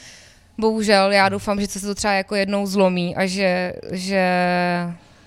bohužel, 0.57 1.11
já 1.11 1.29
doufám, 1.29 1.61
že 1.61 1.67
se 1.67 1.79
to 1.79 1.95
třeba 1.95 2.13
jako 2.13 2.35
jednou 2.35 2.67
zlomí 2.67 3.15
a 3.15 3.25
že, 3.25 3.73
že 3.91 4.23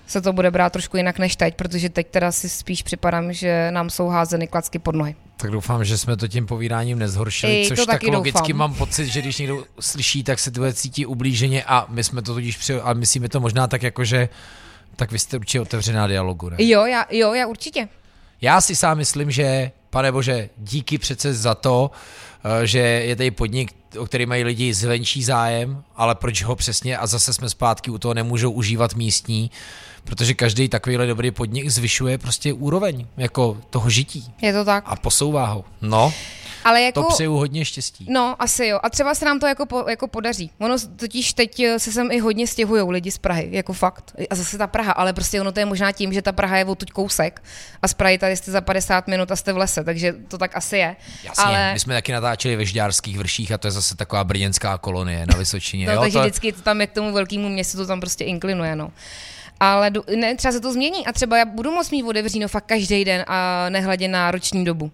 se 0.07 0.21
to 0.21 0.33
bude 0.33 0.51
brát 0.51 0.73
trošku 0.73 0.97
jinak 0.97 1.19
než 1.19 1.35
teď, 1.35 1.55
protože 1.55 1.89
teď 1.89 2.07
teda 2.07 2.31
si 2.31 2.49
spíš 2.49 2.83
připadám, 2.83 3.33
že 3.33 3.71
nám 3.71 3.89
jsou 3.89 4.07
házeny 4.07 4.47
klacky 4.47 4.79
pod 4.79 4.95
nohy. 4.95 5.15
Tak 5.37 5.51
doufám, 5.51 5.85
že 5.85 5.97
jsme 5.97 6.17
to 6.17 6.27
tím 6.27 6.45
povídáním 6.45 6.99
nezhoršili, 6.99 7.61
I 7.61 7.67
což 7.67 7.85
tak 7.85 8.03
logicky 8.03 8.53
doufám. 8.53 8.57
mám 8.57 8.73
pocit, 8.73 9.05
že 9.05 9.21
když 9.21 9.37
někdo 9.37 9.65
slyší, 9.79 10.23
tak 10.23 10.39
se 10.39 10.51
to 10.51 10.73
cítí 10.73 11.05
ublíženě 11.05 11.63
a 11.63 11.85
my 11.89 12.03
jsme 12.03 12.21
to 12.21 12.33
tudíž 12.33 12.57
při... 12.57 12.81
a 12.81 12.93
myslíme 12.93 13.29
to 13.29 13.39
možná 13.39 13.67
tak 13.67 13.83
jako, 13.83 14.03
že 14.03 14.29
tak 14.95 15.11
vy 15.11 15.19
jste 15.19 15.37
určitě 15.37 15.61
otevřená 15.61 16.07
dialogu, 16.07 16.49
ne? 16.49 16.57
Jo, 16.59 16.85
já, 16.85 17.05
jo, 17.11 17.33
já 17.33 17.47
určitě. 17.47 17.87
Já 18.41 18.61
si 18.61 18.75
sám 18.75 18.97
myslím, 18.97 19.31
že, 19.31 19.71
pane 19.89 20.11
bože, 20.11 20.49
díky 20.57 20.97
přece 20.97 21.33
za 21.33 21.55
to, 21.55 21.91
eh, 21.93 22.30
že 22.63 22.79
je 22.79 23.15
tady 23.15 23.31
podnik, 23.31 23.71
o 23.99 24.05
který 24.05 24.25
mají 24.25 24.43
lidi 24.43 24.73
zvenčí 24.73 25.23
zájem, 25.23 25.83
ale 25.95 26.15
proč 26.15 26.43
ho 26.43 26.55
přesně, 26.55 26.97
a 26.97 27.07
zase 27.07 27.33
jsme 27.33 27.49
zpátky 27.49 27.91
u 27.91 27.97
toho, 27.97 28.13
nemůžou 28.13 28.51
užívat 28.51 28.95
místní, 28.95 29.51
protože 30.03 30.33
každý 30.33 30.69
takovýhle 30.69 31.07
dobrý 31.07 31.31
podnik 31.31 31.69
zvyšuje 31.69 32.17
prostě 32.17 32.53
úroveň 32.53 33.05
jako 33.17 33.57
toho 33.69 33.89
žití. 33.89 34.33
Je 34.41 34.53
to 34.53 34.65
tak. 34.65 34.83
A 34.87 34.95
posouvá 34.95 35.45
ho. 35.45 35.65
No, 35.81 36.13
ale 36.63 36.81
jako, 36.81 37.03
to 37.03 37.09
přeju 37.09 37.33
hodně 37.33 37.65
štěstí. 37.65 38.05
No, 38.09 38.35
asi 38.39 38.65
jo. 38.65 38.79
A 38.83 38.89
třeba 38.89 39.15
se 39.15 39.25
nám 39.25 39.39
to 39.39 39.47
jako, 39.47 39.65
po, 39.65 39.85
jako 39.89 40.07
podaří. 40.07 40.51
Ono 40.59 40.75
totiž 40.95 41.33
teď 41.33 41.59
eh, 41.59 41.79
se 41.79 41.91
sem 41.91 42.11
i 42.11 42.19
hodně 42.19 42.47
stěhují 42.47 42.91
lidi 42.91 43.11
z 43.11 43.17
Prahy, 43.17 43.49
jako 43.51 43.73
fakt. 43.73 44.15
A 44.29 44.35
zase 44.35 44.57
ta 44.57 44.67
Praha, 44.67 44.91
ale 44.91 45.13
prostě 45.13 45.41
ono 45.41 45.51
to 45.51 45.59
je 45.59 45.65
možná 45.65 45.91
tím, 45.91 46.13
že 46.13 46.21
ta 46.21 46.31
Praha 46.31 46.57
je 46.57 46.65
odtud 46.65 46.91
kousek 46.91 47.43
a 47.81 47.87
z 47.87 47.93
Prahy 47.93 48.17
tady 48.17 48.37
jste 48.37 48.51
za 48.51 48.61
50 48.61 49.07
minut 49.07 49.31
a 49.31 49.35
jste 49.35 49.53
v 49.53 49.57
lese, 49.57 49.83
takže 49.83 50.15
to 50.27 50.37
tak 50.37 50.57
asi 50.57 50.77
je. 50.77 50.95
Jasně, 51.23 51.43
ale... 51.43 51.73
my 51.73 51.79
jsme 51.79 51.93
taky 51.93 52.11
natáčeli 52.11 52.55
ve 52.55 52.65
Žďárských 52.65 53.17
vrších 53.17 53.51
a 53.51 53.57
to 53.57 53.67
je 53.67 53.71
zase 53.71 53.95
taková 53.95 54.23
brněnská 54.23 54.77
kolonie 54.77 55.25
na 55.27 55.37
Vysočině. 55.37 55.85
no, 55.87 55.93
jo, 55.93 56.01
takže 56.01 56.17
to... 56.17 56.21
vždycky 56.21 56.51
to 56.51 56.61
tam 56.61 56.81
je 56.81 56.87
k 56.87 56.91
tomu 56.91 57.13
velkému 57.13 57.49
městu, 57.49 57.77
to 57.77 57.85
tam 57.85 57.99
prostě 57.99 58.23
inklinuje, 58.23 58.75
no. 58.75 58.91
Ale 59.59 59.91
ne, 60.15 60.35
třeba 60.35 60.51
se 60.51 60.59
to 60.59 60.73
změní 60.73 61.07
a 61.07 61.11
třeba 61.11 61.37
já 61.37 61.45
budu 61.45 61.71
moct 61.71 61.91
mít 61.91 62.03
otevříno 62.03 62.47
fakt 62.47 62.65
každý 62.65 63.05
den 63.05 63.25
a 63.27 63.69
nehledě 63.69 64.07
na 64.07 64.31
roční 64.31 64.65
dobu. 64.65 64.91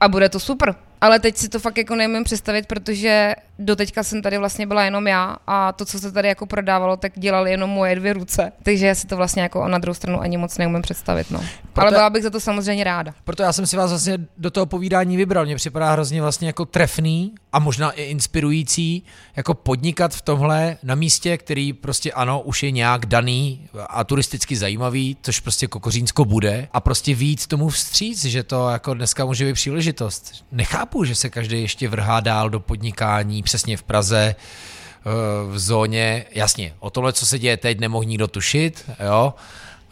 A 0.00 0.08
bude 0.08 0.28
to 0.28 0.40
super. 0.40 0.74
Ale 1.04 1.20
teď 1.20 1.36
si 1.36 1.48
to 1.48 1.58
fakt 1.58 1.78
jako 1.78 1.94
neumím 1.94 2.24
představit, 2.24 2.66
protože 2.66 3.34
doteďka 3.58 4.02
jsem 4.02 4.22
tady 4.22 4.38
vlastně 4.38 4.66
byla 4.66 4.84
jenom 4.84 5.06
já 5.06 5.36
a 5.46 5.72
to, 5.72 5.84
co 5.84 5.98
se 5.98 6.12
tady 6.12 6.28
jako 6.28 6.46
prodávalo, 6.46 6.96
tak 6.96 7.12
dělali 7.16 7.50
jenom 7.50 7.70
moje 7.70 7.96
dvě 7.96 8.12
ruce. 8.12 8.52
Takže 8.62 8.86
já 8.86 8.94
si 8.94 9.06
to 9.06 9.16
vlastně 9.16 9.42
jako 9.42 9.68
na 9.68 9.78
druhou 9.78 9.94
stranu 9.94 10.20
ani 10.20 10.36
moc 10.36 10.58
neumím 10.58 10.82
představit. 10.82 11.30
No. 11.30 11.38
Proto, 11.72 11.80
Ale 11.80 11.90
byla 11.90 12.10
bych 12.10 12.22
za 12.22 12.30
to 12.30 12.40
samozřejmě 12.40 12.84
ráda. 12.84 13.14
Proto 13.24 13.42
já 13.42 13.52
jsem 13.52 13.66
si 13.66 13.76
vás 13.76 13.90
vlastně 13.90 14.18
do 14.38 14.50
toho 14.50 14.66
povídání 14.66 15.16
vybral. 15.16 15.44
Mně 15.44 15.56
připadá 15.56 15.92
hrozně 15.92 16.22
vlastně 16.22 16.46
jako 16.46 16.64
trefný 16.64 17.34
a 17.52 17.58
možná 17.58 17.90
i 17.90 18.02
inspirující 18.02 19.02
jako 19.36 19.54
podnikat 19.54 20.14
v 20.14 20.22
tomhle 20.22 20.76
na 20.82 20.94
místě, 20.94 21.38
který 21.38 21.72
prostě 21.72 22.12
ano, 22.12 22.40
už 22.40 22.62
je 22.62 22.70
nějak 22.70 23.06
daný 23.06 23.68
a 23.88 24.04
turisticky 24.04 24.56
zajímavý, 24.56 25.16
což 25.22 25.40
prostě 25.40 25.66
Kokořínsko 25.66 26.24
bude 26.24 26.68
a 26.72 26.80
prostě 26.80 27.14
víc 27.14 27.46
tomu 27.46 27.68
vstříc, 27.68 28.24
že 28.24 28.42
to 28.42 28.68
jako 28.68 28.94
dneska 28.94 29.24
může 29.24 29.44
být 29.44 29.52
příležitost. 29.52 30.44
Nechápu, 30.52 31.04
že 31.04 31.14
se 31.14 31.30
každý 31.30 31.62
ještě 31.62 31.88
vrhá 31.88 32.20
dál 32.20 32.50
do 32.50 32.60
podnikání, 32.60 33.42
přesně 33.44 33.76
v 33.76 33.82
Praze, 33.82 34.34
eh, 34.34 35.10
v 35.48 35.58
zóně, 35.58 36.24
jasně, 36.30 36.74
o 36.78 36.90
tohle, 36.90 37.12
co 37.12 37.26
se 37.26 37.38
děje 37.38 37.56
teď, 37.56 37.80
nemohl 37.80 38.04
nikdo 38.04 38.28
tušit, 38.28 38.90
jo, 39.04 39.34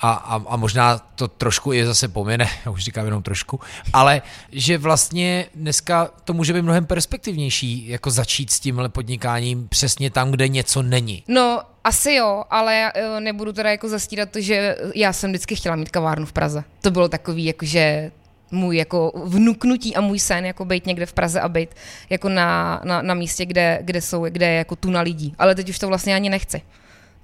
a, 0.03 0.13
a, 0.13 0.43
a 0.49 0.57
možná 0.57 0.99
to 0.99 1.29
trošku 1.29 1.73
je 1.73 1.87
zase 1.87 2.09
pomine, 2.09 2.49
já 2.65 2.71
už 2.71 2.85
říkám 2.85 3.05
jenom 3.05 3.23
trošku, 3.23 3.61
ale 3.93 4.23
že 4.53 4.79
vlastně 4.79 5.47
dneska 5.55 6.11
to 6.25 6.33
může 6.33 6.53
být 6.53 6.63
mnohem 6.63 6.87
perspektivnější, 6.87 7.89
jako 7.89 8.11
začít 8.11 8.51
s 8.51 8.61
tímhle 8.61 8.89
podnikáním 8.89 9.69
přesně 9.69 10.11
tam, 10.11 10.31
kde 10.31 10.49
něco 10.49 10.83
není. 10.83 11.23
No, 11.29 11.63
asi 11.85 12.13
jo, 12.13 12.45
ale 12.51 12.93
eh, 12.95 13.21
nebudu 13.21 13.53
teda 13.53 13.71
jako 13.71 13.89
zastírat 13.89 14.31
to, 14.31 14.41
že 14.41 14.77
já 14.95 15.13
jsem 15.13 15.31
vždycky 15.31 15.57
chtěla 15.57 15.77
mít 15.77 15.91
kavárnu 15.91 16.27
v 16.27 16.33
Praze. 16.33 16.65
To 16.81 16.91
bylo 16.91 17.09
takový, 17.09 17.45
jakože 17.45 18.11
můj 18.53 18.77
jako 18.77 19.13
vnuknutí 19.25 19.97
a 19.97 20.01
můj 20.01 20.19
sen, 20.19 20.47
jako 20.47 20.65
být 20.65 20.87
někde 20.87 21.07
v 21.07 21.13
Praze 21.13 21.41
a 21.41 21.49
být 21.49 21.69
jako 22.11 22.29
na, 22.29 22.81
na, 22.85 23.03
na 23.03 23.15
místě, 23.15 23.47
kde, 23.47 23.79
kde, 23.83 24.01
jsou, 24.01 24.25
kde 24.25 24.47
je 24.47 24.55
jako 24.55 24.77
tuna 24.77 25.01
lidí. 25.01 25.35
Ale 25.39 25.55
teď 25.55 25.69
už 25.69 25.79
to 25.79 25.89
vlastně 25.89 26.15
ani 26.15 26.31
nechci. 26.31 26.63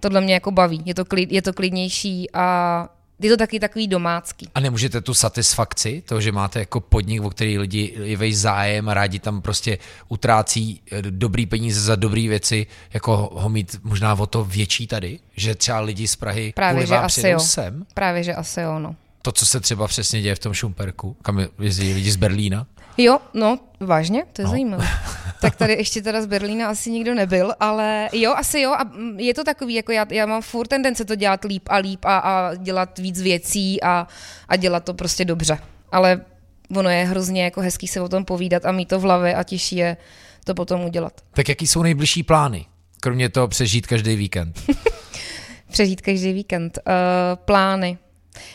Tohle 0.00 0.20
mě 0.20 0.34
jako 0.34 0.50
baví, 0.50 0.82
je 0.84 0.94
to, 0.94 1.04
klid, 1.04 1.32
je 1.32 1.42
to 1.42 1.52
klidnější 1.52 2.30
a 2.34 2.88
je 3.20 3.30
to 3.30 3.36
taky 3.36 3.60
takový 3.60 3.88
domácký. 3.88 4.48
A 4.54 4.60
nemůžete 4.60 5.00
tu 5.00 5.14
satisfakci, 5.14 6.02
to, 6.06 6.20
že 6.20 6.32
máte 6.32 6.58
jako 6.58 6.80
podnik, 6.80 7.22
o 7.22 7.30
který 7.30 7.58
lidi 7.58 7.94
je 8.02 8.34
zájem 8.36 8.88
a 8.88 8.94
rádi 8.94 9.18
tam 9.18 9.42
prostě 9.42 9.78
utrácí 10.08 10.80
eh, 10.92 11.02
dobrý 11.02 11.46
peníze 11.46 11.80
za 11.80 11.96
dobré 11.96 12.28
věci, 12.28 12.66
jako 12.92 13.30
ho 13.32 13.48
mít 13.48 13.80
možná 13.82 14.14
o 14.14 14.26
to 14.26 14.44
větší 14.44 14.86
tady, 14.86 15.18
že 15.36 15.54
třeba 15.54 15.80
lidi 15.80 16.08
z 16.08 16.16
Prahy 16.16 16.52
Právě, 16.56 16.86
že 16.86 16.96
asi 16.96 17.28
jo. 17.28 17.40
sem? 17.40 17.86
Právě, 17.94 18.22
že 18.22 18.34
asi 18.34 18.60
jo, 18.60 18.78
no 18.78 18.96
to, 19.22 19.32
co 19.32 19.46
se 19.46 19.60
třeba 19.60 19.88
přesně 19.88 20.22
děje 20.22 20.34
v 20.34 20.38
tom 20.38 20.54
Šumperku, 20.54 21.16
kam 21.22 21.46
jezdí 21.58 21.94
lidi 21.94 22.10
z 22.10 22.16
Berlína? 22.16 22.66
Jo, 22.96 23.18
no, 23.34 23.58
vážně, 23.80 24.24
to 24.32 24.42
je 24.42 24.44
no. 24.44 24.50
zajímavé. 24.50 24.86
tak 25.40 25.56
tady 25.56 25.72
ještě 25.72 26.02
teda 26.02 26.22
z 26.22 26.26
Berlína 26.26 26.68
asi 26.68 26.90
nikdo 26.90 27.14
nebyl, 27.14 27.52
ale 27.60 28.08
jo, 28.12 28.34
asi 28.36 28.60
jo, 28.60 28.72
a 28.72 28.90
je 29.16 29.34
to 29.34 29.44
takový, 29.44 29.74
jako 29.74 29.92
já, 29.92 30.06
já 30.10 30.26
mám 30.26 30.42
furt 30.42 30.68
tendence 30.68 31.04
to 31.04 31.14
dělat 31.14 31.44
líp 31.44 31.62
a 31.68 31.76
líp 31.76 32.04
a, 32.04 32.18
a 32.18 32.54
dělat 32.54 32.98
víc 32.98 33.22
věcí 33.22 33.82
a, 33.82 34.06
a 34.48 34.56
dělat 34.56 34.84
to 34.84 34.94
prostě 34.94 35.24
dobře. 35.24 35.58
Ale 35.92 36.20
ono 36.76 36.90
je 36.90 37.04
hrozně 37.04 37.44
jako 37.44 37.60
hezký 37.60 37.88
se 37.88 38.00
o 38.00 38.08
tom 38.08 38.24
povídat 38.24 38.66
a 38.66 38.72
mít 38.72 38.88
to 38.88 38.98
v 38.98 39.02
hlavě 39.02 39.34
a 39.34 39.42
těžší 39.42 39.76
je 39.76 39.96
to 40.44 40.54
potom 40.54 40.84
udělat. 40.84 41.12
Tak 41.32 41.48
jaký 41.48 41.66
jsou 41.66 41.82
nejbližší 41.82 42.22
plány? 42.22 42.66
Kromě 43.00 43.28
toho 43.28 43.48
přežít 43.48 43.86
každý 43.86 44.16
víkend. 44.16 44.62
přežít 45.70 46.00
každý 46.00 46.32
víkend. 46.32 46.78
Uh, 46.86 46.92
plány. 47.44 47.98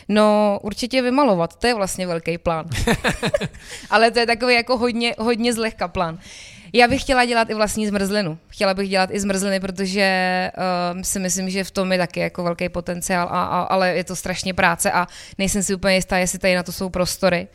No, 0.08 0.58
určitě 0.62 1.02
vymalovat, 1.02 1.56
to 1.56 1.66
je 1.66 1.74
vlastně 1.74 2.06
velký 2.06 2.38
plán. 2.38 2.66
Ale 3.90 4.10
to 4.10 4.18
je 4.18 4.26
takový 4.26 4.54
jako 4.54 4.78
hodně, 4.78 5.14
hodně 5.18 5.52
zlehka 5.52 5.88
plán. 5.88 6.18
Já 6.76 6.88
bych 6.88 7.00
chtěla 7.00 7.24
dělat 7.24 7.50
i 7.50 7.54
vlastní 7.54 7.86
zmrzlinu. 7.86 8.38
Chtěla 8.48 8.74
bych 8.74 8.88
dělat 8.88 9.10
i 9.12 9.20
zmrzliny, 9.20 9.60
protože 9.60 10.50
uh, 10.94 11.02
si 11.02 11.20
myslím, 11.20 11.50
že 11.50 11.64
v 11.64 11.70
tom 11.70 11.92
je 11.92 11.98
taky 11.98 12.20
jako 12.20 12.42
velký 12.42 12.68
potenciál, 12.68 13.28
a, 13.30 13.44
a, 13.44 13.62
ale 13.62 13.94
je 13.94 14.04
to 14.04 14.16
strašně 14.16 14.54
práce 14.54 14.92
a 14.92 15.06
nejsem 15.38 15.62
si 15.62 15.74
úplně 15.74 15.94
jistá, 15.94 16.18
jestli 16.18 16.38
tady 16.38 16.54
na 16.54 16.62
to 16.62 16.72
jsou 16.72 16.88
prostory 16.88 17.48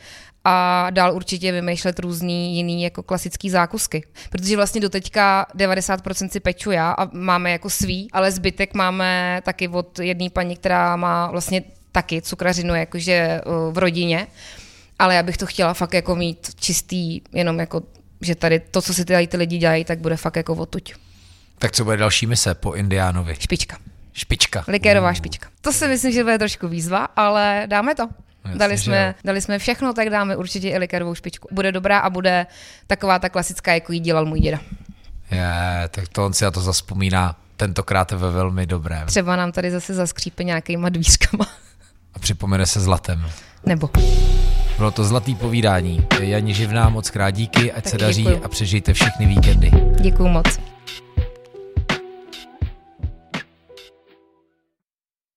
a 0.46 0.88
dál 0.90 1.16
určitě 1.16 1.52
vymýšlet 1.52 2.00
různý 2.00 2.56
jiný 2.56 2.84
jako 2.84 3.04
klasický 3.04 3.50
zákusky. 3.50 4.04
Protože 4.30 4.56
vlastně 4.56 4.82
doteďka 4.82 5.48
90% 5.56 6.30
si 6.30 6.40
peču 6.40 6.72
já 6.72 6.92
a 6.92 7.06
máme 7.06 7.52
jako 7.52 7.70
svý, 7.70 8.08
ale 8.12 8.32
zbytek 8.32 8.74
máme 8.74 9.42
taky 9.46 9.68
od 9.68 10.00
jedné 10.00 10.30
paní, 10.30 10.56
která 10.56 10.96
má 10.96 11.32
vlastně 11.32 11.64
taky 11.92 12.22
cukrařinu 12.22 12.76
jakože 12.76 13.42
v 13.72 13.78
rodině, 13.78 14.28
ale 15.00 15.16
já 15.16 15.24
bych 15.24 15.38
to 15.38 15.46
chtěla 15.46 15.74
fakt 15.74 15.94
jako 15.94 16.16
mít 16.16 16.50
čistý, 16.56 17.22
jenom 17.32 17.60
jako, 17.60 17.82
že 18.22 18.36
tady 18.36 18.60
to, 18.60 18.82
co 18.82 18.94
si 18.94 19.06
tady 19.06 19.28
ty 19.28 19.38
lidi 19.38 19.58
dělají, 19.58 19.86
tak 19.86 20.00
bude 20.00 20.18
fakt 20.18 20.36
jako 20.36 20.54
odtuď. 20.54 20.94
Tak 21.60 21.72
co 21.72 21.84
bude 21.84 21.98
další 21.98 22.26
mise 22.26 22.56
po 22.56 22.74
Indiánovi? 22.74 23.36
Špička. 23.40 23.78
Špička. 24.14 24.64
Likérová 24.68 25.14
špička. 25.14 25.48
To 25.62 25.74
si 25.74 25.88
myslím, 25.88 26.12
že 26.12 26.24
bude 26.24 26.38
trošku 26.38 26.68
výzva, 26.68 27.06
ale 27.16 27.64
dáme 27.66 27.96
to. 27.96 28.10
Jasně, 28.46 28.60
dali, 28.60 28.78
jsme, 28.78 29.16
dali 29.24 29.42
jsme 29.42 29.60
všechno, 29.60 29.94
tak 29.94 30.10
dáme 30.10 30.36
určitě 30.36 30.70
i 30.70 30.78
likérovou 30.78 31.16
špičku. 31.16 31.48
Bude 31.52 31.72
dobrá 31.72 32.00
a 32.00 32.10
bude 32.10 32.46
taková 32.88 33.20
ta 33.20 33.30
klasická, 33.30 33.74
jako 33.74 33.92
ji 33.92 34.00
dělal 34.00 34.26
můj 34.26 34.40
děda. 34.40 34.60
Je, 35.32 35.90
tak 35.90 36.08
to 36.08 36.26
on 36.26 36.34
si 36.34 36.44
na 36.44 36.52
to 36.52 36.62
zaspomíná 36.62 37.36
tentokrát 37.58 38.12
ve 38.12 38.32
velmi 38.32 38.66
dobrém. 38.66 39.08
Třeba 39.08 39.36
nám 39.36 39.52
tady 39.52 39.72
zase 39.72 39.94
zaskřípe 39.94 40.44
nějakýma 40.44 40.90
dvířkama. 40.90 41.48
A 42.14 42.20
připomene 42.20 42.66
se 42.66 42.80
zlatem. 42.80 43.26
Nebo. 43.66 43.90
Bylo 44.78 44.92
to 44.92 45.04
zlatý 45.04 45.36
povídání. 45.36 46.06
Janí 46.20 46.54
Živná, 46.54 46.90
moc 46.90 47.10
krát 47.10 47.32
díky, 47.32 47.72
ať 47.72 47.84
tak 47.84 47.92
se 47.92 47.98
daří 47.98 48.24
děkuju. 48.24 48.44
a 48.44 48.48
přežijte 48.48 48.94
všechny 48.94 49.26
víkendy. 49.26 49.72
Děkuju 50.02 50.30
moc. 50.30 50.60